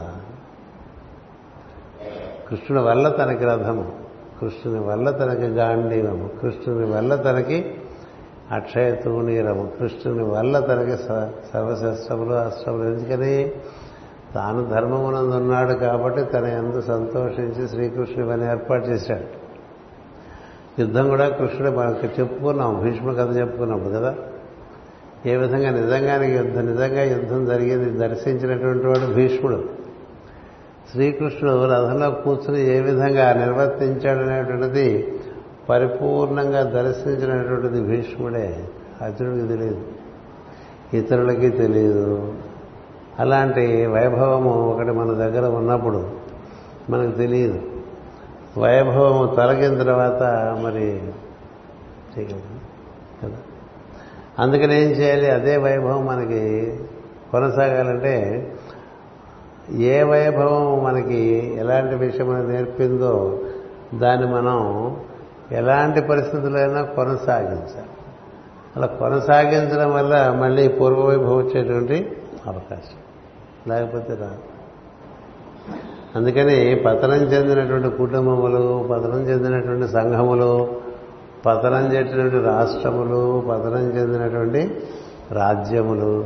కృష్ణుడి 2.50 2.84
వల్ల 2.84 3.10
తనకి 3.10 3.46
రథము. 3.46 4.11
కృష్ణుని 4.42 4.80
వల్ల 4.80 5.12
తనకి 5.12 5.46
గాంధీవము. 5.46 6.30
కృష్ణుని 6.42 6.86
వల్ల 6.86 7.16
తనకి 7.16 7.76
అక్షయతూనీరము 8.52 9.72
కృష్ణుని 9.80 10.24
వల్ల 10.24 10.60
తనకి 10.60 10.98
సర్వశస్త్రములు 11.54 12.34
అస్త్రములు. 12.34 12.84
ఎందుకని? 12.84 13.52
తాను 14.36 14.66
ధర్మమునందు 14.66 15.36
ఉన్నాడు 15.36 15.74
కాబట్టి 15.74 16.24
తన 16.24 16.46
ఎందు 16.46 16.82
సంతోషించి 16.82 17.68
శ్రీకృష్ణుని 17.68 18.30
పని 18.30 18.52
ఏర్పాటు 18.52 18.88
చేశాడు. 18.88 19.42
యుద్ధం 20.82 21.10
కూడా 21.10 21.30
కృష్ణుడు 21.30 21.78
మనకు 21.78 22.22
చెప్పుకున్నాం. 22.22 22.82
భీష్ముడు 22.84 23.16
కథ 23.16 23.38
చెప్పుకున్నప్పుడు 23.38 23.90
కదా? 23.90 24.16
ఏ 25.26 25.36
విధంగా 25.36 25.70
నిజంగానే 25.70 26.36
యుద్ధం 26.36 26.66
నిజంగా 26.66 27.04
యుద్ధం 27.04 27.46
జరిగేది 27.46 27.90
దర్శించినటువంటి 27.90 28.86
వాడు 28.86 29.14
భీష్ముడు. 29.14 29.81
శ్రీకృష్ణుడు 30.92 31.66
రథంలో 31.66 32.12
కూర్చుని 32.12 32.78
ఏ 32.78 32.80
విధంగా 32.80 33.34
నిర్వర్తించాడనేటువంటిది 33.34 35.20
పరిపూర్ణంగా 35.70 36.64
దర్శించినటువంటిది 36.64 37.82
భీష్ముడే. 37.82 38.66
అర్జునుడికి 39.02 39.48
తెలియదు. 39.48 39.82
ఇతరులకి 40.94 41.50
తెలియదు. 41.50 42.34
అలాంటి 43.20 43.86
వైభవము 43.86 44.70
ఒకటి 44.74 44.92
మన 44.92 45.08
దగ్గర 45.08 45.48
ఉన్నప్పుడు 45.48 46.12
మనకు 46.90 47.12
తెలియదు. 47.12 47.62
వైభవము 48.58 49.36
తొలగిన 49.36 49.84
తర్వాత 49.84 50.24
మరి 50.64 51.02
కదా. 53.24 53.38
అందుకని 54.40 54.84
ఏం 54.84 54.90
చేయాలి? 54.90 55.32
అదే 55.32 55.58
వైభవం 55.58 56.06
మనకి 56.06 56.78
కొనసాగాలంటే 57.32 58.48
ఏ 59.70 60.04
వైభవం 60.04 60.84
మనకి 60.84 61.54
ఎలాంటి 61.58 61.96
విషయం 61.96 62.52
నేర్పిందో 62.52 63.40
దాన్ని 63.94 64.28
మనం 64.28 64.98
ఎలాంటి 65.52 66.02
పరిస్థితులైనా 66.02 66.82
కొనసాగించాలి. 66.82 67.88
అలా 68.76 68.88
కొనసాగించడం 68.88 69.94
వల్ల 69.94 70.38
మళ్ళీ 70.42 70.68
పూర్వవైభవం 70.68 71.38
వచ్చేటువంటి 71.38 72.12
అవకాశం. 72.48 72.98
లేకపోతే 73.68 74.14
రాదు. 74.14 74.52
అందుకని 76.16 76.76
పతనం 76.86 77.24
చెందినటువంటి 77.24 77.90
కుటుంబములు 77.90 78.88
పతనం 78.92 79.20
చెందినటువంటి 79.20 79.92
సంఘములు 79.92 80.68
పతనం 81.46 81.96
చెందినటువంటి 81.96 82.40
రాష్ట్రములు 82.40 83.44
పతనం 83.50 83.98
చెందినటువంటి 83.98 84.82
రాజ్యములు 85.32 86.26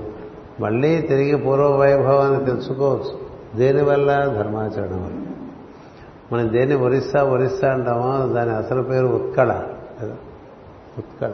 మళ్ళీ 0.59 1.01
తిరిగి 1.01 1.37
పూర్వ 1.37 1.75
వైభవాన్ని 1.75 2.45
తెలుసుకోవచ్చు 2.45 3.24
దేనివల్ల 3.55 4.25
ధర్మాచరణం? 4.25 5.03
వల్ల 5.03 5.25
మనం 6.31 6.53
దేన్ని 6.53 6.75
ఒరిస్సా 6.75 7.23
ఒరిస్సా 7.23 7.71
అంటామో 7.71 8.33
దాని 8.33 8.51
అసలు 8.51 8.81
పేరు 8.81 9.05
ఉత్కళ. 9.05 9.63
కదా? 10.01 10.15
ఉత్కళ. 10.97 11.33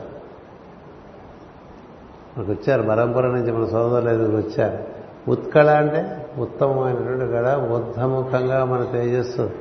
మనకు 2.37 2.51
వచ్చారు 2.51 2.81
బరంపుర 2.81 3.27
నుంచి 3.27 3.51
మన 3.51 3.65
సోదరులు 3.65 4.37
వచ్చారు. 4.37 4.83
ఉత్కళ 5.31 5.69
అంటే 5.69 6.29
ఉత్తమమైనటువంటి 6.37 7.27
కళ 7.31 7.57
ఉద్ధముఖంగా 7.57 8.65
మన 8.65 8.83
తేజస్సు 8.91 9.51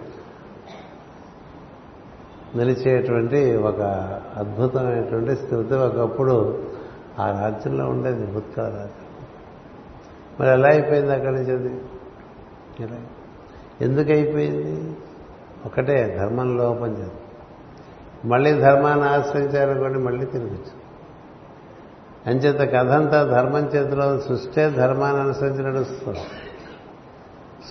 నిలిచేటువంటి 2.56 3.56
ఒక 3.56 3.80
అద్భుతమైనటువంటి 4.36 5.36
స్థితి. 5.36 5.74
ఒకప్పుడు 5.74 6.62
ఆ 7.18 7.30
రాజ్యంలో 7.42 7.88
ఉండేది 7.88 8.36
ఉత్కళ 8.36 8.62
రాజ్యం. 8.62 8.90
మరి 10.40 10.48
ఎలా 10.48 10.68
అయిపోయింది 10.68 11.12
అక్కడి 11.12 11.34
నుంచి 11.34 11.54
అది? 11.54 11.80
ఎలా 12.82 12.96
ఎందుకు 13.80 14.12
అయిపోయింది 14.12 14.96
ఒకటే 15.66 16.16
ధర్మం 16.20 16.56
లోపం 16.56 16.86
చేది 16.86 17.10
మళ్ళీ 18.24 18.52
ధర్మాన్ని 18.52 19.06
ఆశ్రయించారనుకోండి 19.06 19.98
మళ్ళీ 19.98 20.26
తిరిగి 20.26 20.58
అంచేత 22.26 22.72
కథ 22.72 22.88
అంతా 22.88 23.24
ధర్మం 23.24 23.62
చేతిలో 23.64 24.20
సృష్టే 24.20 24.70
ధర్మాన్ని 24.70 25.22
అనుసరించి 25.22 25.62
నడుస్తుంది. 25.62 26.18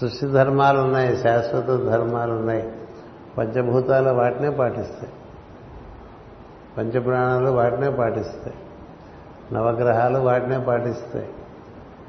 సృష్టి 0.01 0.27
ధర్మాలు 0.27 0.79
ఉన్నాయి 0.79 1.17
శాశ్వత 1.17 1.65
ధర్మాలు 1.65 2.33
ఉన్నాయి. 2.33 2.73
పంచభూతాలు 3.37 4.09
వాటినే 4.09 4.49
పాటిస్తాయి. 4.49 5.13
పంచప్రాణాలు 6.77 7.49
వాటినే 7.49 7.89
పాటిస్తాయి. 7.89 8.55
నవగ్రహాలు 9.53 10.19
వాటినే 10.19 10.59
పాటిస్తాయి. 10.59 11.29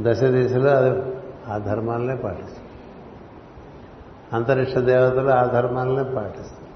దశ 0.01 0.23
దిశలో 0.23 0.71
అది 0.71 1.03
ఆ 1.49 1.59
ధర్మాలనే 1.59 2.15
పాటిస్తాయి. 2.15 2.60
అంతరిక్ష 4.33 4.76
దేవతలు 4.76 5.31
ఆ 5.31 5.45
ధర్మాలనే 5.45 6.14
పాటిస్తారు. 6.14 6.70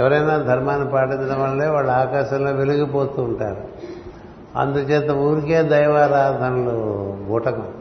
ఎవరైనా 0.00 0.36
ధర్మాన్ని 0.36 0.90
పాటించడం 0.90 1.42
వల్లే 1.42 1.66
వాళ్ళు 1.66 1.92
ఆకాశంలో 1.92 2.50
వెలిగిపోతూ 2.50 3.22
ఉంటారు. 3.22 3.68
అందుచేత 4.56 5.10
ఊరికే 5.10 5.62
దైవారాధనలు 5.62 7.16
బూటకం. 7.28 7.74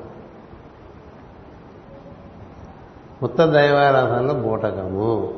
ఉత్త 3.24 3.46
దైవారాధనలు 3.46 4.34
బూటకము. 4.34 5.34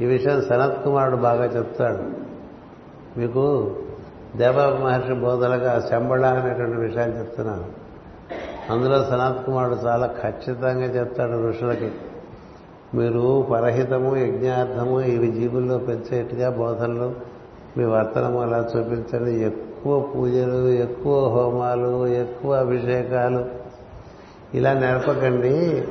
ఈ 0.00 0.04
విషయం 0.04 0.42
సనత్ 0.42 0.84
కుమారుడు 0.84 1.16
బాగా 1.16 1.44
చెప్తాడు. 1.44 2.24
మీకు 3.18 3.74
దేవ 4.36 4.78
మహర్షి 4.84 5.14
బోధలుగా 5.14 5.80
శంబళ 5.90 6.26
అనేటువంటి 6.26 6.76
విషయాన్ని 6.76 7.18
చెప్తున్నాను. 7.18 7.83
అందులో 8.70 9.04
సనత్ 9.04 9.46
కుమారుడు 9.46 9.74
చాలా 9.74 10.14
ఖచ్చితంగా 10.22 10.84
చెప్తాడు 10.84 11.48
ఋషులకి 11.48 11.92
మీరు 12.94 13.46
పరహితము 13.50 14.16
యజ్ఞార్థము 14.16 15.00
ఇవి 15.00 15.32
జీవుల్లో 15.32 15.78
పెంచేట్టుగా 15.78 16.50
బోధనలు 16.50 17.14
మీ 17.76 17.84
వర్తనము 17.84 18.40
అలా 18.40 18.58
చూపించండి. 18.58 19.30
ఎక్కువ 19.30 20.00
పూజలు 20.00 20.68
ఎక్కువ 20.68 21.28
హోమాలు 21.28 22.06
ఎక్కువ 22.06 22.54
అభిషేకాలు. 22.54 23.44
ఇలా 24.54 24.72
నేర్పకండి. 24.72 25.88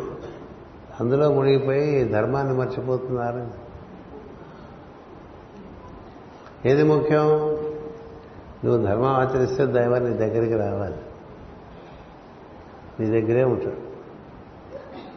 అందులో 1.00 1.32
మునిగిపోయి 1.32 2.04
ధర్మాన్ని 2.04 2.58
మర్చిపోతున్నారు. 2.58 3.48
ఏది 6.68 6.84
ముఖ్యం? 6.84 7.28
నువ్వు 8.66 8.86
ధర్మం 8.86 9.06
ఆచరిస్తే 9.06 9.66
దైవాన్ని 9.66 10.18
దగ్గరికి 10.18 10.54
రావాలి. 10.54 10.96
నీ 13.00 13.22
దగ్గరే 13.22 13.44
ఉంటాడు 13.44 13.94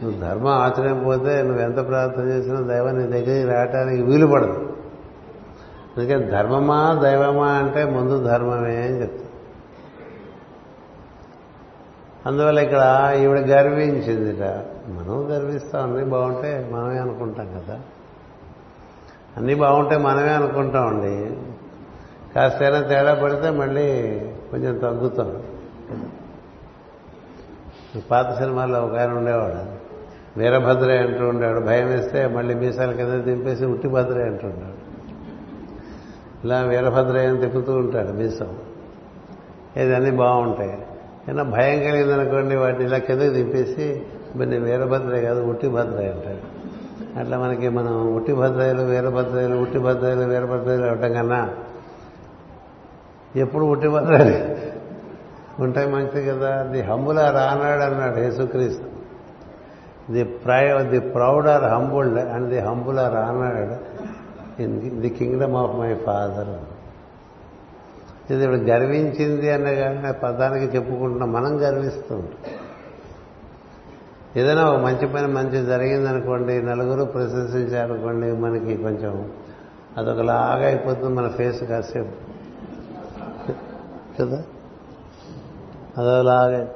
నువ్వు 0.03 0.20
ధర్మం 0.20 0.53
ఆచరించకపోతే 0.53 1.43
నువ్వు 1.43 1.62
ఎంత 1.62 1.87
ప్రార్థన 1.89 2.22
చేసినా 2.22 2.61
దైవం 2.61 2.99
నీ 2.99 3.07
దగ్గరికి 3.07 3.53
రావటానికి 3.53 4.03
వీలు 4.03 4.27
పడదు. 4.27 4.74
అందుకే 5.97 6.18
ధర్మమా 6.18 7.01
దైవమా 7.03 7.47
అంటే 7.47 7.85
ముందు 7.85 8.24
ధర్మమే 8.24 8.77
అని 8.77 9.01
చెప్తాను 9.01 9.27
అందువల్ల 12.27 12.59
ఇక్కడ 12.59 13.12
ఈవిడ 13.18 13.39
గర్వించిందిట 13.39 14.43
మనం 14.89 15.29
గర్విస్తాం 15.31 15.83
అన్నీ 15.83 16.05
బాగుంటే 16.05 16.70
మనమే 16.72 16.99
అనుకుంటాం 16.99 17.47
కదా. 17.47 17.81
అన్నీ 19.37 19.55
బాగుంటే 19.55 19.97
మనమే 19.97 20.29
అనుకుంటామండి 20.29 21.37
కాస్తైనా 22.35 22.81
తేడా 22.81 23.14
పడితే 23.14 23.51
మళ్ళీ 23.51 24.20
కొంచెం 24.51 24.79
తగ్గుతాం. 24.79 25.43
పాత 28.11 28.38
సినిమాల్లో 28.38 28.80
ఒక 28.80 28.99
ఆయన 28.99 29.11
ఉండేవాడు. 29.11 29.86
వీరభద్రే 30.40 30.99
అంటూ 30.99 31.28
ఉండేవాడు. 31.28 31.61
భయం 31.61 31.86
వేస్తే 31.86 32.26
మళ్ళీ 32.26 32.55
మీసాల 32.55 32.92
కింద 32.92 33.12
దింపేసి 33.12 33.64
ఉట్టి 33.64 33.88
భద్రే 33.88 34.22
అంటుంటాడు 34.22 34.86
ఇలా 36.44 36.61
వీరభద్రయ్యని 36.61 37.40
తిప్పుతూ 37.40 37.72
ఉంటాడు 37.72 38.12
మీసం. 38.12 38.57
ఇదన్నీ 39.76 40.11
బాగుంటాయి. 40.11 40.70
ఏదైనా 40.70 41.42
భయం 41.42 41.78
కలిగిందనుకోండి 41.80 42.57
వాటిని 42.57 42.84
ఇలా 42.84 42.99
కిందకి 42.99 43.28
దింపేసి 43.28 44.03
మరి 44.36 44.59
వీరభద్రయ్య 44.59 45.22
కాదు 45.22 45.40
ఉట్టి 45.40 45.68
భద్రయ్య 45.68 46.11
అంటాడు. 46.11 46.57
అట్లా 47.18 47.38
మనకి 47.38 47.68
మనం 47.68 48.14
ఉట్టి 48.16 48.32
భద్రయ్యలు 48.32 48.82
వీరభద్రయ్యలు 48.82 49.57
ఉట్టి 49.57 49.78
భద్రయ్యలు 49.78 50.20
వీరభద్రయ్యలు 50.20 50.86
అవటం 50.86 51.12
కన్నా 51.12 51.51
ఎప్పుడు 53.36 53.64
ఉట్టి 53.64 53.88
భద్రయ్యలు 53.88 54.66
ఉంటాయి 55.61 55.89
మంచిది 55.89 56.31
కదా. 56.31 56.63
ది 56.63 56.81
హంబుల్ 56.81 57.19
ఆర్ 57.19 57.37
ఆనర్డ్ 57.37 57.85
అన్నాడు 57.85 58.19
యేసుక్రీస్తు. 58.19 58.97
The 60.13 60.25
pry 60.25 60.85
the 60.85 61.01
proud 61.01 61.49
are 61.49 61.65
humbled 61.65 62.19
and 62.19 62.49
the 62.49 62.59
humble 62.59 62.99
are 62.99 63.15
honoured 63.15 63.79
in 64.63 65.01
the 65.01 65.09
kingdom 65.09 65.57
of 65.57 65.77
my 65.77 65.95
father. 65.95 66.77
ఇది 68.33 68.45
ఇప్పుడు 68.45 68.61
గర్వించింది 68.61 69.53
అనే 69.53 69.75
కానీ 69.75 70.13
పదానికి 70.13 70.77
చెప్పుకుంటున్నాం. 70.77 71.33
మనం 71.33 71.61
గర్విస్తూ 71.61 72.15
ఉంటాం. 72.15 72.53
ఏదైనా 74.37 74.65
ఒక 74.65 74.81
మంచి 74.81 75.07
పని 75.07 75.27
మంచి 75.27 75.67
జరిగిందనుకోండి 75.67 76.63
నలుగురు 76.63 77.05
ప్రశంసించారనుకోండి 77.05 78.33
మనకి 78.33 78.77
కొంచెం 78.77 79.33
అదొకలాగా 79.99 80.67
అయిపోతుంది 80.67 81.15
మన 81.15 81.29
ఫేస్ 81.29 81.65
కాసేపు. 81.65 82.13
కదా? 84.23 84.43
అదోలాగే. 85.99 86.68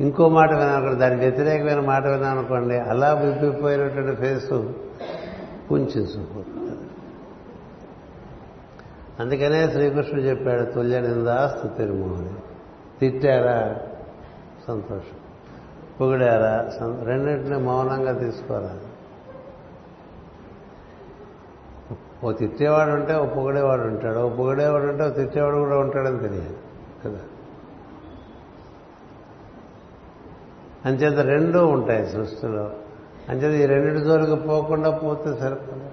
ఇంకో 0.00 0.28
మాట 0.28 0.52
వినాలనుకోండి 0.52 1.00
దానికి 1.00 1.20
వ్యతిరేకమైన 1.20 1.80
మాట 1.80 2.06
వినాలనుకోండి 2.06 2.78
అలా 2.78 3.14
విప్పిపోయినటువంటి 3.14 4.20
ఫేసు 4.20 4.74
కుంచుకుపోతుంది 5.68 6.80
అందుకనే 9.20 9.70
శ్రీకృష్ణుడు 9.70 10.20
చెప్పాడు 10.20 10.64
తుల్య 10.64 11.00
నిందాస్తు 11.00 11.68
తిరుమోని 11.68 12.30
తిట్టారా? 13.00 13.76
సంతోషం. 14.68 15.16
పొగిడారా? 16.00 16.70
రెండింటిని 17.04 17.58
మౌనంగా 17.58 18.12
తీసుకోరా? 18.12 18.78
ఓ 22.24 22.32
తిట్టేవాడు 22.32 22.90
ఉంటే 22.90 23.14
ఓ 23.16 23.26
పొగిడేవాడు 23.26 23.82
ఉంటాడు 23.82 24.18
ఓ 24.18 24.28
పొగిడేవాడు 24.28 24.84
ఉంటే 24.84 25.04
ఓ 25.04 25.08
తిట్టేవాడు 25.08 25.56
కూడా 25.56 25.78
ఉంటాడని 25.78 26.18
తెలియదు 26.18 26.56
కదా? 27.04 27.18
అంచేత 30.84 31.18
రెండూ 31.18 31.66
ఉంటాయి 31.66 32.06
సృష్టిలో. 32.06 32.70
అంచేత 33.28 33.62
ఈ 33.62 33.66
రెండింటి 33.66 34.00
జోలికి 34.00 34.34
పోకుండా 34.34 34.90
పోతే 34.90 35.36
సరిపడ 35.36 35.90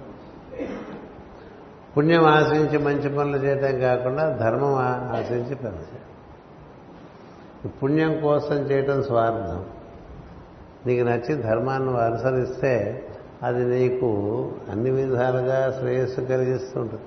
పుణ్యం 1.96 2.24
ఆశించి 2.24 2.78
మంచి 2.78 3.16
పనులు 3.16 3.36
చేయటం 3.36 3.80
కాకుండా 3.80 4.28
ధర్మం 4.30 4.74
ఆశించి 5.18 5.54
పని 5.54 5.76
చేయడం 5.76 7.70
పుణ్యం 7.82 8.20
కోసం 8.20 8.54
చేయటం 8.54 9.02
స్వార్థం. 9.02 9.64
నీకు 10.86 11.04
నచ్చి 11.04 11.34
ధర్మాన్ని 11.34 12.00
అనుసరిస్తే 12.00 13.04
అది 13.42 13.64
నీకు 13.64 14.08
అన్ని 14.70 14.90
విధాలుగా 14.90 15.76
శ్రేయస్సు 15.80 16.20
కలిగిస్తుంటుంది. 16.20 17.02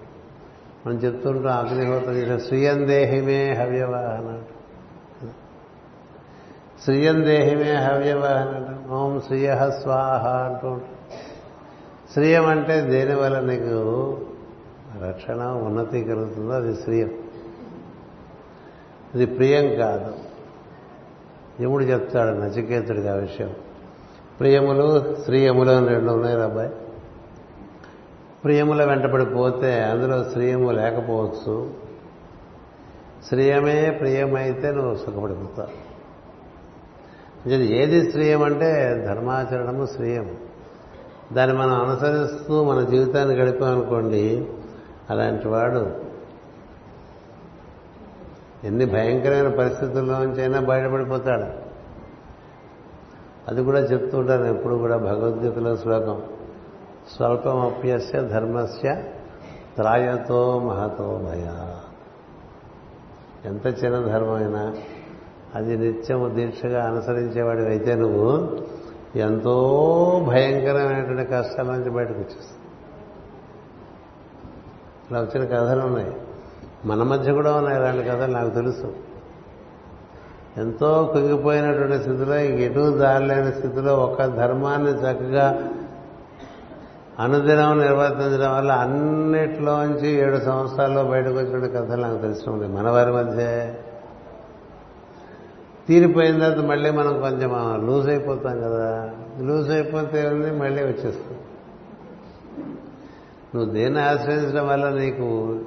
మనం 0.85 0.97
చెప్తుంటాం 0.97 1.57
అగ్నిహోత్రం 1.57 2.13
చేసిన 2.13 2.37
స్వీయం 2.37 2.87
దేహిమే 2.87 3.53
హవ్యవాహన 3.53 4.41
శ్రీయం 6.83 7.23
దేహిమే 7.25 7.75
హవ్యవాహన 7.75 8.77
ఓం 8.91 9.21
శ్రియ 9.27 9.71
స్వాహ 9.81 10.27
అంటూ 10.27 10.81
శ్రియం 12.13 12.45
అంటే 12.45 12.81
దేనివల్ల 12.81 13.39
నీకు 13.39 14.17
రక్షణ 15.03 15.43
ఉన్నతి 15.43 16.03
కలుగుతుందో 16.03 16.53
అది 16.53 16.75
శ్రియం 16.75 17.11
ఇది 19.15 19.25
ప్రియం 19.25 19.75
కాదు. 19.75 20.13
యముడు 21.61 21.83
చెప్తాడు 21.83 22.35
నచికేతుడికి 22.37 23.07
ఆ 23.07 23.13
విషయం. 23.13 23.53
ప్రియములు 24.43 25.15
శ్రీయములు 25.25 25.71
అని 25.71 25.87
రెండు 25.87 26.11
ఉన్నాయి 26.11 26.41
అబ్బాయి 26.41 26.71
ప్రియముల 28.43 28.83
వెంటబడిపోతే 28.83 29.83
అందులో 29.83 30.23
శ్రీయము 30.23 30.71
లేకపోవచ్చు. 30.71 31.71
శ్రీయమే 33.27 33.91
ప్రియమైతే 33.91 34.71
నువ్వు 34.71 34.95
సుఖపడిపోతావు. 34.95 35.83
ఏది 37.49 38.11
శ్రీయం 38.11 38.43
అంటే 38.43 39.03
ధర్మాచరణము 39.07 39.85
శ్రీయం 39.85 40.37
దాన్ని 41.33 41.57
మనం 41.57 41.73
అనుసరిస్తూ 41.73 42.63
మన 42.63 42.83
జీవితాన్ని 42.83 43.35
గడిపామనుకోండి 43.35 44.47
అలాంటి 45.09 45.47
వాడు 45.47 45.91
ఎన్ని 48.63 48.85
భయంకరమైన 48.85 49.55
పరిస్థితుల్లోంచైనా 49.55 50.59
బయటపడిపోతాడు. 50.59 51.62
అది 53.47 53.63
కూడా 53.63 53.79
చెప్తూ 53.79 54.17
ఉంటాను 54.17 54.45
ఎప్పుడు 54.45 54.75
కూడా 54.75 54.97
భగవద్గీతలో 54.97 55.75
శ్లోకం 55.75 56.21
స్వల్పమప్యస్య 57.15 58.21
ధర్మస్య 58.21 59.03
త్రాయతో 59.75 60.59
మహతో 60.59 61.21
భయ 61.23 61.75
ఎంత 63.45 63.67
చిన్న 63.67 63.99
ధర్మమైనా 63.99 64.73
అది 65.55 65.77
నిత్యము 65.77 66.29
దీక్షగా 66.29 66.85
అనుసరించేవాడి 66.85 67.61
అయితే 67.61 67.95
నువ్వు 67.95 68.57
ఎంతో 69.15 69.55
భయంకరమైనటువంటి 70.27 71.31
కష్టాల 71.31 71.65
నుంచి 71.65 71.89
బయటకు 71.89 72.13
వచ్చేస్తావు. 72.13 72.63
ఇలా 75.11 75.21
వచ్చిన 75.21 75.45
కథలు 75.45 75.81
ఉన్నాయి. 75.81 76.15
మన 76.85 77.03
మధ్య 77.03 77.33
కూడా 77.33 77.55
ఉన్నాయి 77.55 77.77
ఇలాంటి 77.77 78.03
కథలు 78.03 78.31
నాకు 78.31 78.49
తెలుసు. 78.49 79.12
ఎంతో 80.57 81.09
కుంగిపోయినటువంటి 81.13 81.99
స్థితిలో 81.99 82.35
ఎటు 82.35 82.97
దారిలేని 82.97 83.51
స్థితిలో 83.51 83.95
ఒక 83.95 84.25
ధర్మాన్ని 84.25 84.91
చక్కగా 84.91 85.69
అనుదినం 87.19 87.81
నిర్వర్తించడం 87.81 88.55
వల్ల 88.55 88.71
అన్నిట్లోంచి 88.71 90.09
ఏడు 90.09 90.37
సంవత్సరాల్లో 90.37 91.03
బయటకు 91.03 91.33
వచ్చిన 91.33 91.67
కథలు 91.67 92.01
నాకు 92.01 92.21
తెలిసి 92.21 92.49
ఉంది 92.49 92.67
మన 92.67 92.89
వారి 92.89 93.11
మధ్య. 93.11 93.73
తీరిపోయిన 95.87 96.39
తర్వాత 96.39 96.65
మళ్ళీ 96.65 96.91
మనం 96.91 97.21
కొంచెం 97.21 97.87
లూజ్ 97.87 98.09
అయిపోతాం 98.09 98.61
కదా. 98.61 99.09
లూజ్ 99.41 99.71
అయిపోతే 99.71 100.27
ఉంది 100.27 100.51
మళ్ళీ 100.51 100.83
వచ్చేస్తుంది 100.83 101.39
నువ్వు 103.55 103.73
దేన్ని 103.73 104.01
ఆశ్రయించడం 104.01 104.67
వల్ల 104.67 104.89
నీకు 104.89 105.59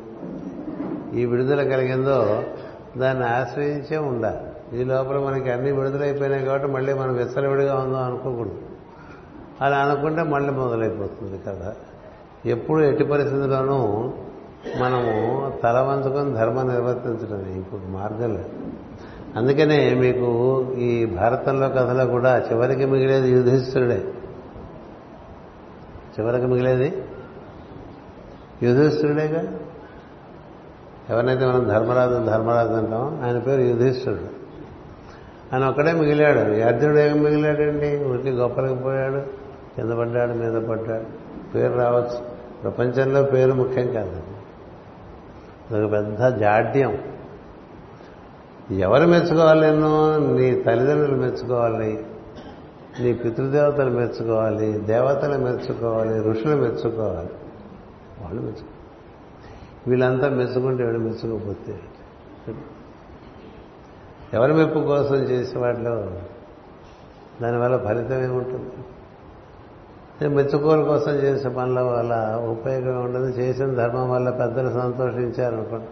ఈ 1.15 1.25
విడుదల 1.25 1.63
కలిగిందో 1.63 2.43
దాన్ని 2.97 3.25
ఆశ్రయించే 3.25 3.97
ఉండాలి. 3.97 4.56
ఈ 4.75 4.85
లోపల 4.85 5.19
మనకి 5.19 5.51
అన్ని 5.51 5.73
విడుదలైపోయినాయి 5.73 6.45
కాబట్టి 6.45 6.69
మళ్ళీ 6.69 6.93
మనం 6.93 7.17
విసలవిడిగా 7.17 7.75
ఉందాం 7.75 8.03
అనుకోకూడదు. 8.03 8.59
అలా 9.61 9.77
అనుకుంటే 9.77 10.23
మళ్ళీ 10.23 10.51
మొదలైపోతుంది 10.51 11.41
కదా. 11.47 11.75
ఎప్పుడు 12.47 12.83
ఎట్టి 12.83 13.05
పరిస్థితుల్లోనూ 13.05 14.13
మనము 14.81 15.53
తల 15.63 15.81
వంచుకొని 15.81 16.35
ధర్మం 16.35 16.69
నిర్వర్తించడమే 16.69 17.53
ఇంకొక 17.53 17.81
మార్గం 17.87 18.35
లేదు. 18.35 18.49
అందుకనే 19.37 19.95
మీకు 19.95 20.67
ఈ 20.73 21.07
భారతంలో 21.07 21.69
కథలో 21.69 22.07
కూడా 22.07 22.39
చివరికి 22.39 22.85
మిగిలేది 22.85 23.31
యుధిష్ఠుడే 23.31 24.13
చివరికి 26.21 26.47
మిగిలేది? 26.47 27.03
యుధిష్ఠుడేగా 28.63 29.59
ఎవరినైతే 31.11 31.47
మనం 31.47 31.69
ధర్మరాజు 31.69 32.15
ధర్మరాజు 32.15 32.73
అంటాం 32.73 33.23
ఆయన 33.25 33.39
పేరు 33.39 33.61
యుధిష్ఠుడు 33.61 34.36
ఆయన 35.53 35.65
ఒక్కడే 35.65 35.93
మిగిలాడు. 35.93 36.51
యాద్రుడు 36.51 36.99
ఏం 36.99 37.23
మిగిలాడండి? 37.23 38.05
ఊరికి 38.05 38.31
గొప్పలకు 38.31 38.75
పోయాడు 38.75 39.21
కింద 39.77 39.93
పడ్డాడు 39.93 40.33
మీద 40.33 40.63
పడ్డాడు. 40.63 41.05
పేరు 41.53 41.73
రావచ్చు. 41.73 42.25
ప్రపంచంలో 42.63 43.23
పేరు 43.23 43.53
ముఖ్యం 43.53 43.93
కాదు. 43.93 44.23
ఒక 45.75 45.93
పెద్ద 45.93 46.39
జాడ్యం. 46.39 46.99
ఎవరు 48.71 49.07
మెచ్చుకోవాలి 49.07 49.71
నిన్ను? 49.71 50.19
నీ 50.37 50.61
తల్లిదండ్రులు 50.61 51.17
మెచ్చుకోవాలి 51.17 52.07
నీ 53.01 53.13
పితృదేవతలు 53.13 53.91
మెచ్చుకోవాలి 53.91 54.73
దేవతలు 54.73 55.39
మెచ్చుకోవాలి 55.39 56.21
ఋషులు 56.21 56.57
మెచ్చుకోవాలి. 56.57 57.31
వాళ్ళు 58.21 58.43
మెచ్చుకో 58.43 58.67
వీళ్ళంతా 59.87 60.29
మెచ్చుకుంటే 60.29 60.85
వీళ్ళు 60.85 61.01
మెచ్చుకోకపోతే? 61.01 61.81
ఎవరి 64.37 64.53
మెప్పు 64.53 64.79
కోసం 64.79 65.17
చేసే 65.17 65.59
వాటిలో 65.59 66.11
దానివల్ల 67.43 67.77
ఫలితం 67.77 68.25
ఏముంటుంది? 68.25 68.71
మెచ్చుకోల 70.29 70.83
కోసం 70.83 71.13
చేసే 71.13 71.49
పనుల 71.49 71.81
వల్ల 71.81 72.41
ఉపయోగం 72.51 73.05
ఉండదు. 73.05 73.25
చేసిన 73.25 73.75
ధర్మం 73.75 74.11
వల్ల 74.11 74.31
పెద్దలు 74.31 74.81
సంతోషించారనుకోండి. 74.81 75.87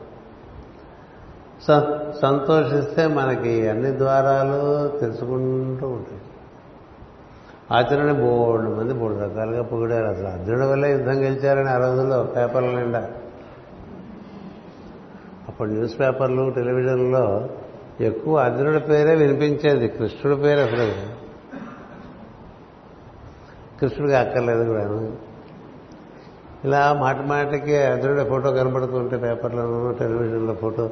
సంతోషిస్తే 2.21 3.07
మనకి 3.07 3.69
అన్ని 3.69 3.99
ద్వారాలు 3.99 4.89
తెలుసుకుంటూ 4.99 5.89
ఉంటాయి. 5.89 6.21
ఆచరణ 7.73 8.13
బోర్డు 8.13 8.71
మంది 8.71 8.95
మూడు 8.95 9.15
రకాలుగా 9.15 9.63
పొగిడారు. 9.63 10.07
అసలు 10.07 10.27
అర్జునుడి 10.27 10.67
వల్లే 10.67 10.93
యుద్ధం 10.93 11.25
గెలిచారని 11.25 11.69
ఆ 11.69 11.79
రోజుల్లో 11.79 12.23
పేపర్ల 12.23 12.67
నిండా. 12.67 13.11
అప్పుడు 15.49 15.69
న్యూస్ 15.69 16.01
పేపర్లు 16.01 16.51
టెలివిజన్లో 16.51 17.49
ఎక్కువ 18.01 18.39
అర్జునుడి 18.39 18.81
పేరే 18.81 19.15
వినిపించేది. 19.15 19.89
కృష్ణుడి 19.89 20.41
పేరు 20.41 20.61
అసలు. 20.61 20.93
కృష్ణుడికి 23.81 24.17
అక్కర్లేదు 24.17 24.65
కూడా. 24.65 25.13
ఇలా 26.65 26.93
మాట 26.93 27.21
మాటకి 27.21 27.77
అర్జునుడి 27.77 28.29
ఫోటో 28.29 28.53
కనబడుతుంటే 28.53 29.17
పేపర్లోనూ 29.17 29.93
టెలివిజన్లో 29.93 30.55
ఫోటో 30.55 30.91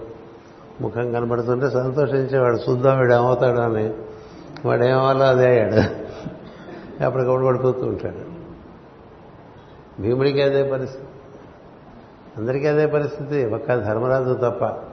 ముఖం 0.81 1.13
కనబడుతుంటే 1.13 1.71
సంతోషించేవాడు 1.71 2.57
చూద్దాం 2.57 3.01
వీడు 3.01 3.15
ఏమవుతాడు 3.15 3.61
అని. 3.61 3.95
వాడు 4.65 4.85
ఏమవ్వాలో 4.85 5.25
అదే 5.25 5.47
అయ్యాడు. 5.47 5.75
అప్పటికప్పుడు 7.05 7.47
పడిపోతూ 7.47 7.87
ఉంటాడు. 7.87 8.33
భీముడికి 10.03 10.43
అదే 10.43 10.71
పరిస్థితి. 10.71 11.05
అందరికీ 12.37 12.67
అదే 12.67 12.87
పరిస్థితి. 12.87 13.45
ఒక్క 13.45 13.77
ధర్మరాజు 13.77 14.35
తప్ప. 14.35 14.92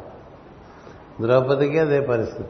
ద్రౌపదికి 1.21 1.79
అదే 1.79 2.01
పరిస్థితి. 2.01 2.49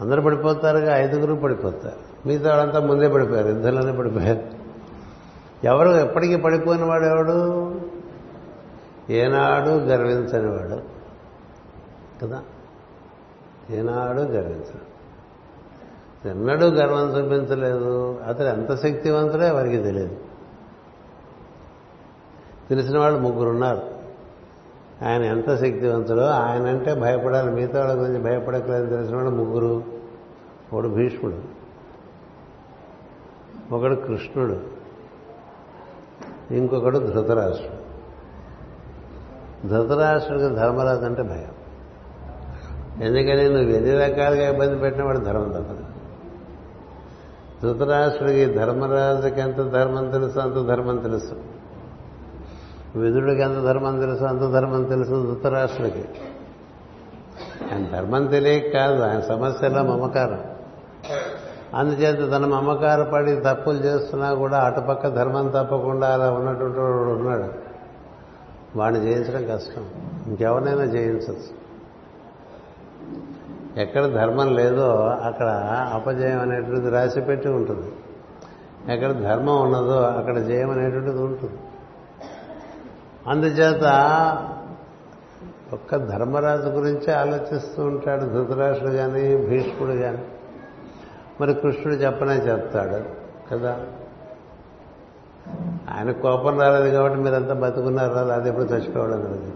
అందరూ 0.00 0.22
పడిపోతారుగా 0.22 0.98
ఐదుగురు 0.98 1.34
పడిపోతారు. 1.34 2.28
మిగతా 2.28 2.56
వాళ్ళంతా 2.56 2.80
ముందే 2.80 3.08
పడిపోయారు 3.08 3.48
ఇద్దరులోనే 3.48 3.92
పడిపోయారు. 3.92 4.42
ఎవరు 5.64 5.88
ఎప్పటికీ 5.88 6.36
పడిపోయిన 6.36 6.84
వాడు 6.84 7.04
ఎవడు? 7.04 7.74
ఏనాడు 9.10 9.70
గర్వించనివాడు 9.70 10.82
కదా? 12.22 12.42
ఏనాడు 13.70 14.20
గర్వించడు. 14.20 14.96
ఎన్నడూ 16.28 16.66
గర్వం 16.66 17.08
చూపించలేదు. 17.08 18.20
అతను 18.26 18.46
ఎంత 18.46 18.74
శక్తివంతుడో 18.74 19.44
ఎవరికి 19.44 19.82
తెలియదు. 19.82 20.16
తెలిసిన 22.70 22.98
వాళ్ళు 22.98 23.20
ముగ్గురు 23.20 23.48
ఉన్నారు 23.48 23.95
ఆయన 25.02 25.22
ఎంత 25.22 25.56
శక్తివంతుడో 25.56 26.26
ఆయన 26.26 26.66
అంటే 26.66 26.94
భయపడాలి. 26.94 27.50
మిగతా 27.50 27.78
వాళ్ళ 27.78 28.00
గురించి 28.00 28.22
భయపడక్కలేదు 28.22 28.86
తెలిసిన 28.86 29.16
వాళ్ళు 29.16 29.30
ముగ్గురు. 29.30 29.84
ఒకడు 30.72 30.88
భీష్ముడు. 30.88 31.56
ఒకడు 33.74 33.94
కృష్ణుడు. 33.94 34.60
ఇంకొకడు 36.50 36.98
ధృతరాష్ట్రుడు. 36.98 37.86
ధృతరాష్ట్రుడికి 39.68 40.54
ధర్మరాజు 40.54 41.04
అంటే 41.04 41.22
భయం. 41.22 41.50
ఎందుకని 43.02 43.44
నువ్వు 43.44 43.70
ఎన్ని 43.70 43.90
రకాలుగా 43.90 44.50
ఇబ్బంది 44.50 44.78
పెట్టిన 44.78 45.04
వాడు 45.04 45.18
ధర్మం 45.18 45.48
తప్పదు. 45.48 45.84
ధృతరాష్ట్రుడికి 47.62 48.44
ధర్మరాజుకి 48.44 49.40
ఎంత 49.40 49.56
ధర్మం 49.56 50.10
తెలుసు 50.10 50.38
అంత 50.38 50.54
ధర్మం 50.54 50.96
తెలుసు. 50.96 51.55
విధుడికి 52.98 53.42
ఎంత 53.42 53.56
ధర్మం 53.56 54.00
తెలుసు 54.00 54.24
అంత 54.24 54.40
ధర్మం 54.40 54.84
తెలుసు 54.84 55.10
ధృతరాష్ట్రుడికి. 55.10 56.04
ఆయన 57.72 57.86
ధర్మం 57.92 58.26
తెలియక 58.26 58.72
కాదు 58.72 59.02
ఆయన 59.02 59.20
సమస్యలో 59.20 59.82
మమకారం. 59.82 60.44
అందుచేత 61.74 62.30
తన 62.30 62.46
మమకార 62.46 63.02
పడి 63.02 63.36
తప్పులు 63.36 63.76
చేస్తున్నా 63.76 64.34
కూడా 64.34 64.58
అటుపక్క 64.58 65.08
ధర్మం 65.08 65.48
తప్పకుండా 65.48 66.14
అలా 66.14 66.30
ఉన్నటువంటి 66.30 66.80
వాడు 66.80 67.10
ఉన్నాడు. 67.10 67.44
వాడిని 68.78 69.00
జయించడం 69.00 69.56
కష్టం. 69.56 69.84
ఇంకెవరినైనా 70.26 70.84
జయించవచ్చు. 70.84 71.66
ఎక్కడ 73.80 74.06
ధర్మం 74.06 74.54
లేదో 74.54 74.90
అక్కడ 75.00 75.46
అపజయం 75.92 76.40
అనేటువంటిది 76.40 76.90
రాసిపెట్టి 76.90 77.48
ఉంటుంది. 77.48 77.92
ఎక్కడ 78.92 79.12
ధర్మం 79.12 79.60
ఉన్నదో 79.60 80.00
అక్కడ 80.00 80.38
జయం 80.38 80.70
అనేటువంటిది 80.70 81.22
ఉంటుంది. 81.22 81.52
అందుచేత 83.28 83.84
ఒక్క 85.72 85.96
ధర్మరాజు 85.96 86.68
గురించే 86.68 87.12
ఆలోచిస్తూ 87.12 87.84
ఉంటాడు 87.84 88.24
ధృతరాష్ట్రుడు 88.24 88.92
కానీ 88.92 89.36
భీష్ముడు 89.36 89.92
కానీ 89.92 90.18
మరి 91.40 91.54
కృష్ణుడు 91.54 91.94
చెప్పనే 91.94 92.32
చెప్తాడు 92.32 93.04
కదా. 93.50 93.80
ఆయన 95.96 96.10
కోపం 96.12 96.60
రాలేదు 96.60 96.94
కాబట్టి 96.94 97.18
మీరంతా 97.18 97.54
బతుకున్నారు? 97.54 98.14
రాదు 98.14 98.30
అది 98.30 98.48
ఎప్పుడు 98.48 98.64
చచ్చిపోవడం 98.64 99.20
లేదు 99.20 99.52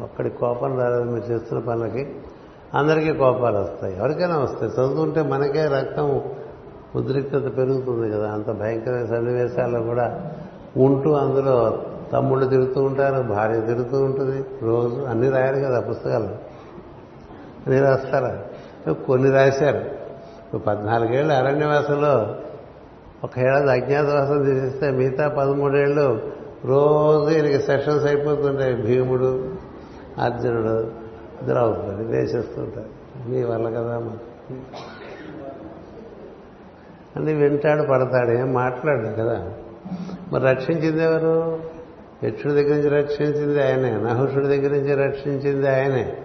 ఒక్కడి 0.00 0.30
కోపం 0.30 0.78
రాలేదు 0.78 1.02
మీరు 1.02 1.24
చేస్తున్న 1.24 1.62
పనులకి 1.62 2.14
అందరికీ 2.74 3.12
కోపాలు 3.12 3.58
వస్తాయి. 3.58 3.96
ఎవరికైనా 3.96 4.38
వస్తాయి. 4.38 4.72
చదువుతుంటే 4.72 5.22
మనకే 5.22 5.66
రక్తం 5.66 6.22
ఉద్రిక్తత 6.96 7.56
పెరుగుతుంది 7.56 8.10
కదా. 8.10 8.32
అంత 8.32 8.50
భయంకరమైన 8.50 9.06
సన్నివేశాల్లో 9.06 9.82
కూడా 9.82 10.30
ఉంటూ 10.76 11.12
అందులో 11.12 11.82
తమ్ముళ్ళు 12.14 12.46
తిరుగుతూ 12.46 12.82
ఉంటారు 12.82 13.22
భార్య 13.22 13.60
తిరుగుతూ 13.60 14.04
ఉంటుంది. 14.04 14.44
రోజు 14.62 15.00
అన్ని 15.00 15.28
రాయాలి 15.30 15.60
కదా 15.60 15.80
పుస్తకాలు. 15.80 16.28
అన్ని 17.66 17.80
రాస్తారా? 17.80 18.44
కొన్ని 18.92 19.30
రాశారు. 19.30 20.04
పద్నాలుగేళ్ళు 20.58 21.34
అరణ్యవాసంలో 21.34 22.36
ఒక 23.24 23.38
ఏడాది 23.38 23.70
అజ్ఞాతవాసం 23.70 24.44
తీసిస్తే 24.44 24.90
మిగతా 24.90 25.28
పదమూడేళ్ళు 25.28 26.32
రోజు 26.64 27.30
ఈయనకి 27.30 27.58
సెషన్స్ 27.58 28.04
అయిపోతుంటాయి. 28.04 28.82
భీముడు 28.82 29.54
అర్జునుడు 30.18 30.90
ద్రౌపది 31.44 32.04
వేసేస్తుంటారు. 32.04 33.28
మీ 33.28 33.44
వల్ల 33.44 33.68
కదా 33.68 33.98
మాకు 33.98 34.54
అని 37.16 37.34
వింటాడు 37.34 37.82
పడతాడు 37.82 38.30
ఏం 38.30 38.52
మాట్లాడు 38.52 39.08
కదా. 39.08 39.50
మరి 40.32 40.42
రక్షించింది 40.42 41.04
ఎవరు? 41.04 41.73
యక్షుడి 42.24 42.54
దగ్గర 42.54 42.74
నుంచి 42.74 42.88
రక్షించింది 42.88 43.62
ఆయనే 43.62 43.90
నహుషుడి 43.92 44.46
దగ్గర 44.46 44.70
నుంచి 44.70 44.94
రక్షించింది 44.94 45.68
ఆయనే. 45.68 46.16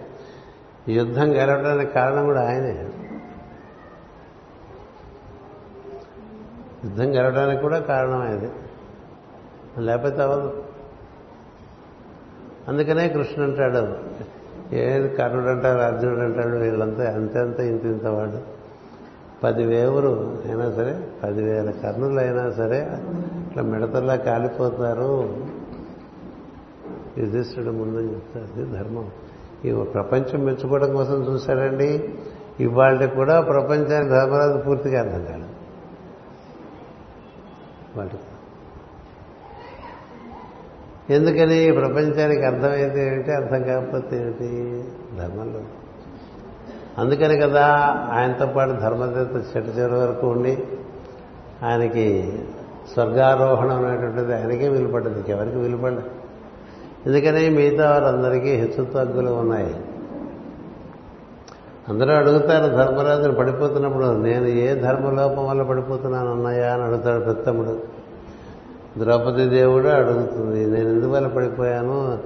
యుద్ధం 0.88 1.34
గెలవడానికి 1.34 1.92
కారణం 1.92 2.24
కూడా 2.24 2.48
ఆయనే. 2.48 2.88
యుద్ధం 6.84 7.14
గెలవడానికి 7.14 7.62
కూడా 7.62 7.78
కారణం 7.78 8.20
అది 8.20 8.50
లేకపోతే 9.80 10.22
అవదు 10.22 10.64
అందుకనే 12.68 13.08
కృష్ణ 13.08 13.42
అంటాడు 13.42 13.96
ఏది 14.74 15.08
కర్ణుడు 15.08 15.46
అంటారు 15.46 15.78
అర్జునుడు 15.78 16.20
అంటాడు 16.20 16.56
వీళ్ళంతా 16.56 17.14
అంతంత 17.14 17.60
ఇంత 17.60 17.84
ఇంత 17.84 18.06
వాడు 18.06 18.38
పదివేవురు 19.44 20.42
అయినా 20.44 20.70
సరే 20.70 21.08
పదివేల 21.22 21.70
కర్ణులు 21.70 22.20
అయినా 22.20 22.50
సరే 22.50 22.78
ఇట్లా 23.46 23.62
మిడతల్లా 23.62 24.16
కాలిపోతారు. 24.16 25.36
యుధిష్ఠుడు 27.18 27.70
ముందని 27.70 28.10
చెప్తారు 28.10 28.44
అది 28.44 28.78
ధర్మం. 28.78 29.10
ఈ 29.64 29.72
ప్రపంచం 29.72 30.44
మెచ్చుకోవడం 30.44 30.92
కోసం 30.94 31.14
చూశారండి. 31.14 32.14
ఇవాళ 32.60 33.06
కూడా 33.06 33.40
ప్రపంచానికి 33.40 34.10
ధర్మరాజు 34.10 34.58
పూర్తిగా 34.58 35.00
అర్థం 35.00 35.24
కాదు 35.24 35.44
వాటి 37.96 38.16
ఎందుకని 41.10 41.72
ప్రపంచానికి 41.72 42.42
అర్థమైతే 42.42 43.06
ఏమిటి 43.06 43.32
అర్థం 43.32 43.62
కాకపోతే 43.62 44.16
ఏమిటి? 44.16 44.84
ధర్మంలో. 45.18 45.60
అందుకని 46.98 47.36
కదా 47.36 47.66
ఆయనతో 48.10 48.46
పాటు 48.46 48.70
ధర్మదేవత 48.70 49.56
చెట్టు 49.56 49.70
చెరు 49.70 49.94
వరకు 49.94 50.26
ఉండి 50.26 50.58
ఆయనకి 51.62 52.38
స్వర్గారోహణం 52.94 53.86
అనేటువంటిది 53.86 54.34
ఆయనకే 54.34 54.68
విలుపడ్డది. 54.68 55.14
ఇంకెవరికి 55.14 55.56
విలుపడలేదు. 55.56 56.19
ఎందుకని 57.06 57.50
మిగతా 57.50 57.90
వారందరికీ 57.90 58.50
హెచ్చు 58.50 58.84
తగ్గులు 58.84 59.30
ఉన్నాయి. 59.30 59.74
అందరూ 61.88 62.12
అడుగుతారు 62.12 62.76
ధర్మరాజుని 62.76 63.34
పడిపోతున్నప్పుడు 63.34 64.06
నేను 64.06 64.46
ఏ 64.46 64.74
ధర్మలోపం 64.74 65.46
వల్ల 65.46 65.62
పడిపోతున్నాను 65.62 66.32
అన్నయ్యా 66.32 66.72
అని 66.72 66.82
అడుగుతాడు 66.82 67.24
పెత్తముడు 67.24 67.82
ద్రౌపది 68.98 69.48
దేవుడు 69.48 69.88
అడుగుతుంది 69.88 70.66
నేను 70.66 70.88
ఎందువల్ల 70.88 71.26
పడిపోయాను? 71.26 72.18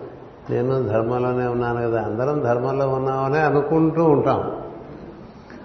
నేను 0.50 0.82
ధర్మంలోనే 0.82 1.46
ఉన్నాను 1.46 1.90
కదా 1.90 2.02
అందరం 2.02 2.42
ధర్మంలో 2.42 2.88
ఉన్నామని 2.88 3.38
అనుకుంటూ 3.38 4.04
ఉంటాం. 4.04 4.60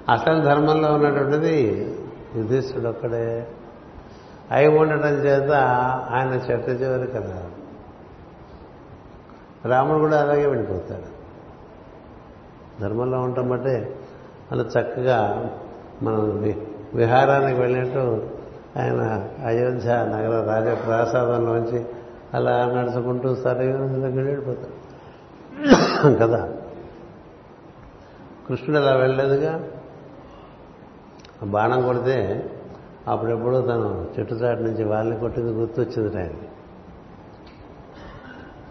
అసలు 0.09 0.41
ధర్మంలో 0.41 0.93
ఉన్నటువంటిది 0.93 1.95
యుధిష్ఠుడు 2.35 2.87
ఒక్కడే. 2.87 3.47
అయి 4.51 4.67
ఉండటం 4.67 5.09
చేత 5.09 5.51
ఆయన 6.11 6.51
చెట్టు 6.51 6.71
చివరి 6.71 7.07
కదా. 7.07 7.41
రాముడు 9.65 9.99
కూడా 9.99 10.21
అలాగే 10.21 10.45
వెళ్ళిపోతాడు. 10.45 11.19
ధర్మంలో 12.81 13.21
ఉండటం 13.21 13.49
బట్టే 13.49 13.95
అలా 14.51 14.63
చక్కగా 14.63 15.49
మనం 16.03 16.43
విహారానికి 16.93 17.61
వెళ్ళినట్టు 17.61 18.29
ఆయన 18.79 19.27
అయోధ్య 19.45 19.89
నగర 19.89 20.45
రాజప్రాసాదంలోంచి 20.51 21.85
అలా 22.33 22.65
నడుచుకుంటూ 22.65 23.35
సరైన 23.35 23.75
వెళ్ళిపోతాడు. 24.15 24.89
కదా? 26.15 26.49
కృష్ణుడు 28.47 28.81
అలా 28.81 28.95
వెళ్ళలేదుగా. 28.95 29.63
బాణం 31.43 31.81
కొడితే 31.81 32.49
అప్పుడెప్పుడు 33.07 33.61
తను 33.61 34.07
చెట్టుచాటు 34.19 34.61
నుంచి 34.61 34.83
వాళ్ళని 34.83 35.19
కొట్టింది 35.19 35.51
గుర్తొచ్చింది 35.53 36.48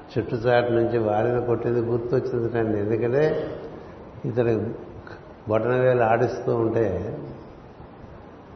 ఆయనకి 0.09 0.35
చెట్టుచాటు 0.35 0.73
నుంచి 0.73 0.99
వారిని 0.99 1.47
కొట్టింది 1.47 1.81
గుర్తొచ్చింది 1.81 2.49
కానీ 2.49 2.79
ఎందుకంటే 2.79 3.49
ఇతని 4.25 4.71
బొటనవేలు 5.49 6.03
ఆడిస్తూ 6.03 6.57
ఉంటే 6.57 7.19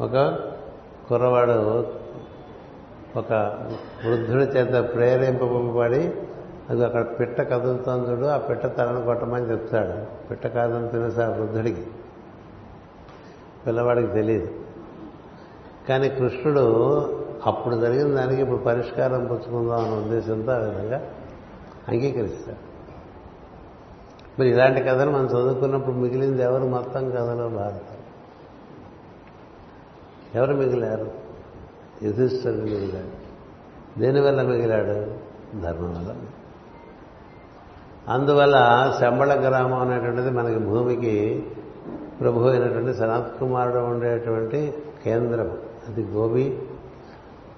ఒక 0.01 0.39
కుర్రవాడు 1.09 1.87
ఒక 3.19 3.33
వృద్ధుడి 4.07 4.45
చేత 4.45 4.95
ప్రేరేంపబడి 4.95 6.15
అది 6.71 6.85
అక్కడ 6.85 7.07
పిట్ట 7.21 7.41
కదులుతోంది 7.41 8.11
చూడు 8.11 8.27
ఆ 8.27 8.37
పిట్ట 8.37 8.67
తలను 8.67 9.05
కొట్టమని 9.05 9.51
చెప్తాడు. 9.51 10.29
పిట్ట 10.29 10.47
కాదని 10.47 10.89
తెలుసు 10.89 11.21
ఆ 11.21 11.29
వృద్ధుడికి. 11.29 11.87
పిల్లవాడికి 13.67 14.13
తెలియదు 14.13 14.51
కానీ 15.89 16.09
కృష్ణుడు 16.09 16.65
అప్పుడు 17.47 17.77
జరిగిన 17.77 18.15
దానికి 18.15 18.43
ఇప్పుడు 18.43 18.59
పరిష్కారం 18.59 19.25
పుచ్చుకుందాం 19.25 19.85
అనే 19.85 19.97
ఉద్దేశంతో 19.97 20.53
ఆ 20.53 20.57
విధంగా 20.57 21.03
అంగీకరిస్తాడు 21.89 22.73
మరి 24.39 24.51
ఇలాంటి 24.51 24.81
కథలు 24.81 25.11
మనం 25.11 25.27
చదువుకున్నప్పుడు 25.27 25.95
మిగిలింది 25.95 26.43
ఎవరు 26.43 26.65
మొత్తం 26.65 27.11
కథలో 27.11 27.49
భారతం 27.49 27.97
ఎవరు 30.35 30.55
మిగిలారు? 30.55 31.11
యుధిష్ఠుడు 32.03 32.55
మిగిలాడు. 32.55 33.23
దేనివల్ల 34.01 34.43
మిగిలాడు? 34.43 35.23
ధర్మం 35.61 35.95
వల్ల 35.95 36.15
అందువల్ల 38.09 38.57
శంబళ 39.01 39.49
గ్రామం 39.49 39.75
అనేటువంటిది 39.75 40.31
మనకి 40.31 40.59
భూమికి 40.59 41.47
ప్రభు 42.21 42.41
అయినటువంటి 42.41 42.99
సనత్ 42.99 43.39
కుమారుడు 43.39 43.79
ఉండేటువంటి 43.79 44.75
కేంద్రం. 45.05 45.59
అది 45.89 46.05
గోబీ 46.05 46.59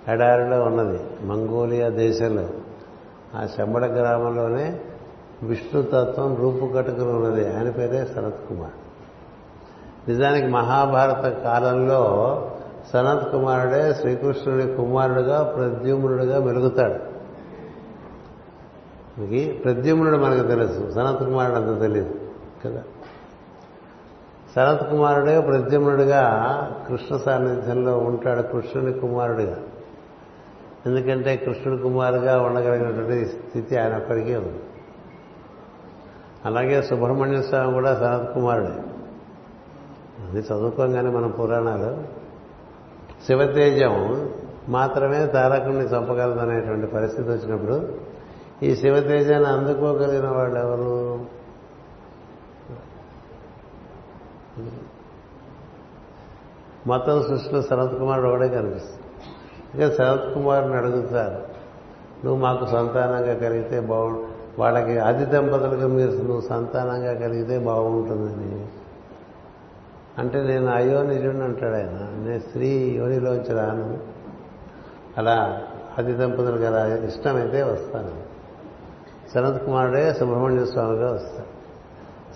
ఎడారిలో 0.08 0.62
ఉన్నది 0.62 1.26
మంగోలియా 1.26 1.88
దేశంలో. 1.88 2.48
ఆ 3.35 3.47
శంబడ 3.47 3.85
గ్రామంలోనే 3.85 4.80
విష్ణుతత్వం 5.43 6.37
రూపుకట్టుకుని 6.37 7.12
ఉన్నది. 7.12 7.57
ఆయన 7.57 7.70
పేరే 7.70 8.05
సనత్ 8.05 8.49
కుమార్. 8.49 8.72
నిజానికి 10.09 10.47
మహాభారత 10.47 11.28
కాలంలో 11.28 12.01
సనత్ 12.93 13.32
కుమారుడే 13.32 13.95
శ్రీకృష్ణుడి 13.95 14.74
కుమారుడుగా 14.74 15.43
ప్రద్యుమ్నుడిగా 15.43 16.45
మెలుగుతాడు. 16.45 17.14
మనకి 19.20 19.61
ప్రద్యుమ్నుడు 19.64 20.16
మనకు 20.16 20.47
తెలుసు. 20.47 20.93
సనత్ 20.95 21.24
కుమారుడు 21.24 21.59
అంత 21.59 21.80
తెలియదు 21.80 22.14
కదా? 22.66 22.82
సనత్ 24.57 24.91
కుమారుడే 24.91 25.41
ప్రద్యుమ్నుడిగా 25.41 26.22
కృష్ణ 26.89 27.16
సాన్నిధ్యంలో 27.16 27.99
ఉంటాడు. 27.99 28.43
కృష్ణుని 28.43 28.93
కుమారుడిగా. 28.93 29.57
ఎందుకంటే 30.87 31.37
కృష్ణుడు 31.37 31.82
కుమారుగా 31.82 32.43
ఉండగలిగినటువంటి 32.43 33.26
స్థితి 33.26 33.76
ఆయన 33.76 33.97
ఒక్కడికే 33.97 34.37
ఉంది. 34.37 34.61
అలాగే 36.45 36.82
సుబ్రహ్మణ్య 36.82 37.43
స్వామి 37.43 37.72
కూడా 37.72 37.95
సనత్ 37.95 38.35
కుమారుడే. 38.35 38.82
అది 40.28 40.39
చదువుకోగానే 40.39 41.11
మన 41.11 41.26
పురాణాలు. 41.26 42.05
శివతేజం 43.26 44.28
మాత్రమే 44.68 45.26
తారకుణ్ణి 45.26 45.85
చంపగలదనేటువంటి 45.85 46.87
పరిస్థితి 46.87 47.28
వచ్చినప్పుడు 47.28 47.99
ఈ 48.62 48.76
శివతేజాన్ని 48.76 49.49
అందుకోగలిగిన 49.49 50.28
వాళ్ళు 50.28 50.59
ఎవరు? 50.61 51.24
మొత్తం 56.87 57.22
సృష్టిలో 57.22 57.62
శరత్ 57.62 57.99
కుమారుడు 57.99 58.28
ఒకడే 58.28 58.49
కనిపిస్తుంది 58.49 59.03
ఇంకా 59.74 59.94
శరత్ 59.94 60.34
కుమారుని 60.34 60.76
అడుగుతారు 60.76 61.54
నువ్వు 62.24 62.36
మాకు 62.36 62.66
సంతానంగా 62.66 63.34
కలిగితే 63.34 63.80
బాగు 63.80 64.26
వాళ్ళకి 64.58 64.98
ఆది 64.98 65.24
దంపతులకు 65.24 65.88
మీరు 65.88 66.10
నువ్వు 66.10 66.40
సంతానంగా 66.40 67.12
కలిగితే 67.12 67.58
బాగుంటుందని 67.58 68.66
అంటే 70.18 70.42
నేను 70.42 70.74
అయ్యో 70.74 71.02
నిజుడిని 71.02 71.44
అంటాడు 71.44 71.74
ఆయన. 71.74 71.88
నేను 72.26 72.38
స్త్రీ 72.38 72.68
యోనిలోంచి 72.96 73.52
రాను. 73.54 73.98
అలా 75.18 75.62
ఆది 75.98 76.12
దంపతులు 76.12 76.56
కదా 76.56 76.86
ఇష్టమైతే 76.86 77.62
వస్తాను. 77.62 78.34
సనత్ 79.34 79.66
కుమారుడే 79.66 80.12
సుబ్రహ్మణ్య 80.12 80.64
స్వామిగా 80.64 81.12
వస్తాడు. 81.12 81.54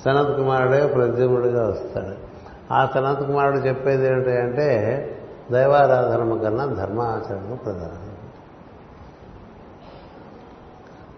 సనత్ 0.04 0.36
కుమారుడే 0.36 0.86
ప్రద్యుముడిగా 0.86 1.68
వస్తాడు. 1.68 2.28
ఆ 2.74 2.86
సనత్ 2.94 3.26
కుమారుడు 3.26 3.56
చెప్పేది 3.56 4.06
ఏంటంటే 4.06 5.04
దైవారాధనము 5.52 6.38
కన్నా 6.38 6.66
ధర్మాచరణ 6.66 7.54
ప్రధానం. 7.54 8.08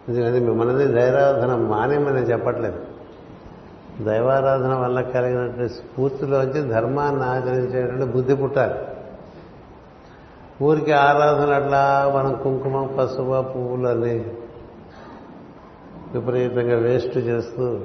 మనది 0.09 0.41
మిమ్మల్ని 0.41 0.87
దైవారాధన 0.87 1.55
మానేమని 1.55 2.21
చెప్పట్లేదు. 2.21 2.79
దైవారాధన 4.05 4.75
వల్ల 4.75 5.01
కలిగినటువంటి 5.01 5.75
స్ఫూర్తిలోంచి 5.75 6.69
ధర్మాన్ని 6.69 7.25
ఆచరించేటువంటి 7.25 8.05
బుద్ధి 8.05 8.37
పుట్టాలి. 8.37 8.75
ఊరికి 10.65 10.93
ఆరాధన 10.93 11.55
అట్లా 11.55 12.13
మనం 12.17 12.35
కుంకుమ 12.43 12.87
పసుపు 12.87 13.43
పువ్వులని 13.43 14.25
విపరీతంగా 16.13 16.77
వేస్ట్ 16.77 17.19
చేస్తూ 17.19 17.81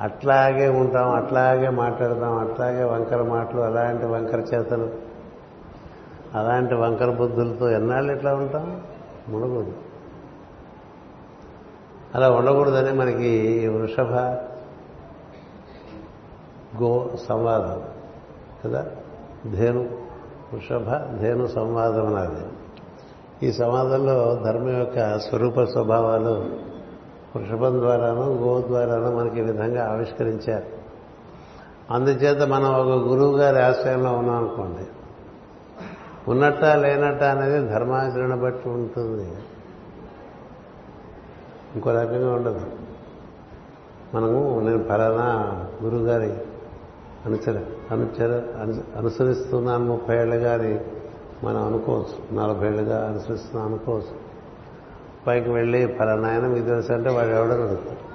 అట్లాగే 0.00 0.68
ఉంటాం 0.68 1.14
అట్లాగే 1.14 1.68
మాట్లాడతాం 1.68 2.38
అట్లాగే 2.38 2.84
వంకర 2.84 3.22
మాటలు 3.22 3.60
అలాంటి 3.60 4.06
వంకర 4.06 4.38
చేతలు 4.38 5.05
అలాంటి 6.36 6.74
వంకర 6.74 7.10
బుద్ధులతో 7.10 7.70
ఎన్నాళ్ళు 7.70 8.12
ఇట్లా 8.12 8.34
ఉంటాం? 8.34 8.82
ఉండకూడదు. 9.28 9.72
అలా 12.14 12.30
ఉండకూడదని 12.30 12.98
మనకి 12.98 13.68
వృషభ 13.68 14.14
గో 16.82 17.10
సంవాదం 17.28 17.82
కదా? 18.64 18.86
ధేను 19.52 19.80
వృషభ 20.54 21.16
ధేను 21.20 21.46
సంవాదం 21.46 22.16
అన్నది. 22.16 22.46
ఈ 23.48 23.52
సంవాదంలో 23.52 24.40
ధర్మం 24.44 24.78
యొక్క 24.78 25.18
స్వరూప 25.18 25.62
స్వభావాలు 25.62 26.46
వృషభం 27.36 27.80
ద్వారాను 27.80 28.34
గో 28.34 28.60
ద్వారాను 28.60 29.16
మనకి 29.16 29.38
ఈ 29.38 29.42
విధంగా 29.42 29.90
ఆవిష్కరించారు. 29.90 30.76
అందుచేత 31.90 32.48
మనం 32.48 32.74
ఒక 32.74 33.08
గురువు 33.08 33.36
గారి 33.36 33.62
ఆశ్రయంలో 33.62 34.12
ఉన్నాం 34.12 34.36
అనుకోండి 34.36 34.95
ఉన్నట్ట 36.28 36.64
లేనట్ట 36.64 37.22
అనేది 37.22 37.68
ధర్మాచరణ 37.68 38.34
బట్టి 38.34 38.68
ఉంటుంది. 38.68 39.30
ఇంకో 41.74 41.90
రకంగా 41.90 42.34
ఉండదు. 42.34 42.60
మనము 44.14 44.60
నేను 44.60 44.84
ఫలానా 44.84 45.66
గురువుగారి 45.84 46.32
అనుచర 47.26 47.64
అనుచర 47.90 48.42
అనుసరిస్తున్నాను 48.96 49.84
ముప్పై 49.84 50.16
ఏళ్ళుగా 50.16 50.54
అని 50.54 50.80
మనం 51.44 51.66
అనుకోవచ్చు. 51.66 52.34
నలభై 52.36 52.66
ఏళ్ళుగా 52.66 53.08
అనుసరిస్తున్నాం 53.08 53.68
అనుకోవచ్చు. 53.68 54.26
పైకి 55.26 55.50
వెళ్ళి 55.50 55.86
ఫలానా 55.86 56.28
ఆయన 56.28 56.46
మీకు 56.46 56.66
తెలుసు 56.66 56.92
అంటే 56.92 57.10
వాడు 57.10 57.28
ఎవడని 57.28 57.52
అడుగుతారు 57.52 58.06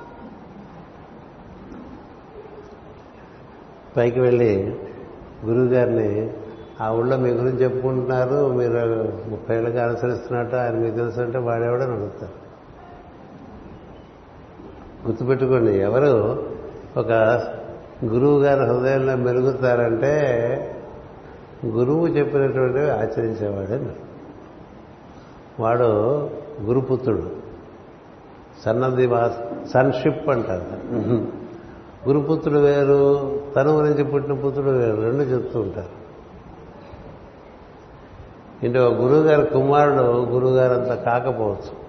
పైకి 3.98 4.20
వెళ్ళి 4.20 4.80
గురువు 5.46 5.66
గారిని 5.66 6.34
ఆ 6.82 6.86
ఊళ్ళో 6.98 7.16
మీ 7.24 7.30
గురించి 7.40 7.62
చెప్పుకుంటున్నారు. 7.64 8.38
మీరు 8.58 8.80
ముప్పై 9.32 9.56
ఏళ్ళుగా 9.56 9.82
అనుసరిస్తున్నట్టు 9.88 10.56
ఆయన 10.56 10.76
మీకు 10.84 10.96
తెలుసు 10.96 11.20
అంటే 11.20 11.40
వాడెవడని 11.48 11.94
అడుగుతారు. 11.98 12.36
గుర్తుపెట్టుకోండి 15.06 15.74
ఎవరు 15.88 16.14
ఒక 16.98 17.12
గురువు 18.06 18.38
గారి 18.44 18.64
హృదయంలో 18.70 19.16
మెలుగుతారంటే 19.26 20.14
గురువు 21.66 22.08
చెప్పినటువంటివి 22.08 22.90
ఆచరించేవాడే 22.92 23.78
వాడు 25.60 25.90
గురుపుత్రుడు. 26.68 27.28
సన్నది 28.64 29.06
సన్షిప్ 29.72 30.28
అంటారు 30.30 30.66
గురుపుత్రుడు 32.08 32.60
వేరు 32.60 33.00
తను 33.56 33.72
నుంచి 33.86 34.04
పుట్టిన 34.12 34.34
పుత్రుడు 34.44 34.72
వేరు 34.82 35.00
రెండు 35.08 35.24
చెప్తూ 35.32 35.58
ఉంటారు. 35.66 36.01
ఇంటి 38.64 38.80
ఒక 38.80 38.94
గురువుగారి 38.94 39.46
కుమారుడు 39.46 40.02
గురువుగారు 40.02 40.74
అంత 40.74 41.02
కాకపోవచ్చు. 41.02 41.82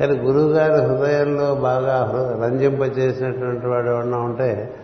కానీ 0.00 0.18
గురువుగారి 0.18 0.84
హృదయంలో 0.84 1.54
బాగా 1.54 2.12
రంజింపజేసినటువంటి 2.44 3.66
వాడు 3.66 3.88
ఎవరన్నా 3.88 4.18
ఉంటే 4.18 4.74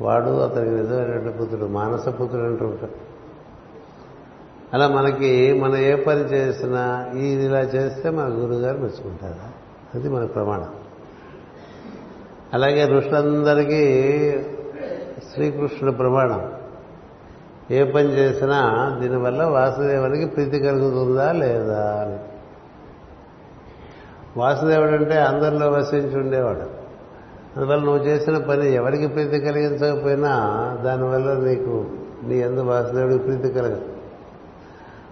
వాడు 0.00 0.40
అతనికి 0.40 0.70
నిజమైనటువంటి 0.70 1.38
పుత్రుడు 1.38 1.64
మానస 1.64 2.08
పుత్రుడు 2.08 2.46
అంటూ 2.46 2.64
ఉంటాడు. 2.64 3.08
అలా 4.74 4.88
మనకి 4.88 5.60
మనం 5.60 5.76
ఏ 5.76 5.94
పని 5.94 6.20
చేసినా 6.20 7.06
ఇది 7.14 7.44
ఇలా 7.44 7.60
చేస్తే 7.60 8.10
మన 8.10 8.24
గురువుగారు 8.28 8.78
మెచ్చుకుంటారు? 8.78 9.58
అది 9.94 10.08
మన 10.08 10.24
ప్రమాణం. 10.24 10.68
అలాగే 12.54 12.86
ఋషులందరికీ 12.86 14.32
శ్రీకృష్ణుడు 15.34 15.96
ప్రమాణం. 15.96 16.57
ఏ 17.70 17.84
పని 17.84 18.08
చేసినా 18.08 18.96
దీనివల్ల 19.02 19.44
వాసుదేవునికి 19.44 20.26
ప్రీతి 20.26 20.58
కలుగుతుందా 20.58 21.32
లేదా 21.32 21.94
అని. 21.94 22.18
వాసుదేవుడు 24.36 24.90
అంటే 24.90 25.14
అందరిలో 25.14 25.70
వసించి 25.70 26.20
ఉండేవాడు. 26.20 26.78
అందువల్ల 27.56 27.84
నువ్వు 27.84 28.04
చేసిన 28.04 28.38
పని 28.38 28.74
ఎవరికి 28.74 29.06
ప్రీతి 29.06 29.40
కలిగించకపోయినా 29.40 30.30
దానివల్ల 30.84 31.32
నీకు 31.32 31.86
నీ 32.24 32.38
ఎందు 32.38 32.60
వాసుదేవుడికి 32.60 33.24
ప్రీతి 33.24 33.48
కలగదు. 33.48 33.82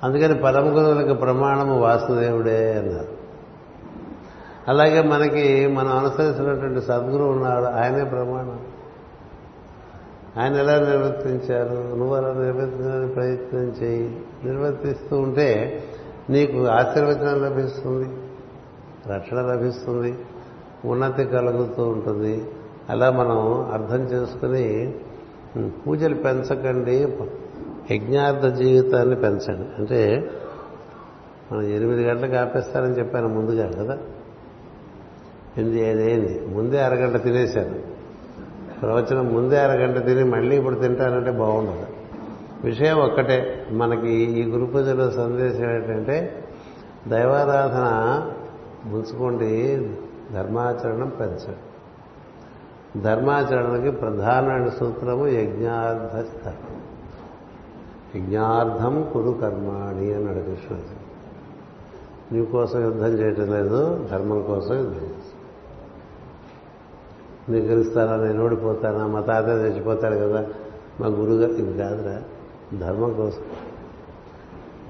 అందుకని 0.05 0.35
పరమ 0.35 0.65
గురువులకు 0.65 1.15
ప్రమాణము 1.15 1.81
వాసుదేవుడే 1.81 2.73
అన్నారు. 2.73 3.17
అలాగే 4.69 5.03
మనకి 5.03 5.67
మనం 5.67 5.99
అనుసరిస్తున్నటువంటి 5.99 6.87
సద్గురువు 6.87 7.29
ఉన్నాడు 7.29 7.65
ఆయనే 7.65 8.05
ప్రమాణం. 8.05 8.59
ఆయన 10.39 10.55
ఎలా 10.55 10.79
నిర్వర్తించారు? 10.79 11.97
నువ్వు 11.97 12.15
అలా 12.15 12.29
నిర్వర్తించడానికి 12.29 13.15
ప్రయత్నం 13.15 13.75
చేయి. 13.83 14.21
నిర్వర్తిస్తూ 14.45 15.19
ఉంటే 15.19 15.83
నీకు 16.31 16.67
ఆశీర్వచనం 16.67 17.45
లభిస్తుంది 17.45 18.09
రక్షణ 19.13 19.37
లభిస్తుంది 19.37 20.19
ఉన్నతి 20.85 21.25
కలుగుతూ 21.25 21.83
ఉంటుంది. 21.83 22.45
అలా 22.91 23.11
మనం 23.11 23.71
అర్థం 23.73 24.01
చేసుకుని 24.01 24.95
పూజలు 25.87 26.15
పెంచకండి. 26.15 27.17
యజ్ఞార్థ 27.91 28.47
జీవితాన్ని 28.47 29.17
పెంచండి. 29.17 29.69
అంటే 29.79 30.31
మనం 31.53 31.63
ఎనిమిది 31.63 32.09
గంటలకు 32.09 32.35
ఆపేస్తారని 32.35 32.99
చెప్పాను 32.99 33.29
ముందుగా 33.29 33.83
కదా? 33.83 33.99
ఎనిమిది 35.59 35.81
ఐదైంది 35.81 36.47
ముందే 36.47 36.81
అరగంట 36.81 37.23
తినేశాను. 37.23 37.96
ప్రవచనం 38.83 39.35
ముందే 39.35 39.59
అరగంట 39.59 40.05
తిని 40.07 40.25
మళ్ళీ 40.25 40.57
ఇప్పుడు 40.57 40.75
తింటానంటే 40.75 41.31
బాగుండదు. 41.31 41.87
విషయం 42.65 42.99
ఒక్కటే 42.99 43.67
మనకి 43.71 44.11
ఈ 44.11 44.43
గురు 44.45 44.67
పూజలో 44.67 45.11
సందేశం 45.11 45.71
ఏంటంటే 45.71 46.45
దైవారాధన 47.09 47.87
ముంచుకోండి 48.85 49.77
ధర్మాచరణం 50.33 51.09
పెంచండి. 51.09 51.63
ధర్మాచరణకి 53.01 53.91
ప్రధానమైన 53.91 54.69
సూత్రము 54.69 55.27
యజ్ఞార్థ 55.27 56.53
యజ్ఞార్థం 58.17 59.09
కురు 59.13 59.31
కర్మాణి 59.31 60.15
అన్నాడు 60.15 60.39
కృష్ణుడు 60.39 61.07
నీ 62.35 62.45
కోసం 62.45 62.83
యుద్ధం 62.83 63.07
చేయటం 63.07 63.53
లేదు 63.53 64.09
ధర్మం 64.11 64.43
కోసం 64.43 64.75
యుద్ధం 64.77 65.09
చేస్తాను 67.51 67.75
గెలుస్తానా? 67.75 68.17
నేను 68.17 68.45
ఓడిపోతానా? 68.45 69.07
మా 69.07 69.21
తాత 69.21 69.45
చచ్చిపోతాడు 69.45 70.15
కదా. 70.15 70.47
మా 71.01 71.07
గురుగారు 71.07 71.53
ఇది 71.53 71.79
కాదురా 71.79 72.23
ధర్మం 72.79 73.13
కోసం. 73.13 73.43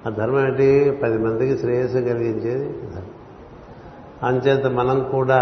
ఆ 0.06 0.10
ధర్మం 0.10 0.46
ఏంటి? 0.46 0.90
పది 1.02 1.18
మందికి 1.18 1.58
శ్రేయస్సు 1.58 1.98
కలిగించేది 1.98 2.64
ధర్మం. 2.64 3.10
అంచేత 4.22 4.66
మనం 4.66 5.08
కూడా 5.12 5.40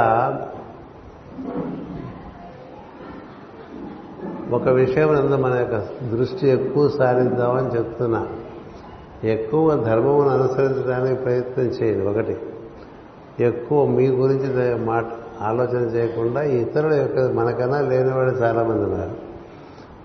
ఒక 4.50 4.68
విషయం 4.68 5.14
నందు 5.14 5.36
మన 5.36 5.54
యొక్క 5.54 5.76
దృష్టి 6.10 6.48
ఎక్కువ 6.48 6.88
సారిద్దామని 6.88 7.78
చెప్తున్నా. 7.78 8.26
ఎక్కువ 9.24 9.74
ధర్మమును 9.74 10.28
అనుసరించడానికి 10.28 11.22
ప్రయత్నం 11.22 11.64
చేయండి. 11.64 12.06
ఒకటి 12.06 12.36
ఎక్కువ 13.40 13.86
మీ 13.86 14.08
గురించి 14.08 14.84
మాట 14.84 15.04
ఆలోచన 15.44 15.88
చేయకుండా 15.94 16.42
ఇతరుల 16.42 16.94
యొక్క 16.94 17.18
మనకన్నా 17.18 17.80
లేనివాడు 17.80 18.30
చాలామంది 18.30 18.84
ఉన్నారు. 18.84 19.34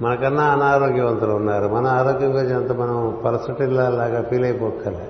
మనకన్నా 0.01 0.43
అనారోగ్యవంతులు 0.43 1.31
ఉన్నారు. 1.31 1.67
మన 1.67 1.87
ఆరోగ్యం 1.87 2.35
గురించి 2.35 2.53
అంత 2.53 2.71
మనం 2.71 3.21
పరసటిల్లాగా 3.25 4.21
ఫీల్ 4.21 4.43
అయిపోక్కలే 4.43 5.09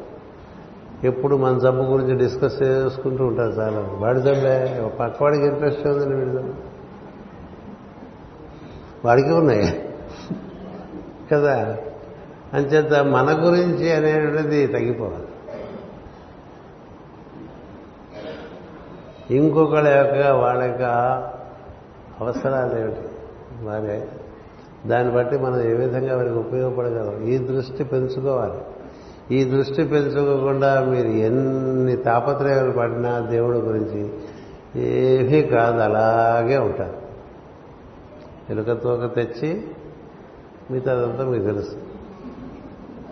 ఎప్పుడు 1.03 1.35
మన 1.35 1.57
జబ్బు 1.57 1.81
గురించి 1.81 2.17
డిస్కస్ 2.17 2.63
చేసుకుంటూ 2.63 3.25
ఉంటారు 3.25 3.51
చాలా 3.51 3.95
వాడి 3.99 4.21
జబ్బే 4.21 4.89
పక్కవాడికి 4.99 5.45
ఇంట్రెస్ట్ 5.45 5.87
ఉందని 5.87 6.15
వీడి 6.15 6.31
జబ్బు. 6.31 6.53
వాడికి 9.05 9.31
ఉన్నాయి. 9.31 9.89
కదా? 11.33 11.77
అంచేత 12.53 12.93
మన 12.93 13.47
గురించి 13.47 13.93
అనేటువంటిది 13.93 14.67
తగ్గిపోవాలి. 14.67 15.28
ఇంకొకళ్ళ 19.31 19.87
యొక్క 19.87 20.27
వాళ్ళ 20.27 20.63
యొక్క 20.63 20.83
అవసరాలు 22.19 22.79
ఏమిటి? 22.79 23.09
మరి 23.63 24.01
దాన్ని 24.89 25.13
బట్టి 25.13 25.37
మనం 25.37 25.61
ఏ 25.61 25.73
విధంగా 25.73 26.17
వారికి 26.17 26.35
ఉపయోగపడగలం? 26.35 27.23
ఈ 27.23 27.37
దృష్టి 27.37 27.83
పెంచుకోవాలి. 27.83 28.61
ఈ 29.35 29.43
దృష్టి 29.43 29.83
పెంచుకోకుండా 29.83 30.81
మీరు 30.81 31.07
ఎన్ని 31.07 31.95
తాపత్రయాలు 31.95 32.71
పడినా 32.71 33.19
దేవుడి 33.19 33.57
గురించి 33.57 34.13
ఏమీ 34.81 35.41
కాదు 35.41 35.77
అలాగే 35.77 36.57
ఉంటారు. 36.57 36.97
ఎలుక 38.49 38.83
తోక 38.83 39.15
తెచ్చి 39.15 39.67
మిగతాదంతా 40.71 41.23
మీకు 41.23 41.43
తెలుసు. 41.43 41.75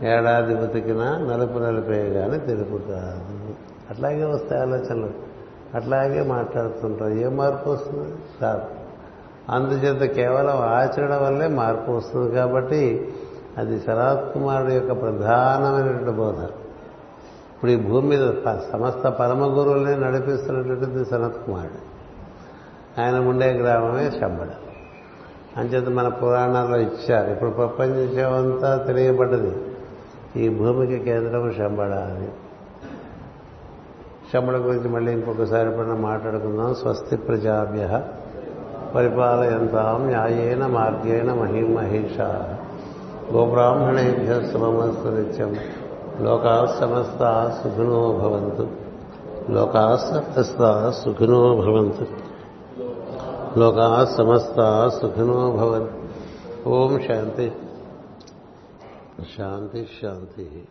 ఏడాది 0.06 0.56
బతికినా 0.56 1.18
నలుపు 1.18 1.60
నలిపే 1.60 2.14
కానీ 2.14 2.38
తెలుపు 2.38 2.78
కాదు. 2.78 3.56
అట్లాగే 3.90 4.24
వస్తాయి 4.24 4.62
ఆలోచనలు. 4.62 5.27
అట్లాగే 5.76 6.24
మాట్లాడుతుంటాం 6.24 7.14
ఏ 7.14 7.28
మార్పు 7.28 7.70
వస్తుంది? 7.70 8.16
కాదు 8.42 8.62
అందుచేత 9.50 10.14
కేవలం 10.14 10.56
ఆచరణ 10.56 11.16
వల్లే 11.16 11.48
మార్పు 11.48 11.92
వస్తుంది 11.92 12.36
కాబట్టి 12.36 13.14
అది 13.58 13.80
శరత్ 13.80 14.34
కుమారుడు 14.34 14.72
యొక్క 14.72 15.02
ప్రధానమైనటువంటి 15.02 16.18
బోధ. 16.18 16.40
ఇప్పుడు 17.56 17.72
ఈ 17.72 17.76
భూమి 17.76 18.08
మీద 18.08 18.34
సమస్త 18.72 19.08
పరమ 19.08 19.60
గురువుల్ని 19.60 20.00
నడిపిస్తున్నటువంటిది 20.00 21.06
సనత్ 21.06 21.46
కుమారుడు. 21.46 21.98
ఆయన 23.02 23.20
ఉండే 23.20 23.52
గ్రామమే 23.52 24.12
శంబడ. 24.12 24.48
అంచేత 25.58 25.90
మన 25.90 26.08
పురాణాల్లో 26.08 26.78
ఇచ్చారు. 26.78 27.32
ఇప్పుడు 27.32 27.50
ప్రపంచమంతా 27.50 28.84
తెలియబడ్డది. 28.88 29.56
ఈ 30.36 30.50
భూమికి 30.50 31.00
కేంద్రం 31.00 31.54
శంబడ 31.54 31.90
అని. 31.90 32.28
శముల 34.34 34.56
గురించి 34.58 34.90
మళ్ళీ 34.90 35.12
ఇంకొకసారి 35.12 35.70
ఎప్పుడైనా 35.70 35.96
మాట్లాడుకుందాం. 35.96 36.76
స్వస్తి 36.76 37.18
ప్రజాభ్య 37.18 38.02
పరిపాలయంతాం 38.96 40.06
న్యాయేన 40.06 40.68
మార్గేణ 40.68 41.34
మహిమహేష 41.34 42.22
గోబ్రాహ్మణేభ్య 43.34 44.52
శుభమస్తు 44.52 45.08
నిత్యం 45.08 45.56
లోకా 46.22 46.78
సమస్త 46.80 47.52
సుఖినో 47.64 48.20
భవంతు. 48.24 48.68
లోకా 49.52 49.96
సమస్త 49.96 50.90
సుఖినో 51.06 51.56
భవంతు. 51.56 52.06
లోకా 53.60 54.16
సమస్త 54.18 54.90
సుఖినో 55.02 55.52
భవంతు. 55.52 56.70
ఓం 56.70 57.00
శాంతి. 57.08 57.52
శాంతి 59.38 59.88
శాంతి. 60.02 60.68